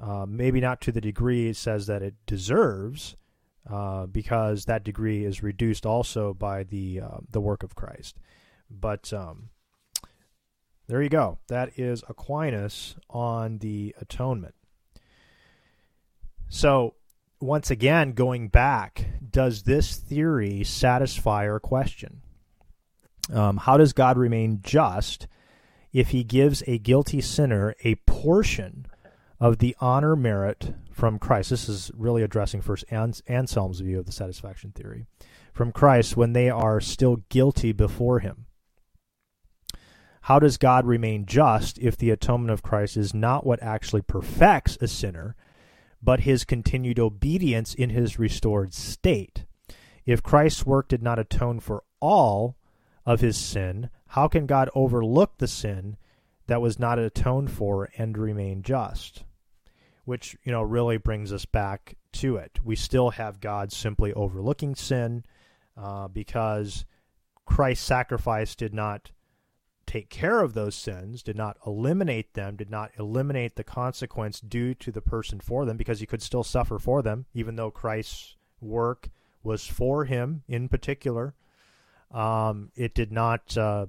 Uh, 0.00 0.26
maybe 0.28 0.60
not 0.60 0.80
to 0.80 0.92
the 0.92 1.00
degree 1.00 1.48
it 1.50 1.56
says 1.56 1.86
that 1.86 2.02
it 2.02 2.14
deserves, 2.26 3.16
uh, 3.70 4.06
because 4.06 4.64
that 4.64 4.82
degree 4.82 5.24
is 5.24 5.44
reduced 5.44 5.86
also 5.86 6.34
by 6.34 6.64
the 6.64 7.00
uh, 7.00 7.18
the 7.30 7.40
work 7.40 7.62
of 7.62 7.76
Christ. 7.76 8.18
But 8.68 9.12
um, 9.12 9.50
there 10.88 11.00
you 11.00 11.08
go. 11.08 11.38
That 11.48 11.78
is 11.78 12.02
Aquinas 12.08 12.96
on 13.08 13.58
the 13.58 13.94
atonement. 14.00 14.54
So, 16.48 16.96
once 17.40 17.70
again, 17.70 18.12
going 18.12 18.48
back, 18.48 19.06
does 19.30 19.62
this 19.62 19.96
theory 19.96 20.64
satisfy 20.64 21.48
our 21.48 21.60
question? 21.60 22.22
Um, 23.30 23.56
how 23.56 23.76
does 23.76 23.92
God 23.92 24.16
remain 24.18 24.60
just 24.62 25.26
if 25.92 26.10
he 26.10 26.24
gives 26.24 26.62
a 26.66 26.78
guilty 26.78 27.20
sinner 27.20 27.74
a 27.84 27.96
portion 28.06 28.86
of 29.38 29.58
the 29.58 29.76
honor 29.80 30.16
merit 30.16 30.74
from 30.92 31.18
Christ? 31.18 31.50
This 31.50 31.68
is 31.68 31.90
really 31.94 32.22
addressing 32.22 32.62
first 32.62 32.84
Anselm's 32.90 33.80
view 33.80 33.98
of 33.98 34.06
the 34.06 34.12
satisfaction 34.12 34.72
theory. 34.72 35.06
From 35.52 35.72
Christ 35.72 36.16
when 36.16 36.32
they 36.32 36.48
are 36.48 36.80
still 36.80 37.16
guilty 37.28 37.72
before 37.72 38.20
him. 38.20 38.46
How 40.22 40.38
does 40.38 40.56
God 40.56 40.86
remain 40.86 41.26
just 41.26 41.78
if 41.78 41.96
the 41.96 42.10
atonement 42.10 42.52
of 42.52 42.62
Christ 42.62 42.96
is 42.96 43.12
not 43.12 43.44
what 43.44 43.62
actually 43.62 44.02
perfects 44.02 44.78
a 44.80 44.86
sinner, 44.86 45.34
but 46.02 46.20
his 46.20 46.44
continued 46.44 46.98
obedience 46.98 47.74
in 47.74 47.90
his 47.90 48.18
restored 48.18 48.74
state. 48.74 49.44
If 50.04 50.22
Christ's 50.22 50.66
work 50.66 50.88
did 50.88 51.02
not 51.02 51.18
atone 51.18 51.60
for 51.60 51.84
all 52.00 52.56
of 53.04 53.20
his 53.20 53.36
sin, 53.36 53.90
how 54.08 54.28
can 54.28 54.46
God 54.46 54.70
overlook 54.74 55.38
the 55.38 55.48
sin 55.48 55.96
that 56.46 56.60
was 56.60 56.78
not 56.78 56.98
atoned 56.98 57.50
for 57.50 57.88
and 57.96 58.16
remain 58.16 58.62
just? 58.62 59.24
Which, 60.04 60.36
you 60.44 60.52
know, 60.52 60.62
really 60.62 60.96
brings 60.96 61.32
us 61.32 61.44
back 61.44 61.96
to 62.14 62.36
it. 62.36 62.58
We 62.64 62.76
still 62.76 63.10
have 63.10 63.40
God 63.40 63.72
simply 63.72 64.12
overlooking 64.12 64.74
sin 64.74 65.24
uh, 65.76 66.08
because 66.08 66.84
Christ's 67.46 67.86
sacrifice 67.86 68.54
did 68.54 68.74
not 68.74 69.12
take 69.86 70.08
care 70.08 70.40
of 70.40 70.54
those 70.54 70.74
sins, 70.74 71.22
did 71.22 71.36
not 71.36 71.56
eliminate 71.66 72.34
them, 72.34 72.56
did 72.56 72.70
not 72.70 72.90
eliminate 72.98 73.56
the 73.56 73.64
consequence 73.64 74.40
due 74.40 74.74
to 74.74 74.92
the 74.92 75.00
person 75.00 75.40
for 75.40 75.64
them, 75.64 75.76
because 75.76 76.00
he 76.00 76.06
could 76.06 76.22
still 76.22 76.44
suffer 76.44 76.78
for 76.78 77.02
them, 77.02 77.26
even 77.34 77.56
though 77.56 77.70
Christ's 77.70 78.36
work 78.60 79.10
was 79.42 79.66
for 79.66 80.04
him 80.04 80.44
in 80.48 80.68
particular. 80.68 81.34
Um, 82.12 82.70
it 82.76 82.94
did 82.94 83.12
not. 83.12 83.56
Uh, 83.56 83.86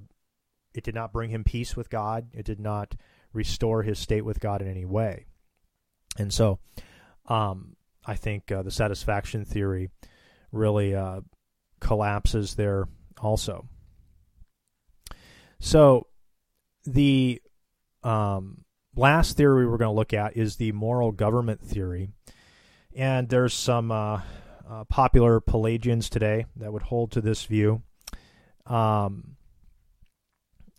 it 0.74 0.84
did 0.84 0.96
not 0.96 1.14
bring 1.14 1.30
him 1.30 1.44
peace 1.44 1.76
with 1.76 1.90
God. 1.90 2.30
It 2.34 2.46
did 2.46 2.60
not 2.60 2.96
restore 3.32 3.84
his 3.84 4.00
state 4.00 4.26
with 4.26 4.40
God 4.40 4.62
in 4.62 4.68
any 4.68 4.86
way. 4.86 5.26
And 6.18 6.34
so, 6.34 6.60
um, 7.28 7.76
I 8.06 8.16
think 8.16 8.52
uh, 8.52 8.64
the 8.64 8.72
satisfaction 8.72 9.46
theory 9.46 9.90
really 10.52 10.96
uh, 10.96 11.22
collapses 11.80 12.56
there 12.56 12.88
also. 13.22 13.68
So, 15.60 16.08
the 16.86 17.42
um, 18.04 18.66
last 18.96 19.38
theory 19.38 19.66
we're 19.66 19.78
going 19.78 19.90
to 19.90 19.96
look 19.96 20.14
at 20.14 20.36
is 20.36 20.56
the 20.56 20.72
moral 20.72 21.12
government 21.12 21.62
theory. 21.62 22.10
And 22.96 23.30
there's 23.30 23.54
some 23.54 23.92
uh, 23.92 24.22
uh, 24.70 24.84
popular 24.86 25.40
Pelagians 25.40 26.10
today 26.10 26.46
that 26.58 26.72
would 26.72 26.84
hold 26.84 27.12
to 27.12 27.22
this 27.22 27.46
view. 27.46 27.82
Um, 28.66 29.36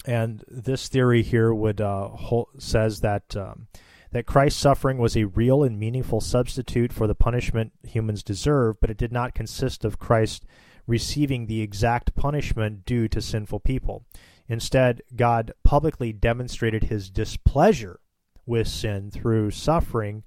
and 0.06 0.44
this 0.48 0.88
theory 0.88 1.22
here 1.22 1.52
would 1.52 1.80
uh, 1.80 2.08
hold, 2.08 2.48
says 2.58 3.00
that 3.00 3.36
um, 3.36 3.68
that 4.12 4.26
Christ's 4.26 4.60
suffering 4.60 4.98
was 4.98 5.16
a 5.16 5.24
real 5.24 5.64
and 5.64 5.78
meaningful 5.78 6.20
substitute 6.20 6.92
for 6.92 7.08
the 7.08 7.16
punishment 7.16 7.72
humans 7.82 8.22
deserve, 8.22 8.80
but 8.80 8.90
it 8.90 8.96
did 8.96 9.12
not 9.12 9.34
consist 9.34 9.84
of 9.84 9.98
Christ 9.98 10.44
receiving 10.86 11.46
the 11.46 11.62
exact 11.62 12.14
punishment 12.14 12.84
due 12.84 13.08
to 13.08 13.20
sinful 13.20 13.60
people. 13.60 14.04
Instead, 14.46 15.02
God 15.16 15.52
publicly 15.64 16.12
demonstrated 16.12 16.84
his 16.84 17.10
displeasure 17.10 17.98
with 18.46 18.68
sin 18.68 19.10
through 19.10 19.50
suffering 19.50 20.22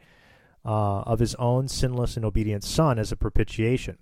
uh, 0.66 1.01
of 1.01 1.20
his 1.20 1.36
own 1.36 1.68
sinless 1.68 2.18
and 2.18 2.26
obedient 2.26 2.64
Son 2.64 2.99
as 2.99 3.12
a 3.12 3.16
propitiation. 3.16 3.99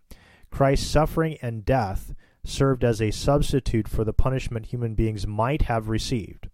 Christ's 0.49 0.87
suffering 0.87 1.37
and 1.41 1.65
death 1.65 2.15
served 2.45 2.83
as 2.83 3.01
a 3.01 3.11
substitute 3.11 3.87
for 3.87 4.03
the 4.03 4.13
punishment 4.13 4.67
human 4.67 4.95
beings 4.95 5.27
might 5.27 5.63
have 5.63 5.89
received. 5.89 6.49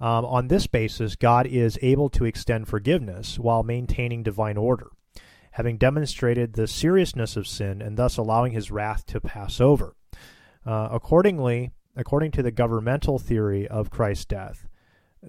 Um, 0.00 0.24
on 0.24 0.48
this 0.48 0.66
basis, 0.66 1.16
God 1.16 1.46
is 1.46 1.78
able 1.82 2.08
to 2.10 2.24
extend 2.24 2.68
forgiveness 2.68 3.38
while 3.38 3.62
maintaining 3.62 4.22
divine 4.22 4.56
order, 4.56 4.90
having 5.52 5.76
demonstrated 5.76 6.52
the 6.52 6.68
seriousness 6.68 7.36
of 7.36 7.48
sin 7.48 7.82
and 7.82 7.96
thus 7.96 8.16
allowing 8.16 8.52
his 8.52 8.70
wrath 8.70 9.06
to 9.06 9.20
pass 9.20 9.60
over. 9.60 9.96
Uh, 10.64 10.88
accordingly, 10.92 11.72
according 11.96 12.30
to 12.30 12.42
the 12.42 12.52
governmental 12.52 13.18
theory 13.18 13.66
of 13.66 13.90
Christ's 13.90 14.26
death, 14.26 14.67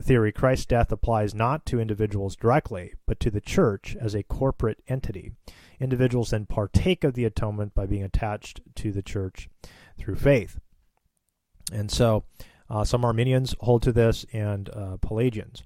theory, 0.02 0.32
Christ's 0.32 0.66
death 0.66 0.92
applies 0.92 1.34
not 1.34 1.66
to 1.68 1.80
individuals 1.80 2.36
directly, 2.36 2.94
but 3.06 3.20
to 3.22 3.32
the 3.32 3.42
church 3.42 3.96
as 4.00 4.14
a 4.14 4.24
corporate 4.24 4.82
entity. 4.88 5.32
Individuals 5.80 6.32
then 6.32 6.46
partake 6.46 7.04
of 7.04 7.14
the 7.14 7.26
atonement 7.26 7.74
by 7.74 7.86
being 7.86 8.04
attached 8.04 8.62
to 8.76 8.92
the 8.92 9.02
church 9.02 9.50
through 9.98 10.16
faith. 10.16 10.60
And 11.72 11.92
so, 11.92 12.26
uh, 12.70 12.84
some 12.84 13.04
Arminians 13.04 13.56
hold 13.62 13.82
to 13.84 13.92
this, 13.92 14.26
and 14.32 14.70
uh, 14.70 14.98
Pelagians. 15.02 15.64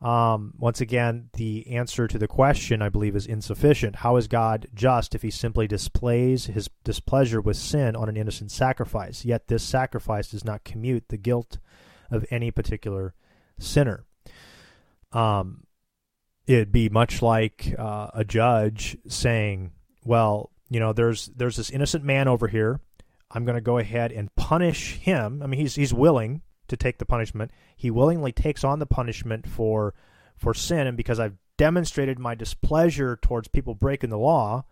Um, 0.00 0.54
once 0.56 0.80
again, 0.80 1.30
the 1.32 1.66
answer 1.74 2.06
to 2.06 2.18
the 2.18 2.28
question, 2.28 2.80
I 2.82 2.88
believe, 2.88 3.16
is 3.16 3.26
insufficient. 3.26 3.96
How 3.96 4.16
is 4.16 4.28
God 4.28 4.68
just 4.72 5.14
if 5.14 5.22
he 5.22 5.30
simply 5.30 5.66
displays 5.66 6.46
his 6.46 6.70
displeasure 6.84 7.40
with 7.40 7.56
sin 7.56 7.96
on 7.96 8.08
an 8.08 8.16
innocent 8.16 8.52
sacrifice? 8.52 9.24
Yet 9.24 9.48
this 9.48 9.64
sacrifice 9.64 10.30
does 10.30 10.44
not 10.44 10.62
commute 10.62 11.08
the 11.08 11.16
guilt 11.16 11.58
of 12.10 12.24
any 12.30 12.52
particular 12.52 13.14
sinner. 13.58 14.04
Um, 15.12 15.64
it'd 16.46 16.72
be 16.72 16.88
much 16.88 17.22
like 17.22 17.74
uh, 17.78 18.08
a 18.14 18.24
judge 18.24 18.96
saying, 19.06 19.72
"Well, 20.04 20.50
you 20.70 20.80
know, 20.80 20.92
there's 20.92 21.26
there's 21.26 21.56
this 21.56 21.70
innocent 21.70 22.04
man 22.04 22.28
over 22.28 22.48
here. 22.48 22.80
I'm 23.30 23.44
going 23.44 23.56
to 23.56 23.62
go 23.62 23.78
ahead 23.78 24.12
and 24.12 24.34
punish 24.36 24.96
him. 24.96 25.42
I 25.42 25.46
mean, 25.46 25.60
he's 25.60 25.74
he's 25.74 25.94
willing 25.94 26.42
to 26.68 26.76
take 26.76 26.98
the 26.98 27.06
punishment. 27.06 27.50
He 27.76 27.90
willingly 27.90 28.32
takes 28.32 28.64
on 28.64 28.78
the 28.78 28.86
punishment 28.86 29.46
for 29.46 29.94
for 30.36 30.54
sin, 30.54 30.86
and 30.86 30.96
because 30.96 31.18
I've 31.20 31.36
demonstrated 31.56 32.18
my 32.18 32.34
displeasure 32.34 33.18
towards 33.20 33.48
people 33.48 33.74
breaking 33.74 34.10
the 34.10 34.18
law 34.18 34.64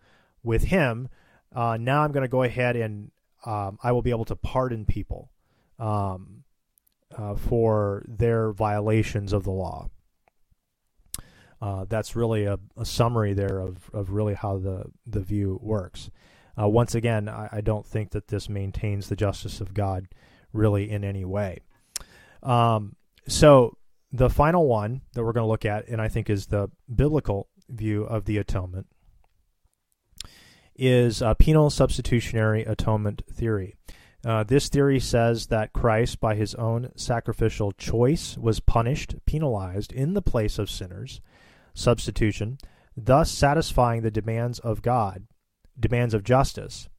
with 0.43 0.65
him, 0.65 1.09
uh, 1.53 1.77
now 1.79 2.03
I'm 2.03 2.11
going 2.11 2.23
to 2.23 2.29
go 2.29 2.43
ahead 2.43 2.75
and 2.75 3.11
um, 3.45 3.77
I 3.83 3.91
will 3.91 4.01
be 4.01 4.11
able 4.11 4.25
to 4.25 4.35
pardon 4.35 4.85
people 4.85 5.31
um, 5.79 6.43
uh, 7.15 7.35
for 7.35 8.03
their 8.07 8.51
violations 8.51 9.33
of 9.33 9.43
the 9.43 9.51
law. 9.51 9.89
Uh, 11.61 11.85
that's 11.89 12.15
really 12.15 12.45
a, 12.45 12.59
a, 12.77 12.85
summary 12.85 13.33
there 13.33 13.59
of, 13.59 13.89
of 13.91 14.11
really 14.11 14.35
how 14.35 14.57
the, 14.57 14.85
the 15.07 15.21
view 15.21 15.59
works. 15.63 16.11
Uh, 16.59 16.67
once 16.67 16.93
again, 16.93 17.27
I, 17.27 17.49
I, 17.51 17.61
don't 17.61 17.85
think 17.85 18.11
that 18.11 18.27
this 18.27 18.47
maintains 18.47 19.09
the 19.09 19.15
justice 19.15 19.59
of 19.59 19.73
God 19.73 20.07
really 20.53 20.89
in 20.89 21.03
any 21.03 21.25
way. 21.25 21.61
Um, 22.43 22.95
so 23.27 23.75
the 24.11 24.29
final 24.29 24.67
one 24.67 25.01
that 25.13 25.23
we're 25.23 25.33
going 25.33 25.45
to 25.45 25.49
look 25.49 25.65
at, 25.65 25.87
and 25.87 25.99
I 25.99 26.09
think 26.09 26.29
is 26.29 26.47
the 26.47 26.69
biblical 26.93 27.47
view 27.67 28.03
of 28.03 28.25
the 28.25 28.37
atonement, 28.37 28.87
is 30.75 31.23
a 31.23 31.33
penal 31.33 31.71
substitutionary 31.71 32.63
atonement 32.63 33.23
theory. 33.31 33.76
Uh, 34.27 34.43
this 34.43 34.67
theory 34.67 34.99
says 34.99 35.47
that 35.47 35.71
Christ, 35.71 36.19
by 36.19 36.35
his 36.35 36.53
own 36.55 36.91
sacrificial 36.97 37.71
choice, 37.71 38.37
was 38.37 38.59
punished, 38.59 39.15
penalized 39.25 39.93
in 39.93 40.15
the 40.15 40.21
place 40.21 40.59
of 40.59 40.69
sinners, 40.69 41.21
substitution, 41.73 42.57
thus 42.97 43.31
satisfying 43.31 44.01
the 44.01 44.11
demands 44.11 44.59
of 44.59 44.81
God, 44.81 45.27
demands 45.79 46.13
of 46.13 46.25
justice, 46.25 46.89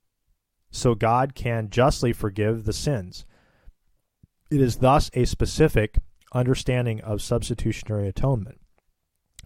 so 0.70 0.94
God 0.94 1.34
can 1.34 1.68
justly 1.68 2.14
forgive 2.14 2.64
the 2.64 2.72
sins. 2.72 3.26
It 4.50 4.62
is 4.62 4.76
thus 4.76 5.10
a 5.12 5.26
specific 5.26 5.98
understanding 6.32 7.02
of 7.02 7.20
substitutionary 7.20 8.08
atonement, 8.08 8.58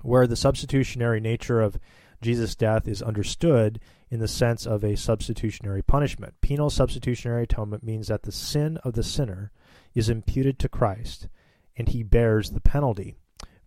where 0.02 0.28
the 0.28 0.36
substitutionary 0.36 1.18
nature 1.18 1.60
of 1.60 1.80
Jesus' 2.22 2.54
death 2.54 2.88
is 2.88 3.02
understood 3.02 3.80
in 4.10 4.20
the 4.20 4.28
sense 4.28 4.66
of 4.66 4.84
a 4.84 4.96
substitutionary 4.96 5.82
punishment. 5.82 6.34
Penal 6.40 6.70
substitutionary 6.70 7.42
atonement 7.44 7.82
means 7.82 8.08
that 8.08 8.22
the 8.22 8.32
sin 8.32 8.78
of 8.78 8.94
the 8.94 9.02
sinner 9.02 9.50
is 9.94 10.08
imputed 10.08 10.58
to 10.58 10.68
Christ, 10.68 11.28
and 11.76 11.88
he 11.88 12.02
bears 12.02 12.50
the 12.50 12.60
penalty 12.60 13.16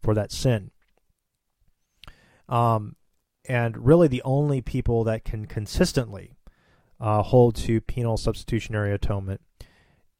for 0.01 0.13
that 0.13 0.31
sin. 0.31 0.71
Um, 2.47 2.95
and 3.47 3.85
really, 3.85 4.07
the 4.07 4.23
only 4.23 4.61
people 4.61 5.03
that 5.03 5.23
can 5.23 5.45
consistently 5.45 6.35
uh, 6.99 7.21
hold 7.21 7.55
to 7.55 7.81
penal 7.81 8.17
substitutionary 8.17 8.93
atonement 8.93 9.41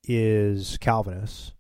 is 0.04 0.78
Calvinists 0.80 1.54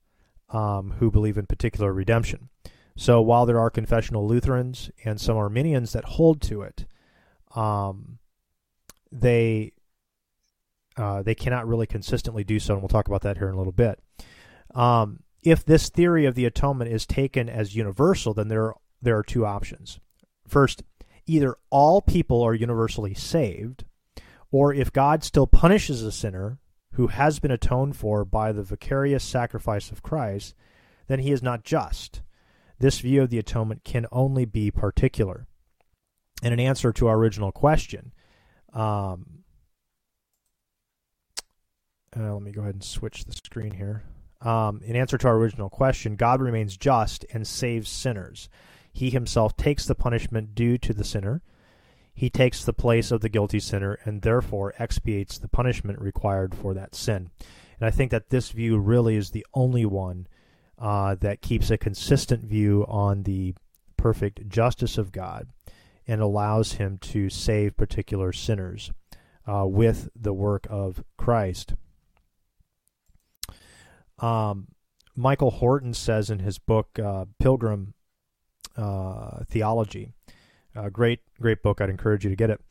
um, 0.50 0.96
who 1.00 1.10
believe 1.10 1.38
in 1.38 1.46
particular 1.46 1.92
redemption. 1.92 2.50
So 2.98 3.22
while 3.22 3.46
there 3.46 3.60
are 3.60 3.70
confessional 3.70 4.28
Lutherans 4.28 4.90
and 5.04 5.20
some 5.20 5.38
Arminians 5.38 5.94
that 5.94 6.06
hold 6.06 6.42
to 6.44 6.62
it, 6.62 6.86
um, 7.56 8.20
they 9.12 9.74
uh, 10.98 11.22
they 11.22 11.36
cannot 11.36 11.68
really 11.68 11.88
consistently 11.88 12.44
do 12.46 12.58
so, 12.58 12.74
and 12.74 12.82
we'll 12.82 12.88
talk 12.88 13.08
about 13.08 13.22
that 13.22 13.38
here 13.38 13.50
in 13.50 13.56
a 13.56 13.58
little 13.58 13.74
bit. 13.74 14.00
Um, 14.74 15.20
if 15.44 15.66
this 15.66 15.90
theory 15.90 16.26
of 16.26 16.36
the 16.36 16.46
atonement 16.46 16.92
is 16.92 17.06
taken 17.06 17.50
as 17.50 17.76
universal, 17.76 18.34
then 18.34 18.48
there 18.48 18.64
are, 18.64 18.76
there 19.02 19.18
are 19.18 19.24
two 19.24 19.46
options. 19.46 20.00
First, 20.48 20.84
either 21.26 21.58
all 21.70 22.02
people 22.02 22.42
are 22.42 22.54
universally 22.54 23.14
saved, 23.14 23.84
or 24.52 24.74
if 24.74 24.94
God 24.94 25.24
still 25.24 25.48
punishes 25.48 26.02
a 26.02 26.14
sinner, 26.14 26.60
who 26.94 27.08
has 27.08 27.40
been 27.40 27.52
atoned 27.52 27.98
for 27.98 28.24
by 28.24 28.54
the 28.54 28.64
vicarious 28.64 29.24
sacrifice 29.24 29.92
of 29.92 30.02
Christ, 30.02 30.56
then 31.08 31.20
he 31.20 31.32
is 31.32 31.44
not 31.44 31.66
just. 31.66 32.22
This 32.80 33.00
view 33.00 33.22
of 33.22 33.30
the 33.30 33.40
atonement 33.40 33.84
can 33.84 34.06
only 34.12 34.46
be 34.46 34.72
particular. 34.72 35.48
And 36.44 36.54
in 36.54 36.60
answer 36.60 36.92
to 36.94 37.08
our 37.08 37.18
original 37.18 37.52
question, 37.52 38.12
um, 38.74 39.44
uh, 42.18 42.34
let 42.34 42.42
me 42.42 42.52
go 42.52 42.62
ahead 42.62 42.76
and 42.76 42.84
switch 42.84 43.26
the 43.26 43.34
screen 43.34 43.72
here. 43.72 44.04
Um, 44.42 44.82
in 44.84 44.96
answer 44.96 45.18
to 45.18 45.28
our 45.28 45.38
original 45.38 45.70
question, 45.70 46.16
God 46.16 46.42
remains 46.42 46.78
just 46.78 47.26
and 47.34 47.48
saves 47.48 47.90
sinners. 47.90 48.50
He 48.94 49.10
himself 49.10 49.58
takes 49.58 49.86
the 49.86 49.96
punishment 49.96 50.56
due 50.56 50.78
to 50.80 50.94
the 50.94 51.04
sinner. 51.04 51.42
He 52.14 52.30
takes 52.30 52.64
the 52.64 52.74
place 52.74 53.12
of 53.12 53.22
the 53.22 53.30
guilty 53.30 53.60
sinner 53.60 54.00
and 54.06 54.22
therefore 54.22 54.74
expiates 54.80 55.38
the 55.38 55.50
punishment 55.50 56.00
required 56.00 56.56
for 56.56 56.74
that 56.74 56.96
sin. 56.96 57.32
And 57.80 57.88
I 57.88 57.92
think 57.92 58.12
that 58.12 58.30
this 58.30 58.52
view 58.52 58.78
really 58.78 59.16
is 59.16 59.32
the 59.32 59.46
only 59.54 59.86
one 59.86 60.28
uh, 60.80 61.16
that 61.16 61.42
keeps 61.42 61.70
a 61.72 61.78
consistent 61.78 62.44
view 62.44 62.86
on 62.88 63.24
the 63.24 63.56
perfect 63.98 64.48
justice 64.50 64.98
of 64.98 65.12
God 65.12 65.48
and 66.08 66.22
allows 66.22 66.74
him 66.74 66.98
to 67.00 67.30
save 67.30 67.78
particular 67.78 68.32
sinners 68.32 68.92
uh, 69.48 69.66
with 69.66 70.10
the 70.16 70.34
work 70.34 70.68
of 70.70 71.04
Christ. 71.18 71.74
Um, 74.20 74.68
Michael 75.16 75.52
Horton 75.52 75.94
says 75.94 76.30
in 76.30 76.40
his 76.40 76.58
book 76.58 77.00
uh, 77.00 77.26
Pilgrim 77.40 77.94
uh, 78.78 79.44
Theology, 79.46 80.12
a 80.76 80.90
great 80.90 81.22
great 81.40 81.64
book. 81.64 81.82
I'd 81.82 81.90
encourage 81.90 82.24
you 82.24 82.30
to 82.30 82.36
get 82.36 82.50
it. 82.50 82.62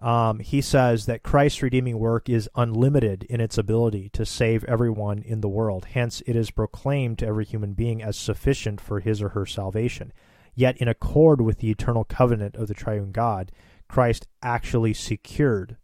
Um, 0.00 0.38
he 0.38 0.62
says 0.62 1.04
that 1.06 1.22
Christ's 1.22 1.62
redeeming 1.62 1.98
work 1.98 2.28
is 2.28 2.48
unlimited 2.54 3.24
in 3.24 3.40
its 3.40 3.58
ability 3.58 4.08
to 4.14 4.24
save 4.24 4.64
everyone 4.64 5.22
in 5.22 5.42
the 5.42 5.48
world. 5.48 5.86
Hence, 5.92 6.22
it 6.26 6.34
is 6.34 6.50
proclaimed 6.50 7.18
to 7.18 7.26
every 7.26 7.44
human 7.44 7.74
being 7.74 8.02
as 8.02 8.16
sufficient 8.16 8.80
for 8.80 9.00
his 9.00 9.20
or 9.20 9.30
her 9.30 9.44
salvation. 9.44 10.12
Yet, 10.54 10.78
in 10.78 10.88
accord 10.88 11.42
with 11.42 11.58
the 11.58 11.70
eternal 11.70 12.04
covenant 12.04 12.56
of 12.56 12.68
the 12.68 12.74
triune 12.74 13.12
God, 13.12 13.52
Christ 13.88 14.26
actually 14.42 14.94
secured 14.94 15.76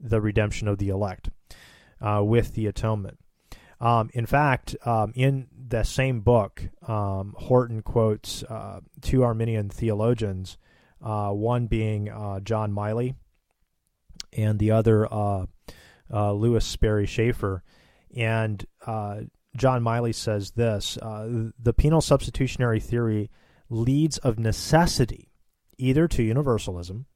the 0.00 0.20
redemption 0.20 0.66
of 0.66 0.78
the 0.78 0.88
elect 0.88 1.30
uh, 2.00 2.22
with 2.24 2.54
the 2.54 2.66
atonement. 2.66 3.18
Um, 3.80 4.10
in 4.12 4.26
fact, 4.26 4.74
um, 4.84 5.12
in 5.14 5.46
the 5.56 5.84
same 5.84 6.20
book, 6.20 6.68
um, 6.86 7.34
Horton 7.38 7.82
quotes 7.82 8.42
uh, 8.44 8.80
two 9.00 9.22
Arminian 9.22 9.68
theologians, 9.70 10.56
uh, 11.00 11.30
one 11.30 11.66
being 11.66 12.08
uh, 12.08 12.40
John 12.40 12.72
Miley 12.72 13.14
and 14.32 14.58
the 14.58 14.70
other 14.70 15.12
uh, 15.12 15.46
uh, 16.12 16.32
Lewis 16.32 16.64
Sperry 16.64 17.06
Chafer. 17.06 17.62
And 18.14 18.66
John 19.56 19.82
Miley 19.82 20.12
says 20.12 20.52
this 20.52 20.94
The 20.94 21.74
penal 21.76 22.00
substitutionary 22.00 22.80
theory 22.80 23.30
leads 23.68 24.18
of 24.18 24.38
necessity 24.38 25.30
either 25.78 26.06
to 26.08 26.22
universalism. 26.22 27.06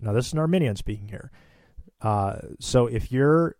Now, 0.00 0.12
this 0.12 0.28
is 0.28 0.32
an 0.32 0.38
Arminian 0.38 0.76
speaking 0.76 1.08
here. 1.08 1.30
so 2.58 2.86
if 2.86 3.12
you're 3.12 3.56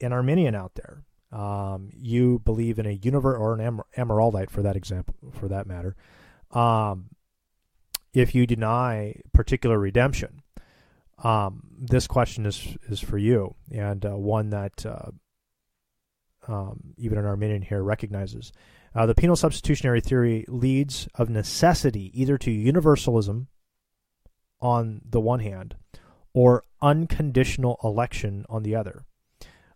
an 0.00 0.12
Arminian 0.12 0.54
out 0.54 0.72
there, 0.74 1.04
um, 1.32 1.90
you 1.92 2.40
believe 2.40 2.78
in 2.78 2.86
a 2.86 2.92
universe 2.92 3.38
or 3.38 3.54
an 3.54 3.60
Am- 3.60 3.82
Amyraldite 3.96 4.50
for 4.50 4.62
that 4.62 4.76
example, 4.76 5.14
for 5.32 5.48
that 5.48 5.66
matter, 5.66 5.96
um, 6.50 7.10
if 8.12 8.34
you 8.34 8.46
deny 8.46 9.20
particular 9.32 9.78
redemption, 9.78 10.42
um, 11.22 11.62
this 11.78 12.06
question 12.06 12.46
is 12.46 12.76
is 12.88 13.00
for 13.00 13.18
you, 13.18 13.54
and 13.70 14.04
uh, 14.04 14.16
one 14.16 14.50
that 14.50 14.86
uh, 14.86 15.10
um, 16.48 16.94
even 16.96 17.18
an 17.18 17.26
Arminian 17.26 17.62
here 17.62 17.82
recognizes. 17.82 18.52
Uh, 18.94 19.06
the 19.06 19.14
penal 19.14 19.36
substitutionary 19.36 20.00
theory 20.00 20.44
leads 20.48 21.08
of 21.14 21.30
necessity 21.30 22.10
either 22.20 22.36
to 22.38 22.50
universalism 22.50 23.46
on 24.60 25.00
the 25.08 25.20
one 25.20 25.40
hand, 25.40 25.76
or 26.32 26.64
unconditional 26.82 27.78
election 27.84 28.44
on 28.48 28.62
the 28.62 28.74
other. 28.74 29.04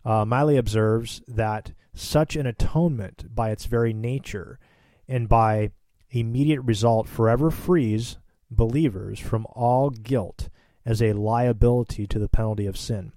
Uh, 0.03 0.25
Miley 0.25 0.57
observes 0.57 1.21
that 1.27 1.71
such 1.93 2.35
an 2.35 2.45
atonement, 2.45 3.33
by 3.33 3.51
its 3.51 3.65
very 3.65 3.93
nature 3.93 4.59
and 5.07 5.29
by 5.29 5.71
immediate 6.11 6.61
result, 6.61 7.07
forever 7.07 7.49
frees 7.49 8.17
believers 8.51 9.19
from 9.19 9.47
all 9.51 9.89
guilt 9.89 10.49
as 10.85 11.01
a 11.01 11.13
liability 11.13 12.05
to 12.07 12.19
the 12.19 12.29
penalty 12.29 12.65
of 12.65 12.77
sin. 12.77 13.11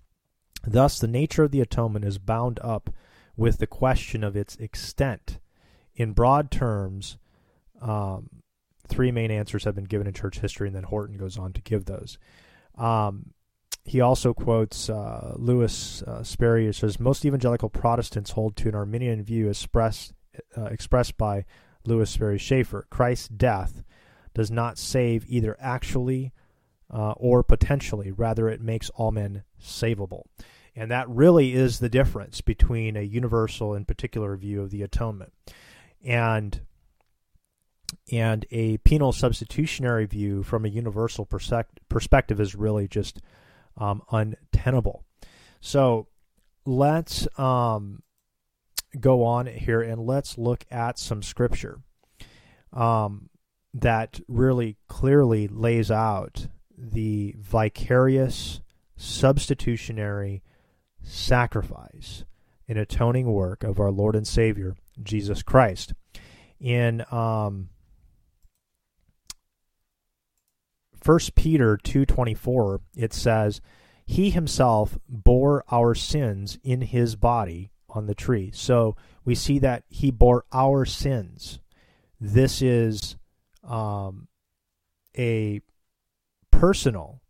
Thus, 0.66 0.98
the 0.98 1.06
nature 1.06 1.44
of 1.44 1.50
the 1.50 1.60
atonement 1.60 2.04
is 2.04 2.18
bound 2.18 2.58
up 2.62 2.90
with 3.36 3.58
the 3.58 3.66
question 3.66 4.24
of 4.24 4.36
its 4.36 4.56
extent. 4.56 5.38
In 5.94 6.12
broad 6.12 6.50
terms, 6.50 7.18
um, 7.80 8.28
three 8.88 9.12
main 9.12 9.30
answers 9.30 9.64
have 9.64 9.74
been 9.74 9.84
given 9.84 10.06
in 10.06 10.14
church 10.14 10.40
history, 10.40 10.66
and 10.66 10.76
then 10.76 10.84
Horton 10.84 11.16
goes 11.16 11.38
on 11.38 11.52
to 11.52 11.60
give 11.60 11.84
those. 11.84 12.18
Um, 12.76 13.34
he 13.84 14.00
also 14.00 14.34
quotes 14.34 14.90
uh, 14.90 15.34
Lewis 15.36 16.02
uh, 16.02 16.22
Sperry, 16.22 16.66
who 16.66 16.72
says 16.72 17.00
most 17.00 17.24
evangelical 17.24 17.70
Protestants 17.70 18.32
hold 18.32 18.56
to 18.56 18.68
an 18.68 18.74
Arminian 18.74 19.22
view 19.22 19.48
expressed 19.48 20.12
uh, 20.56 20.64
expressed 20.66 21.16
by 21.16 21.44
Lewis 21.84 22.10
Sperry 22.10 22.38
Chafer. 22.38 22.86
Christ's 22.90 23.28
death 23.28 23.82
does 24.34 24.50
not 24.50 24.78
save 24.78 25.24
either 25.26 25.56
actually 25.58 26.32
uh, 26.90 27.12
or 27.16 27.42
potentially; 27.42 28.12
rather, 28.12 28.48
it 28.48 28.60
makes 28.60 28.90
all 28.90 29.10
men 29.10 29.44
savable. 29.62 30.22
And 30.74 30.90
that 30.90 31.08
really 31.08 31.54
is 31.54 31.80
the 31.80 31.88
difference 31.88 32.40
between 32.40 32.96
a 32.96 33.02
universal 33.02 33.74
and 33.74 33.86
particular 33.86 34.36
view 34.36 34.62
of 34.62 34.70
the 34.70 34.82
atonement, 34.82 35.32
and 36.04 36.60
and 38.12 38.46
a 38.50 38.78
penal 38.78 39.12
substitutionary 39.12 40.06
view 40.06 40.42
from 40.42 40.64
a 40.64 40.68
universal 40.68 41.26
perspective 41.26 42.40
is 42.40 42.54
really 42.54 42.86
just 42.86 43.20
um, 43.76 44.02
untenable. 44.10 45.04
So 45.60 46.08
let's 46.64 47.26
um, 47.38 48.02
go 48.98 49.24
on 49.24 49.46
here 49.46 49.80
and 49.80 50.00
let's 50.06 50.38
look 50.38 50.64
at 50.70 50.98
some 50.98 51.22
scripture 51.22 51.80
um, 52.72 53.30
that 53.74 54.20
really 54.28 54.76
clearly 54.88 55.48
lays 55.48 55.90
out 55.90 56.48
the 56.80 57.34
vicarious 57.38 58.60
substitutionary 58.96 60.42
sacrifice 61.02 62.24
and 62.68 62.78
atoning 62.78 63.32
work 63.32 63.64
of 63.64 63.80
our 63.80 63.90
Lord 63.90 64.14
and 64.14 64.26
Savior 64.26 64.76
Jesus 65.02 65.42
Christ. 65.42 65.94
In 66.60 67.04
um, 67.10 67.68
1 71.04 71.18
Peter 71.34 71.78
2:24 71.78 72.80
it 72.96 73.12
says 73.12 73.60
he 74.04 74.30
himself 74.30 74.98
bore 75.08 75.64
our 75.70 75.94
sins 75.94 76.58
in 76.62 76.80
his 76.80 77.14
body 77.14 77.70
on 77.90 78.06
the 78.06 78.14
tree. 78.14 78.50
So 78.52 78.96
we 79.24 79.34
see 79.34 79.58
that 79.60 79.84
he 79.88 80.10
bore 80.10 80.44
our 80.52 80.84
sins. 80.84 81.60
This 82.20 82.62
is 82.62 83.16
um, 83.62 84.28
a 85.16 85.60
personal 86.58 87.20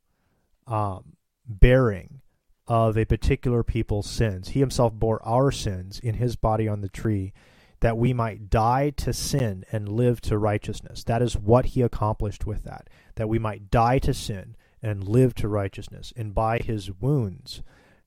um, 0.66 1.16
bearing 1.46 2.20
of 2.66 2.96
a 2.96 3.04
particular 3.04 3.62
people's 3.62 4.08
sins. 4.08 4.50
He 4.50 4.60
himself 4.60 4.94
bore 4.94 5.22
our 5.22 5.50
sins 5.50 6.00
in 6.00 6.14
his 6.14 6.34
body 6.36 6.66
on 6.66 6.80
the 6.80 6.88
tree 6.88 7.32
that 7.80 7.98
we 7.98 8.12
might 8.12 8.50
die 8.50 8.90
to 8.90 9.12
sin 9.12 9.64
and 9.70 9.88
live 9.88 10.20
to 10.22 10.38
righteousness. 10.38 11.04
That 11.04 11.22
is 11.22 11.36
what 11.36 11.66
he 11.66 11.82
accomplished 11.82 12.46
with 12.46 12.64
that, 12.64 12.88
that 13.16 13.28
we 13.28 13.38
might 13.38 13.70
die 13.70 13.98
to 14.00 14.14
sin 14.14 14.56
and 14.82 15.06
live 15.06 15.34
to 15.36 15.48
righteousness. 15.48 16.12
And 16.16 16.34
by 16.34 16.58
his 16.58 16.90
wounds, 16.90 17.62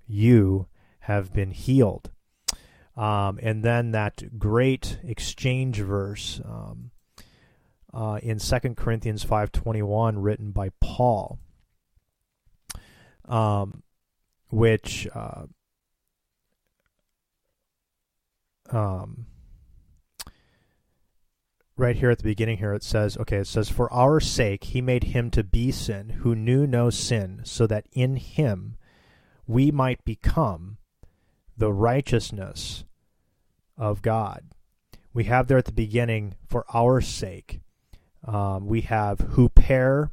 you 0.07 0.67
have 1.01 1.31
been 1.31 1.51
healed. 1.51 2.09
Um, 2.97 3.39
and 3.41 3.63
then 3.63 3.91
that 3.91 4.37
great 4.37 4.97
exchange 5.03 5.79
verse 5.79 6.41
um, 6.43 6.91
uh, 7.93 8.19
in 8.21 8.39
2 8.39 8.59
Corinthians 8.75 9.25
5.21 9.25 10.15
written 10.17 10.51
by 10.51 10.69
Paul, 10.79 11.39
um, 13.25 13.83
which 14.49 15.07
uh, 15.13 15.45
um, 18.71 19.25
right 21.77 21.95
here 21.95 22.09
at 22.09 22.17
the 22.17 22.23
beginning 22.23 22.57
here 22.57 22.73
it 22.73 22.83
says 22.83 23.17
okay 23.17 23.37
it 23.37 23.47
says 23.47 23.69
for 23.69 23.91
our 23.91 24.19
sake 24.19 24.65
he 24.65 24.81
made 24.81 25.05
him 25.05 25.31
to 25.31 25.43
be 25.43 25.71
sin 25.71 26.09
who 26.21 26.35
knew 26.35 26.67
no 26.67 26.89
sin 26.89 27.41
so 27.43 27.65
that 27.65 27.87
in 27.91 28.17
him 28.17 28.77
we 29.47 29.71
might 29.71 30.03
become 30.05 30.77
the 31.57 31.73
righteousness 31.73 32.85
of 33.77 34.01
god. 34.01 34.43
We 35.13 35.25
have 35.25 35.47
there 35.47 35.57
at 35.57 35.65
the 35.65 35.71
beginning 35.71 36.35
for 36.47 36.65
our 36.73 37.01
sake 37.01 37.59
um, 38.25 38.65
we 38.65 38.81
have 38.81 39.17
huper 39.17 40.11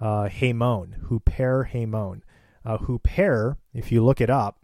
uh, 0.00 0.28
hemon 0.28 1.08
huper 1.08 1.70
hemon 1.70 2.22
uh, 2.64 2.78
huper 2.78 3.56
if 3.72 3.92
you 3.92 4.04
look 4.04 4.20
it 4.20 4.30
up 4.30 4.58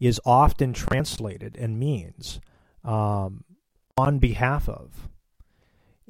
is 0.00 0.20
often 0.24 0.72
translated 0.72 1.56
and 1.56 1.78
means 1.78 2.40
um, 2.84 3.44
on 3.96 4.18
behalf 4.18 4.68
of. 4.68 5.08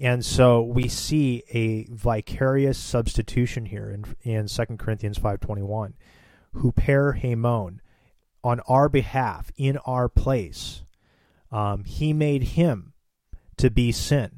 And 0.00 0.24
so 0.24 0.62
we 0.62 0.88
see 0.88 1.42
a 1.50 1.84
vicarious 1.90 2.78
substitution 2.78 3.66
here 3.66 3.90
in, 3.90 4.04
in 4.22 4.46
2 4.46 4.76
Corinthians 4.76 5.18
5.21. 5.18 5.94
Huper 6.54 7.20
hemon, 7.20 7.80
on 8.44 8.60
our 8.68 8.88
behalf, 8.88 9.50
in 9.56 9.76
our 9.78 10.08
place. 10.08 10.84
Um, 11.50 11.84
he 11.84 12.12
made 12.12 12.42
him 12.44 12.92
to 13.56 13.70
be 13.70 13.90
sin, 13.90 14.37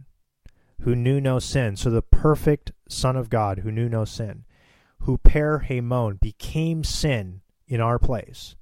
who 0.81 0.95
knew 0.95 1.20
no 1.20 1.39
sin. 1.39 1.76
So 1.76 1.91
the 1.91 2.03
perfect 2.03 2.72
Son 2.89 3.16
of 3.16 3.31
God 3.31 3.61
who 3.61 3.70
knew 3.70 3.89
no 3.89 4.05
sin, 4.05 4.45
who 5.01 5.18
per 5.18 5.61
Hamon 5.61 6.18
became 6.20 6.85
sin 6.85 7.43
in 7.66 7.81
our 7.81 7.99
place 7.99 8.57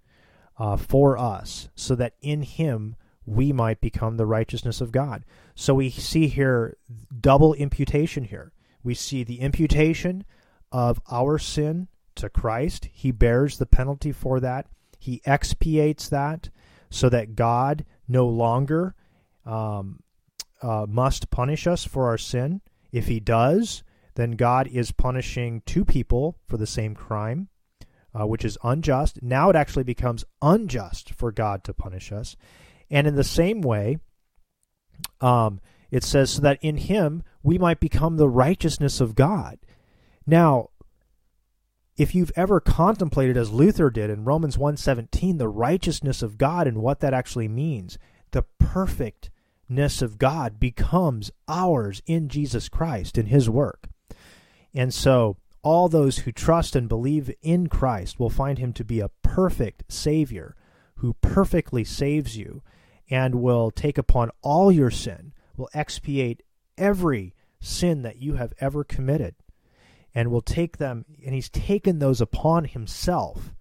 uh, 0.59 0.77
for 0.77 1.17
us, 1.17 1.69
so 1.75 1.95
that 1.95 2.15
in 2.21 2.43
him 2.43 2.97
we 3.25 3.53
might 3.53 3.81
become 3.81 4.17
the 4.17 4.27
righteousness 4.27 4.81
of 4.81 4.93
God. 4.93 5.25
So 5.55 5.75
we 5.75 5.91
see 5.91 6.29
here 6.29 6.77
double 7.21 7.55
imputation 7.55 8.25
here. 8.25 8.53
We 8.83 8.95
see 8.95 9.23
the 9.23 9.41
imputation 9.41 10.25
of 10.73 11.01
our 11.11 11.39
sin 11.39 11.89
to 12.17 12.29
Christ. 12.29 12.89
He 12.93 13.11
bears 13.11 13.59
the 13.59 13.67
penalty 13.67 14.13
for 14.13 14.41
that. 14.41 14.67
He 14.99 15.21
expiates 15.25 16.09
that 16.09 16.51
so 16.91 17.09
that 17.09 17.37
God 17.37 17.85
no 18.09 18.27
longer 18.27 18.95
um, 19.45 20.01
uh, 20.63 20.87
must 20.89 21.31
punish 21.31 21.67
us 21.67 21.85
for 21.85 22.07
our 22.07 22.19
sin. 22.19 22.61
If 22.93 23.07
he 23.07 23.21
does, 23.21 23.83
then 24.15 24.33
God 24.33 24.67
is 24.67 24.93
punishing 24.93 25.63
two 25.65 25.85
people 25.85 26.39
for 26.47 26.57
the 26.57 26.67
same 26.67 26.95
crime, 26.95 27.49
uh, 28.19 28.27
which 28.27 28.45
is 28.45 28.59
unjust. 28.65 29.23
Now 29.23 29.51
it 29.51 29.57
actually 29.57 29.85
becomes 29.85 30.25
unjust 30.43 31.13
for 31.13 31.31
God 31.31 31.63
to 31.65 31.75
punish 31.75 32.11
us. 32.11 32.37
And 32.91 33.07
in 33.07 33.17
the 33.17 33.25
same 33.25 33.61
way, 33.61 33.99
um, 35.21 35.61
it 35.91 36.03
says, 36.03 36.31
so 36.31 36.43
that 36.43 36.59
in 36.61 36.77
him 36.79 37.23
we 37.43 37.59
might 37.59 37.81
become 37.81 38.17
the 38.17 38.29
righteousness 38.29 39.01
of 39.01 39.15
God. 39.15 39.59
Now, 40.27 40.71
if 41.97 42.15
you've 42.15 42.33
ever 42.37 42.61
contemplated 42.61 43.37
as 43.37 43.51
Luther 43.51 43.91
did 43.91 44.11
in 44.11 44.25
Romans 44.25 44.57
1:17 44.57 45.39
the 45.39 45.49
righteousness 45.49 46.23
of 46.23 46.39
God 46.39 46.67
and 46.67 46.79
what 46.79 47.01
that 47.01 47.15
actually 47.15 47.49
means, 47.49 47.99
the 48.31 48.45
perfectness 49.69 50.01
of 50.01 50.17
God 50.17 50.59
becomes 50.59 51.31
ours 51.47 52.01
in 52.07 52.29
Jesus 52.29 52.71
Christ 52.71 53.19
in 53.19 53.27
his 53.27 53.51
work. 53.51 53.89
And 54.73 54.95
so 54.95 55.37
all 55.63 55.89
those 55.91 56.21
who 56.21 56.33
trust 56.33 56.75
and 56.75 56.89
believe 56.89 57.31
in 57.43 57.67
Christ 57.67 58.19
will 58.19 58.31
find 58.31 58.59
him 58.59 58.73
to 58.73 58.85
be 58.85 59.01
a 59.01 59.11
perfect 59.23 59.85
savior 59.93 60.57
who 60.97 61.15
perfectly 61.21 61.85
saves 61.85 62.37
you 62.37 62.63
and 63.11 63.37
will 63.37 63.71
take 63.71 63.99
upon 63.99 64.31
all 64.43 64.73
your 64.73 64.91
sin, 64.91 65.35
will 65.57 65.69
expiate 65.75 66.43
every 66.79 67.35
sin 67.61 68.03
that 68.03 68.17
you 68.17 68.35
have 68.35 68.55
ever 68.61 68.85
committed, 68.85 69.35
and 70.15 70.31
will 70.31 70.43
take 70.43 70.79
them, 70.79 71.05
and 71.25 71.35
He's 71.35 71.51
taken 71.51 71.99
those 71.99 72.21
upon 72.21 72.65
Himself, 72.65 73.55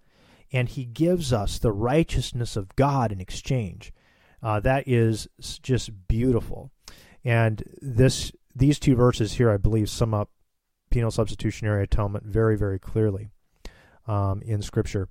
and 0.52 0.68
He 0.68 0.84
gives 0.84 1.32
us 1.32 1.58
the 1.58 1.72
righteousness 1.72 2.56
of 2.56 2.74
God 2.76 3.12
in 3.12 3.20
exchange. 3.20 3.92
Uh, 4.42 4.60
that 4.60 4.86
is 4.86 5.28
just 5.38 6.08
beautiful. 6.08 6.70
And 7.24 7.62
this 7.80 8.32
these 8.54 8.78
two 8.78 8.96
verses 8.96 9.34
here, 9.34 9.50
I 9.50 9.56
believe, 9.56 9.88
sum 9.88 10.14
up 10.14 10.30
penal 10.90 11.10
substitutionary 11.10 11.84
atonement 11.84 12.24
very, 12.24 12.56
very 12.56 12.78
clearly 12.78 13.28
um, 14.06 14.42
in 14.42 14.62
Scripture. 14.62 15.08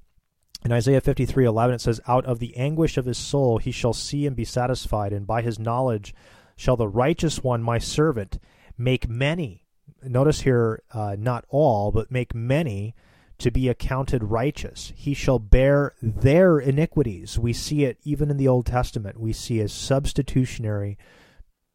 In 0.66 0.72
Isaiah 0.72 1.02
53:11 1.02 1.76
it 1.76 1.82
says 1.82 2.02
out 2.08 2.26
of 2.26 2.40
the 2.40 2.58
anguish 2.58 2.98
of 2.98 3.06
his 3.06 3.18
soul 3.18 3.58
he 3.60 3.72
shall 3.72 3.94
see 3.94 4.26
and 4.26 4.36
be 4.36 4.44
satisfied 4.44 5.14
and 5.14 5.28
by 5.28 5.42
his 5.42 5.60
knowledge 5.60 6.16
shall 6.56 6.76
the 6.76 6.88
righteous 6.88 7.44
one 7.44 7.62
my 7.62 7.78
servant 7.78 8.40
make 8.78 9.08
many 9.08 9.64
notice 10.04 10.42
here 10.42 10.82
uh, 10.94 11.16
not 11.18 11.46
all 11.50 11.92
but 11.92 12.12
make 12.12 12.34
many 12.34 12.96
to 13.38 13.52
be 13.52 13.70
accounted 13.70 14.24
righteous 14.24 14.92
he 14.96 15.14
shall 15.14 15.40
bear 15.40 15.94
their 16.02 16.60
iniquities 16.60 17.38
we 17.38 17.54
see 17.54 17.84
it 17.84 17.98
even 18.04 18.30
in 18.30 18.38
the 18.38 18.48
Old 18.48 18.66
Testament 18.66 19.20
we 19.20 19.34
see 19.34 19.60
a 19.60 19.68
substitutionary 19.68 20.98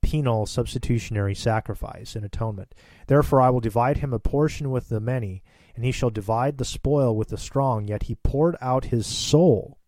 penal 0.02 0.46
substitutionary 0.46 1.34
sacrifice 1.34 2.16
and 2.16 2.24
atonement 2.24 2.74
therefore 3.06 3.40
I 3.40 3.50
will 3.50 3.60
divide 3.60 3.98
him 3.98 4.12
a 4.12 4.18
portion 4.18 4.70
with 4.70 4.88
the 4.88 5.00
many 5.00 5.42
and 5.74 5.84
he 5.84 5.92
shall 5.92 6.10
divide 6.10 6.58
the 6.58 6.64
spoil 6.64 7.16
with 7.16 7.28
the 7.28 7.38
strong. 7.38 7.88
Yet 7.88 8.04
he 8.04 8.14
poured 8.16 8.56
out 8.60 8.86
his 8.86 9.06
soul. 9.06 9.78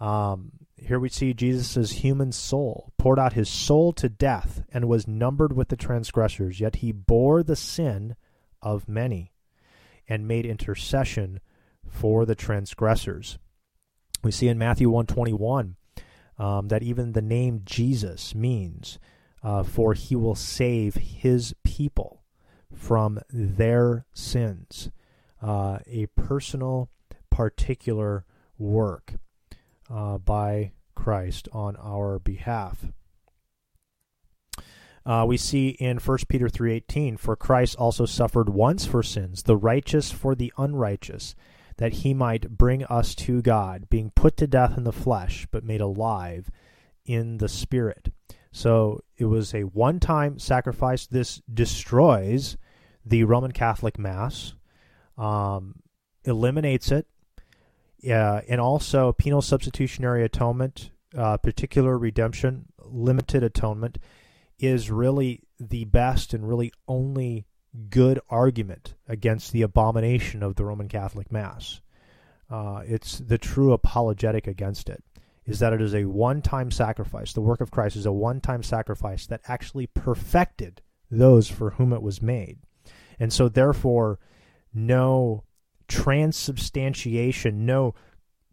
Um, 0.00 0.52
here 0.76 1.00
we 1.00 1.08
see 1.08 1.34
Jesus' 1.34 1.92
human 1.92 2.32
soul, 2.32 2.92
poured 2.98 3.18
out 3.18 3.32
his 3.32 3.48
soul 3.48 3.92
to 3.94 4.08
death, 4.08 4.64
and 4.72 4.88
was 4.88 5.08
numbered 5.08 5.54
with 5.54 5.68
the 5.68 5.76
transgressors. 5.76 6.60
Yet 6.60 6.76
he 6.76 6.92
bore 6.92 7.42
the 7.42 7.56
sin 7.56 8.16
of 8.60 8.88
many, 8.88 9.32
and 10.08 10.28
made 10.28 10.46
intercession 10.46 11.40
for 11.86 12.24
the 12.24 12.34
transgressors. 12.34 13.38
We 14.22 14.30
see 14.30 14.48
in 14.48 14.58
Matthew 14.58 14.88
121 14.88 15.76
um, 16.38 16.68
that 16.68 16.82
even 16.82 17.12
the 17.12 17.22
name 17.22 17.62
Jesus 17.64 18.34
means, 18.34 18.98
uh, 19.42 19.62
for 19.62 19.94
he 19.94 20.16
will 20.16 20.34
save 20.34 20.94
his 20.94 21.54
people 21.62 22.22
from 22.72 23.20
their 23.30 24.06
sins. 24.14 24.90
Uh, 25.42 25.78
a 25.86 26.06
personal, 26.16 26.88
particular 27.30 28.24
work 28.58 29.14
uh, 29.90 30.18
by 30.18 30.72
Christ 30.94 31.48
on 31.52 31.76
our 31.76 32.18
behalf. 32.18 32.86
Uh, 35.06 35.24
we 35.26 35.36
see 35.36 35.68
in 35.68 35.98
1 35.98 36.18
Peter 36.28 36.48
3:18 36.48 37.18
for 37.18 37.36
Christ 37.36 37.76
also 37.76 38.06
suffered 38.06 38.48
once 38.48 38.86
for 38.86 39.02
sins 39.02 39.42
the 39.42 39.56
righteous 39.56 40.10
for 40.10 40.34
the 40.34 40.52
unrighteous 40.56 41.34
that 41.76 41.92
he 41.92 42.14
might 42.14 42.56
bring 42.56 42.84
us 42.84 43.14
to 43.14 43.42
God 43.42 43.90
being 43.90 44.10
put 44.14 44.36
to 44.38 44.46
death 44.46 44.78
in 44.78 44.84
the 44.84 44.92
flesh 44.92 45.46
but 45.50 45.64
made 45.64 45.80
alive 45.80 46.50
in 47.04 47.38
the 47.38 47.48
spirit. 47.48 48.12
So 48.52 49.02
it 49.16 49.24
was 49.24 49.52
a 49.52 49.64
one-time 49.64 50.38
sacrifice. 50.38 51.06
This 51.06 51.42
destroys 51.52 52.56
the 53.04 53.24
Roman 53.24 53.52
Catholic 53.52 53.98
Mass, 53.98 54.54
um, 55.18 55.80
eliminates 56.24 56.92
it, 56.92 57.06
uh, 58.08 58.40
and 58.48 58.60
also 58.60 59.12
penal 59.12 59.42
substitutionary 59.42 60.24
atonement, 60.24 60.90
uh, 61.16 61.36
particular 61.36 61.98
redemption, 61.98 62.66
limited 62.78 63.42
atonement, 63.42 63.98
is 64.58 64.90
really 64.90 65.42
the 65.58 65.84
best 65.84 66.34
and 66.34 66.48
really 66.48 66.72
only 66.88 67.46
good 67.90 68.20
argument 68.28 68.94
against 69.08 69.52
the 69.52 69.62
abomination 69.62 70.42
of 70.42 70.54
the 70.54 70.64
Roman 70.64 70.88
Catholic 70.88 71.32
Mass. 71.32 71.80
Uh, 72.50 72.82
it's 72.86 73.18
the 73.18 73.38
true 73.38 73.72
apologetic 73.72 74.46
against 74.46 74.88
it 74.88 75.02
is 75.44 75.58
that 75.58 75.72
it 75.72 75.82
is 75.82 75.94
a 75.94 76.06
one-time 76.06 76.70
sacrifice. 76.70 77.32
The 77.32 77.40
work 77.40 77.60
of 77.60 77.70
Christ 77.70 77.96
is 77.96 78.06
a 78.06 78.12
one-time 78.12 78.62
sacrifice 78.62 79.26
that 79.26 79.42
actually 79.46 79.86
perfected 79.86 80.80
those 81.10 81.48
for 81.48 81.70
whom 81.70 81.92
it 81.92 82.02
was 82.02 82.22
made. 82.22 82.58
And 83.18 83.32
so, 83.32 83.48
therefore, 83.48 84.18
no 84.72 85.44
transubstantiation, 85.86 87.66
no 87.66 87.94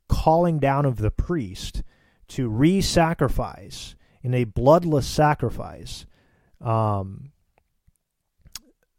calling 0.09 0.59
down 0.59 0.85
of 0.85 0.97
the 0.97 1.11
priest 1.11 1.83
to 2.27 2.49
re 2.49 2.81
sacrifice 2.81 3.95
in 4.23 4.33
a 4.33 4.43
bloodless 4.43 5.07
sacrifice 5.07 6.05
um, 6.59 7.31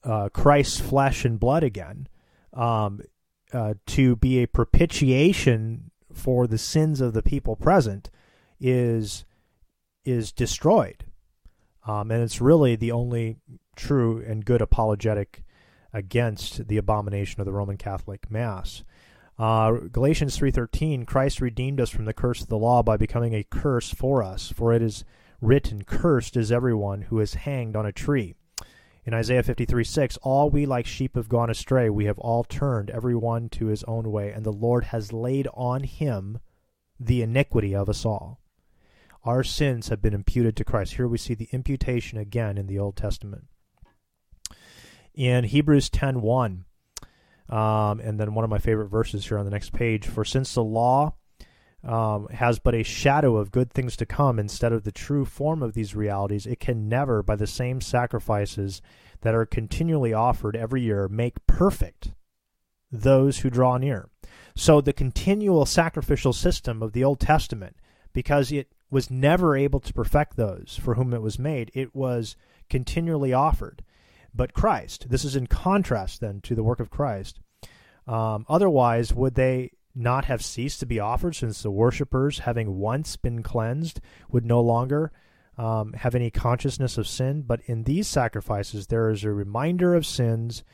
uh, 0.05 0.29
Christ's 0.31 0.81
flesh 0.81 1.25
and 1.25 1.39
blood 1.39 1.63
again 1.63 2.09
um, 2.53 3.01
uh, 3.53 3.75
to 3.87 4.17
be 4.17 4.43
a 4.43 4.49
propitiation 4.49 5.91
for 6.13 6.47
the 6.47 6.59
sins 6.59 7.01
of 7.01 7.15
the 7.15 7.23
people 7.23 7.57
present 7.57 8.11
is 8.61 9.25
is 10.05 10.33
destroyed. 10.33 11.05
Um, 11.87 12.11
and 12.11 12.23
it's 12.23 12.41
really 12.41 12.77
the 12.77 12.93
only 12.93 13.37
true 13.77 14.23
and 14.27 14.45
good 14.45 14.61
apologetic 14.61 15.43
against 15.93 16.69
the 16.69 16.77
abomination 16.77 17.41
of 17.41 17.47
the 17.47 17.53
Roman 17.53 17.77
Catholic 17.77 18.31
Mass. 18.31 18.83
Uh, 19.39 19.73
Galatians 19.91 20.39
3:13 20.39 21.07
Christ 21.07 21.41
redeemed 21.41 21.81
us 21.81 21.91
from 21.91 22.05
the 22.05 22.13
curse 22.13 22.43
of 22.43 22.49
the 22.49 22.59
law 22.59 22.83
by 22.83 22.97
becoming 22.97 23.35
a 23.35 23.45
curse 23.45 23.93
for 23.93 24.23
us 24.23 24.53
for 24.53 24.73
it 24.73 24.83
is 24.83 25.05
written 25.41 25.85
cursed 25.85 26.37
is 26.37 26.53
everyone 26.53 27.03
who 27.03 27.19
is 27.19 27.35
hanged 27.35 27.75
on 27.75 27.87
a 27.87 27.93
tree. 27.93 28.35
In 29.05 29.15
Isaiah 29.15 29.43
53:6 29.43 30.19
all 30.23 30.51
we 30.51 30.67
like 30.67 30.87
sheep 30.87 31.17
have 31.17 31.29
gone 31.29 31.51
astray 31.51 31.89
we 31.91 32.05
have 32.05 32.19
all 32.19 32.45
turned 32.45 32.91
every 32.91 33.17
one 33.17 33.49
to 33.51 33.67
his 33.67 33.83
own 33.85 34.13
way 34.13 34.31
and 34.31 34.45
the 34.45 34.53
Lord 34.53 34.85
has 34.85 35.13
laid 35.13 35.49
on 35.55 35.85
him 35.85 36.39
the 37.01 37.23
iniquity 37.23 37.75
of 37.75 37.89
us 37.89 38.05
all. 38.05 38.39
Our 39.25 39.43
sins 39.43 39.89
have 39.89 40.03
been 40.03 40.15
imputed 40.15 40.57
to 40.57 40.65
Christ. 40.65 40.95
Here 40.95 41.09
we 41.09 41.19
see 41.19 41.35
the 41.35 41.49
imputation 41.53 42.19
again 42.19 42.59
in 42.59 42.67
the 42.67 42.79
Old 42.79 42.97
Testament 42.97 43.47
in 45.15 45.45
Hebrews 45.45 45.91
10:1. 45.91 46.65
Um, 47.53 48.01
and 48.01 48.19
then 48.19 48.33
one 48.33 48.45
of 48.45 48.51
my 48.51 48.59
favorite 48.59 48.89
verses 48.89 49.27
here 49.27 49.37
on 49.37 49.45
the 49.45 49.51
next 49.51 49.75
page. 49.75 50.07
For 50.07 50.25
since 50.25 50.55
the 50.55 50.65
law 50.65 51.13
um, 51.85 52.29
has 52.29 52.59
but 52.59 52.75
a 52.75 52.83
shadow 52.83 53.37
of 53.37 53.53
good 53.53 53.71
things 53.71 53.95
to 53.99 54.07
come 54.07 54.39
instead 54.39 54.73
of 54.73 54.85
the 54.85 54.93
true 54.93 55.27
form 55.27 55.63
of 55.63 55.75
these 55.75 55.95
realities, 55.95 56.47
it 56.47 56.61
can 56.61 56.89
never, 56.89 57.23
by 57.23 57.37
the 57.37 57.47
same 57.47 57.83
sacrifices 57.83 58.81
that 59.21 59.35
are 59.35 59.45
continually 59.45 60.15
offered 60.15 60.57
every 60.57 60.81
year, 60.81 61.09
make 61.09 61.47
perfect 61.47 62.13
those 62.91 63.41
who 63.41 63.51
draw 63.51 63.77
near. 63.77 64.09
So 64.57 64.81
the 64.81 64.95
continual 64.95 65.67
sacrificial 65.67 66.33
system 66.33 66.83
of 66.83 66.93
the 66.93 67.05
Old 67.05 67.21
Testament, 67.21 67.77
because 68.15 68.51
it 68.51 68.73
was 68.91 69.11
never 69.11 69.57
able 69.57 69.81
to 69.81 69.93
perfect 69.93 70.37
those 70.37 70.79
for 70.83 70.95
whom 70.95 71.13
it 71.13 71.23
was 71.23 71.39
made. 71.39 71.71
It 71.75 71.95
was 71.95 72.35
continually 72.71 73.35
offered. 73.35 73.83
But 74.35 74.55
Christ, 74.55 75.11
this 75.11 75.25
is 75.25 75.37
in 75.37 75.47
contrast 75.47 76.21
then 76.21 76.41
to 76.43 76.55
the 76.55 76.63
work 76.63 76.81
of 76.81 76.91
Christ. 76.91 77.41
Um, 78.07 78.45
otherwise, 78.49 79.15
would 79.15 79.35
they 79.35 79.73
not 79.95 80.25
have 80.25 80.45
ceased 80.45 80.81
to 80.81 80.87
be 80.87 80.99
offered 80.99 81.37
since 81.37 81.63
the 81.63 81.71
worshippers, 81.71 82.41
having 82.41 82.79
once 82.79 83.17
been 83.17 83.43
cleansed, 83.43 84.01
would 84.31 84.45
no 84.45 84.61
longer 84.61 85.13
um, 85.59 85.93
have 85.93 86.15
any 86.15 86.31
consciousness 86.31 86.99
of 86.99 87.07
sin? 87.07 87.43
But 87.43 87.61
in 87.67 87.85
these 87.85 88.09
sacrifices, 88.09 88.87
there 88.87 89.11
is 89.11 89.25
a 89.25 89.31
reminder 89.31 89.95
of 89.95 90.07
sins 90.07 90.65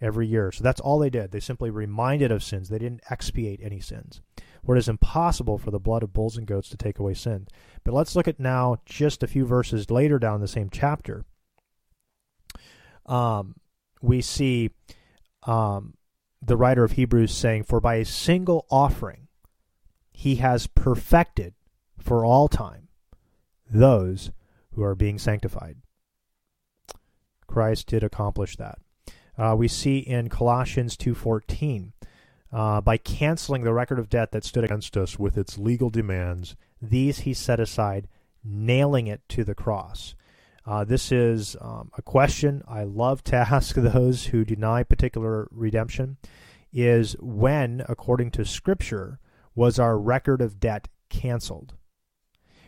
every 0.00 0.26
year. 0.26 0.52
So 0.52 0.62
that's 0.62 0.80
all 0.80 0.98
they 0.98 1.10
did. 1.10 1.32
They 1.32 1.40
simply 1.40 1.70
reminded 1.70 2.30
of 2.30 2.44
sins. 2.44 2.68
They 2.68 2.78
didn't 2.78 3.02
expiate 3.10 3.60
any 3.62 3.80
sins. 3.80 4.20
For 4.64 4.76
it 4.76 4.78
is 4.78 4.88
impossible 4.88 5.58
for 5.58 5.70
the 5.70 5.80
blood 5.80 6.02
of 6.02 6.12
bulls 6.12 6.36
and 6.36 6.46
goats 6.46 6.68
to 6.68 6.76
take 6.76 6.98
away 6.98 7.14
sin. 7.14 7.48
But 7.84 7.94
let's 7.94 8.14
look 8.14 8.28
at 8.28 8.38
now 8.38 8.76
just 8.86 9.22
a 9.22 9.28
few 9.28 9.44
verses 9.44 9.90
later 9.90 10.18
down 10.18 10.40
the 10.40 10.48
same 10.48 10.68
chapter 10.70 11.24
um, 13.08 13.54
we 14.02 14.20
see 14.20 14.70
um, 15.44 15.94
the 16.40 16.56
writer 16.56 16.84
of 16.84 16.92
Hebrews 16.92 17.34
saying, 17.34 17.64
For 17.64 17.80
by 17.80 17.96
a 17.96 18.04
single 18.04 18.66
offering 18.70 19.28
he 20.12 20.36
has 20.36 20.66
perfected 20.66 21.54
for 21.98 22.24
all 22.24 22.48
time 22.48 22.88
those 23.70 24.30
who 24.72 24.82
are 24.82 24.94
being 24.94 25.18
sanctified. 25.18 25.76
Christ 27.46 27.86
did 27.86 28.02
accomplish 28.02 28.56
that. 28.56 28.78
Uh, 29.36 29.54
we 29.56 29.68
see 29.68 29.98
in 29.98 30.28
Colossians 30.28 30.96
2.14, 30.96 31.92
uh, 32.52 32.80
by 32.80 32.96
canceling 32.96 33.62
the 33.62 33.72
record 33.72 33.98
of 33.98 34.08
debt 34.08 34.32
that 34.32 34.44
stood 34.44 34.64
against 34.64 34.96
us 34.96 35.18
with 35.18 35.36
its 35.36 35.58
legal 35.58 35.90
demands, 35.90 36.56
these 36.80 37.20
he 37.20 37.34
set 37.34 37.60
aside, 37.60 38.08
nailing 38.42 39.06
it 39.06 39.20
to 39.28 39.44
the 39.44 39.54
cross. 39.54 40.14
Uh, 40.68 40.84
this 40.84 41.10
is 41.10 41.56
um, 41.62 41.90
a 41.96 42.02
question 42.02 42.62
I 42.68 42.84
love 42.84 43.24
to 43.24 43.36
ask 43.50 43.74
those 43.74 44.26
who 44.26 44.44
deny 44.44 44.82
particular 44.82 45.48
redemption 45.50 46.18
is 46.70 47.16
when, 47.20 47.82
according 47.88 48.32
to 48.32 48.44
Scripture, 48.44 49.18
was 49.54 49.78
our 49.78 49.98
record 49.98 50.42
of 50.42 50.60
debt 50.60 50.88
canceled? 51.08 51.72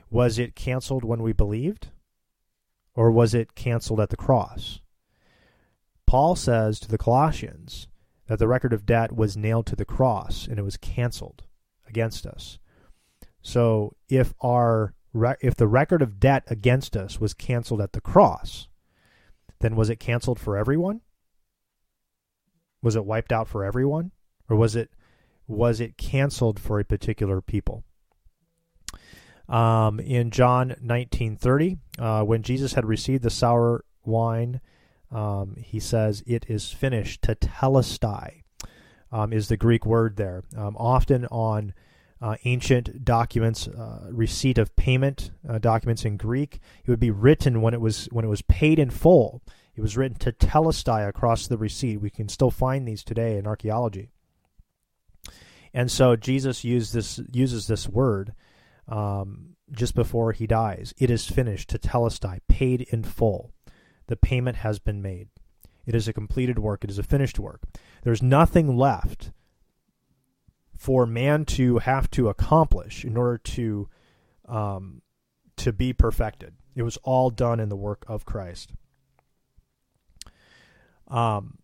Was 0.08 0.38
it 0.38 0.56
canceled 0.56 1.04
when 1.04 1.22
we 1.22 1.34
believed? 1.34 1.88
Or 2.94 3.10
was 3.10 3.34
it 3.34 3.54
canceled 3.54 4.00
at 4.00 4.08
the 4.08 4.16
cross? 4.16 4.80
Paul 6.06 6.36
says 6.36 6.80
to 6.80 6.88
the 6.88 6.96
Colossians 6.96 7.86
that 8.28 8.38
the 8.38 8.48
record 8.48 8.72
of 8.72 8.86
debt 8.86 9.12
was 9.12 9.36
nailed 9.36 9.66
to 9.66 9.76
the 9.76 9.84
cross 9.84 10.46
and 10.46 10.58
it 10.58 10.62
was 10.62 10.78
canceled 10.78 11.42
against 11.86 12.24
us. 12.24 12.58
So 13.42 13.94
if 14.08 14.32
our 14.40 14.94
if 15.40 15.56
the 15.56 15.68
record 15.68 16.02
of 16.02 16.20
debt 16.20 16.44
against 16.46 16.96
us 16.96 17.20
was 17.20 17.34
canceled 17.34 17.80
at 17.80 17.92
the 17.92 18.00
cross, 18.00 18.68
then 19.60 19.76
was 19.76 19.90
it 19.90 20.00
canceled 20.00 20.38
for 20.38 20.56
everyone? 20.56 21.00
Was 22.82 22.96
it 22.96 23.04
wiped 23.04 23.32
out 23.32 23.48
for 23.48 23.64
everyone, 23.64 24.12
or 24.48 24.56
was 24.56 24.74
it 24.74 24.90
was 25.46 25.80
it 25.80 25.98
canceled 25.98 26.58
for 26.58 26.80
a 26.80 26.84
particular 26.84 27.40
people? 27.40 27.84
Um, 29.48 30.00
in 30.00 30.30
John 30.30 30.76
nineteen 30.80 31.36
thirty, 31.36 31.78
uh, 31.98 32.22
when 32.22 32.42
Jesus 32.42 32.74
had 32.74 32.86
received 32.86 33.22
the 33.22 33.30
sour 33.30 33.84
wine, 34.04 34.60
um, 35.10 35.56
he 35.58 35.80
says, 35.80 36.22
"It 36.26 36.46
is 36.48 36.70
finished." 36.70 37.22
Tetelestai 37.22 38.42
um, 39.12 39.32
is 39.32 39.48
the 39.48 39.56
Greek 39.56 39.84
word 39.84 40.16
there. 40.16 40.44
Um, 40.56 40.76
often 40.78 41.26
on 41.26 41.74
uh, 42.22 42.36
ancient 42.44 43.04
documents, 43.04 43.66
uh, 43.66 44.08
receipt 44.10 44.58
of 44.58 44.76
payment 44.76 45.30
uh, 45.48 45.58
documents 45.58 46.04
in 46.04 46.16
Greek. 46.16 46.60
It 46.84 46.90
would 46.90 47.00
be 47.00 47.10
written 47.10 47.62
when 47.62 47.72
it 47.72 47.80
was 47.80 48.06
when 48.12 48.24
it 48.24 48.28
was 48.28 48.42
paid 48.42 48.78
in 48.78 48.90
full. 48.90 49.42
It 49.74 49.80
was 49.80 49.96
written 49.96 50.18
tetelestai 50.18 51.08
across 51.08 51.46
the 51.46 51.56
receipt. 51.56 51.98
We 51.98 52.10
can 52.10 52.28
still 52.28 52.50
find 52.50 52.86
these 52.86 53.02
today 53.02 53.38
in 53.38 53.46
archaeology. 53.46 54.10
And 55.72 55.90
so 55.90 56.16
Jesus 56.16 56.64
used 56.64 56.92
this 56.92 57.20
uses 57.32 57.66
this 57.66 57.88
word 57.88 58.34
um, 58.88 59.56
just 59.72 59.94
before 59.94 60.32
he 60.32 60.46
dies. 60.46 60.92
It 60.98 61.10
is 61.10 61.26
finished, 61.26 61.70
tetelestai, 61.70 62.40
paid 62.48 62.82
in 62.90 63.04
full. 63.04 63.52
The 64.08 64.16
payment 64.16 64.58
has 64.58 64.78
been 64.78 65.00
made. 65.00 65.28
It 65.86 65.94
is 65.94 66.08
a 66.08 66.12
completed 66.12 66.58
work. 66.58 66.84
It 66.84 66.90
is 66.90 66.98
a 66.98 67.02
finished 67.02 67.38
work. 67.38 67.62
There's 68.02 68.22
nothing 68.22 68.76
left 68.76 69.30
for 70.80 71.04
man 71.04 71.44
to 71.44 71.76
have 71.76 72.10
to 72.10 72.30
accomplish 72.30 73.04
in 73.04 73.14
order 73.14 73.36
to 73.36 73.86
um, 74.48 75.02
to 75.58 75.74
be 75.74 75.92
perfected. 75.92 76.54
It 76.74 76.84
was 76.84 76.96
all 77.02 77.28
done 77.28 77.60
in 77.60 77.68
the 77.68 77.76
work 77.76 78.02
of 78.08 78.24
Christ. 78.24 78.72
Um, 81.06 81.58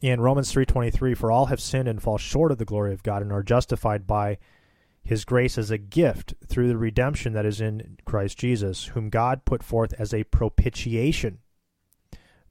in 0.00 0.20
Romans 0.20 0.52
3:23 0.52 1.16
for 1.16 1.32
all 1.32 1.46
have 1.46 1.60
sinned 1.60 1.88
and 1.88 2.00
fall 2.00 2.16
short 2.16 2.52
of 2.52 2.58
the 2.58 2.64
glory 2.64 2.92
of 2.92 3.02
God 3.02 3.22
and 3.22 3.32
are 3.32 3.42
justified 3.42 4.06
by 4.06 4.38
his 5.02 5.24
grace 5.24 5.58
as 5.58 5.72
a 5.72 5.78
gift 5.78 6.34
through 6.46 6.68
the 6.68 6.78
redemption 6.78 7.32
that 7.32 7.44
is 7.44 7.60
in 7.60 7.98
Christ 8.04 8.38
Jesus 8.38 8.84
whom 8.86 9.10
God 9.10 9.44
put 9.44 9.64
forth 9.64 9.94
as 9.98 10.14
a 10.14 10.22
propitiation 10.22 11.38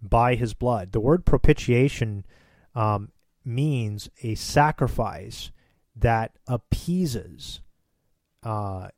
by 0.02 0.36
his 0.36 0.54
blood. 0.54 0.92
The 0.92 1.00
word 1.00 1.26
propitiation 1.26 2.26
um, 2.76 3.14
means 3.50 4.10
a 4.24 4.36
sacrifice 4.36 5.52
that 5.96 6.32
appeases 6.48 7.62
uh, 8.44 8.90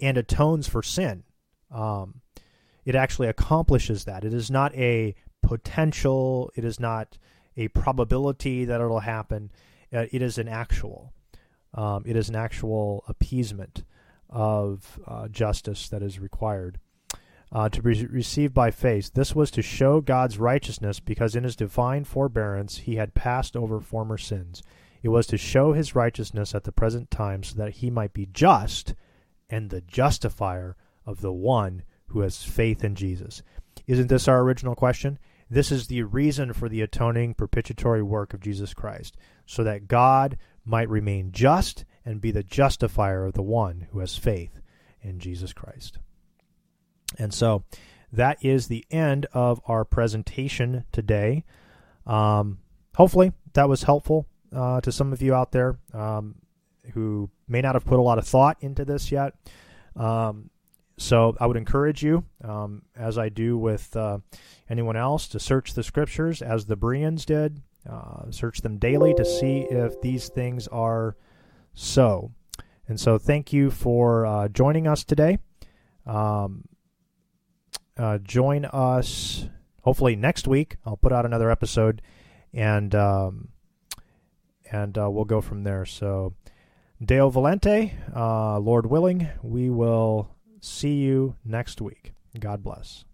and 0.00 0.16
atones 0.16 0.68
for 0.68 0.82
sin. 0.82 1.24
Um, 1.70 2.20
it 2.84 2.94
actually 2.94 3.28
accomplishes 3.28 4.04
that. 4.04 4.24
It 4.24 4.32
is 4.32 4.50
not 4.50 4.74
a 4.74 5.14
potential, 5.42 6.52
it 6.54 6.64
is 6.64 6.78
not 6.78 7.18
a 7.56 7.68
probability 7.68 8.64
that 8.64 8.80
it'll 8.80 9.00
happen. 9.00 9.50
Uh, 9.92 10.06
it 10.12 10.22
is 10.22 10.38
an 10.38 10.48
actual. 10.48 11.12
Um, 11.74 12.04
it 12.06 12.16
is 12.16 12.28
an 12.28 12.36
actual 12.36 13.04
appeasement 13.08 13.82
of 14.28 15.00
uh, 15.06 15.28
justice 15.28 15.88
that 15.88 16.02
is 16.02 16.18
required 16.18 16.78
uh, 17.52 17.68
to 17.68 17.82
be 17.82 18.06
received 18.06 18.52
by 18.52 18.70
faith. 18.70 19.12
This 19.14 19.34
was 19.34 19.50
to 19.52 19.62
show 19.62 20.00
God's 20.00 20.38
righteousness 20.38 21.00
because 21.00 21.36
in 21.36 21.44
his 21.44 21.56
divine 21.56 22.04
forbearance 22.04 22.78
he 22.78 22.96
had 22.96 23.14
passed 23.14 23.56
over 23.56 23.80
former 23.80 24.18
sins. 24.18 24.62
It 25.02 25.08
was 25.08 25.26
to 25.28 25.38
show 25.38 25.72
his 25.72 25.94
righteousness 25.94 26.54
at 26.54 26.64
the 26.64 26.72
present 26.72 27.10
time 27.10 27.42
so 27.42 27.54
that 27.56 27.74
he 27.74 27.90
might 27.90 28.12
be 28.12 28.26
just 28.26 28.94
and 29.48 29.70
the 29.70 29.80
justifier 29.80 30.76
of 31.04 31.20
the 31.20 31.32
one 31.32 31.82
who 32.08 32.20
has 32.20 32.42
faith 32.42 32.82
in 32.82 32.94
Jesus. 32.94 33.42
Isn't 33.86 34.08
this 34.08 34.26
our 34.26 34.40
original 34.40 34.74
question? 34.74 35.18
This 35.48 35.70
is 35.70 35.86
the 35.86 36.02
reason 36.02 36.52
for 36.52 36.68
the 36.68 36.80
atoning 36.80 37.34
propitiatory 37.34 38.02
work 38.02 38.34
of 38.34 38.40
Jesus 38.40 38.74
Christ, 38.74 39.16
so 39.46 39.62
that 39.62 39.86
God 39.86 40.38
might 40.64 40.88
remain 40.88 41.30
just 41.30 41.84
and 42.04 42.20
be 42.20 42.32
the 42.32 42.42
justifier 42.42 43.24
of 43.24 43.34
the 43.34 43.42
one 43.42 43.86
who 43.92 44.00
has 44.00 44.16
faith 44.16 44.60
in 45.00 45.20
Jesus 45.20 45.52
Christ. 45.52 45.98
And 47.18 47.32
so 47.32 47.64
that 48.12 48.44
is 48.44 48.68
the 48.68 48.84
end 48.90 49.26
of 49.32 49.60
our 49.66 49.84
presentation 49.84 50.84
today. 50.92 51.44
Um, 52.06 52.58
hopefully, 52.94 53.32
that 53.54 53.68
was 53.68 53.82
helpful 53.82 54.26
uh, 54.54 54.80
to 54.80 54.92
some 54.92 55.12
of 55.12 55.22
you 55.22 55.34
out 55.34 55.52
there 55.52 55.78
um, 55.92 56.36
who 56.94 57.30
may 57.48 57.60
not 57.60 57.74
have 57.74 57.84
put 57.84 57.98
a 57.98 58.02
lot 58.02 58.18
of 58.18 58.26
thought 58.26 58.56
into 58.60 58.84
this 58.84 59.10
yet. 59.10 59.34
Um, 59.96 60.50
so 60.98 61.36
I 61.38 61.46
would 61.46 61.56
encourage 61.56 62.02
you, 62.02 62.24
um, 62.42 62.82
as 62.96 63.18
I 63.18 63.28
do 63.28 63.58
with 63.58 63.94
uh, 63.96 64.18
anyone 64.70 64.96
else, 64.96 65.28
to 65.28 65.40
search 65.40 65.74
the 65.74 65.82
scriptures 65.82 66.40
as 66.40 66.64
the 66.64 66.76
Bereans 66.76 67.24
did. 67.26 67.62
Uh, 67.88 68.30
search 68.30 68.62
them 68.62 68.78
daily 68.78 69.14
to 69.14 69.24
see 69.24 69.60
if 69.70 70.00
these 70.00 70.28
things 70.28 70.66
are 70.68 71.16
so. 71.74 72.32
And 72.88 72.98
so, 72.98 73.18
thank 73.18 73.52
you 73.52 73.70
for 73.70 74.26
uh, 74.26 74.48
joining 74.48 74.86
us 74.88 75.04
today. 75.04 75.38
Um, 76.06 76.64
uh, 77.96 78.18
join 78.18 78.64
us 78.66 79.48
hopefully 79.82 80.16
next 80.16 80.48
week. 80.48 80.76
I'll 80.84 80.96
put 80.96 81.12
out 81.12 81.24
another 81.24 81.50
episode, 81.50 82.02
and 82.52 82.94
um, 82.94 83.48
and 84.70 84.96
uh, 84.98 85.10
we'll 85.10 85.24
go 85.24 85.40
from 85.40 85.62
there. 85.62 85.84
So, 85.84 86.34
Deo 87.02 87.30
volente, 87.30 87.92
uh, 88.14 88.58
Lord 88.58 88.86
willing, 88.86 89.28
we 89.42 89.70
will 89.70 90.30
see 90.60 90.94
you 90.94 91.36
next 91.44 91.80
week. 91.80 92.12
God 92.38 92.62
bless. 92.62 93.04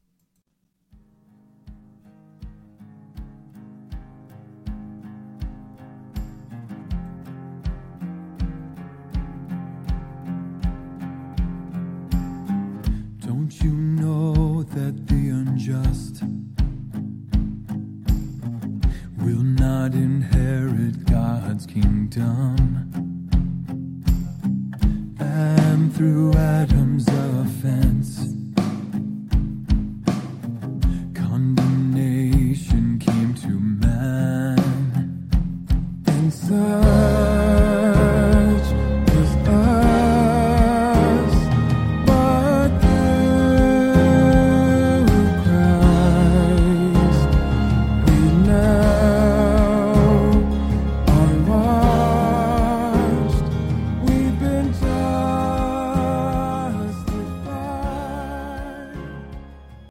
Don't 13.35 13.63
you 13.63 13.73
know? 13.73 14.63
that 14.75 15.07
the 15.07 15.29
unjust 15.31 16.23
will 19.19 19.43
not 19.43 19.95
inherit 19.95 21.07
God's 21.07 21.65
kingdom. 21.65 22.57
And 25.19 25.95
through 25.97 26.35
Adam's 26.35 27.09
offense. 27.09 28.35
Condemnation 31.15 32.99
came 32.99 33.35
to 33.35 33.49
man, 33.49 34.59
and 36.07 36.33
such. 36.33 37.11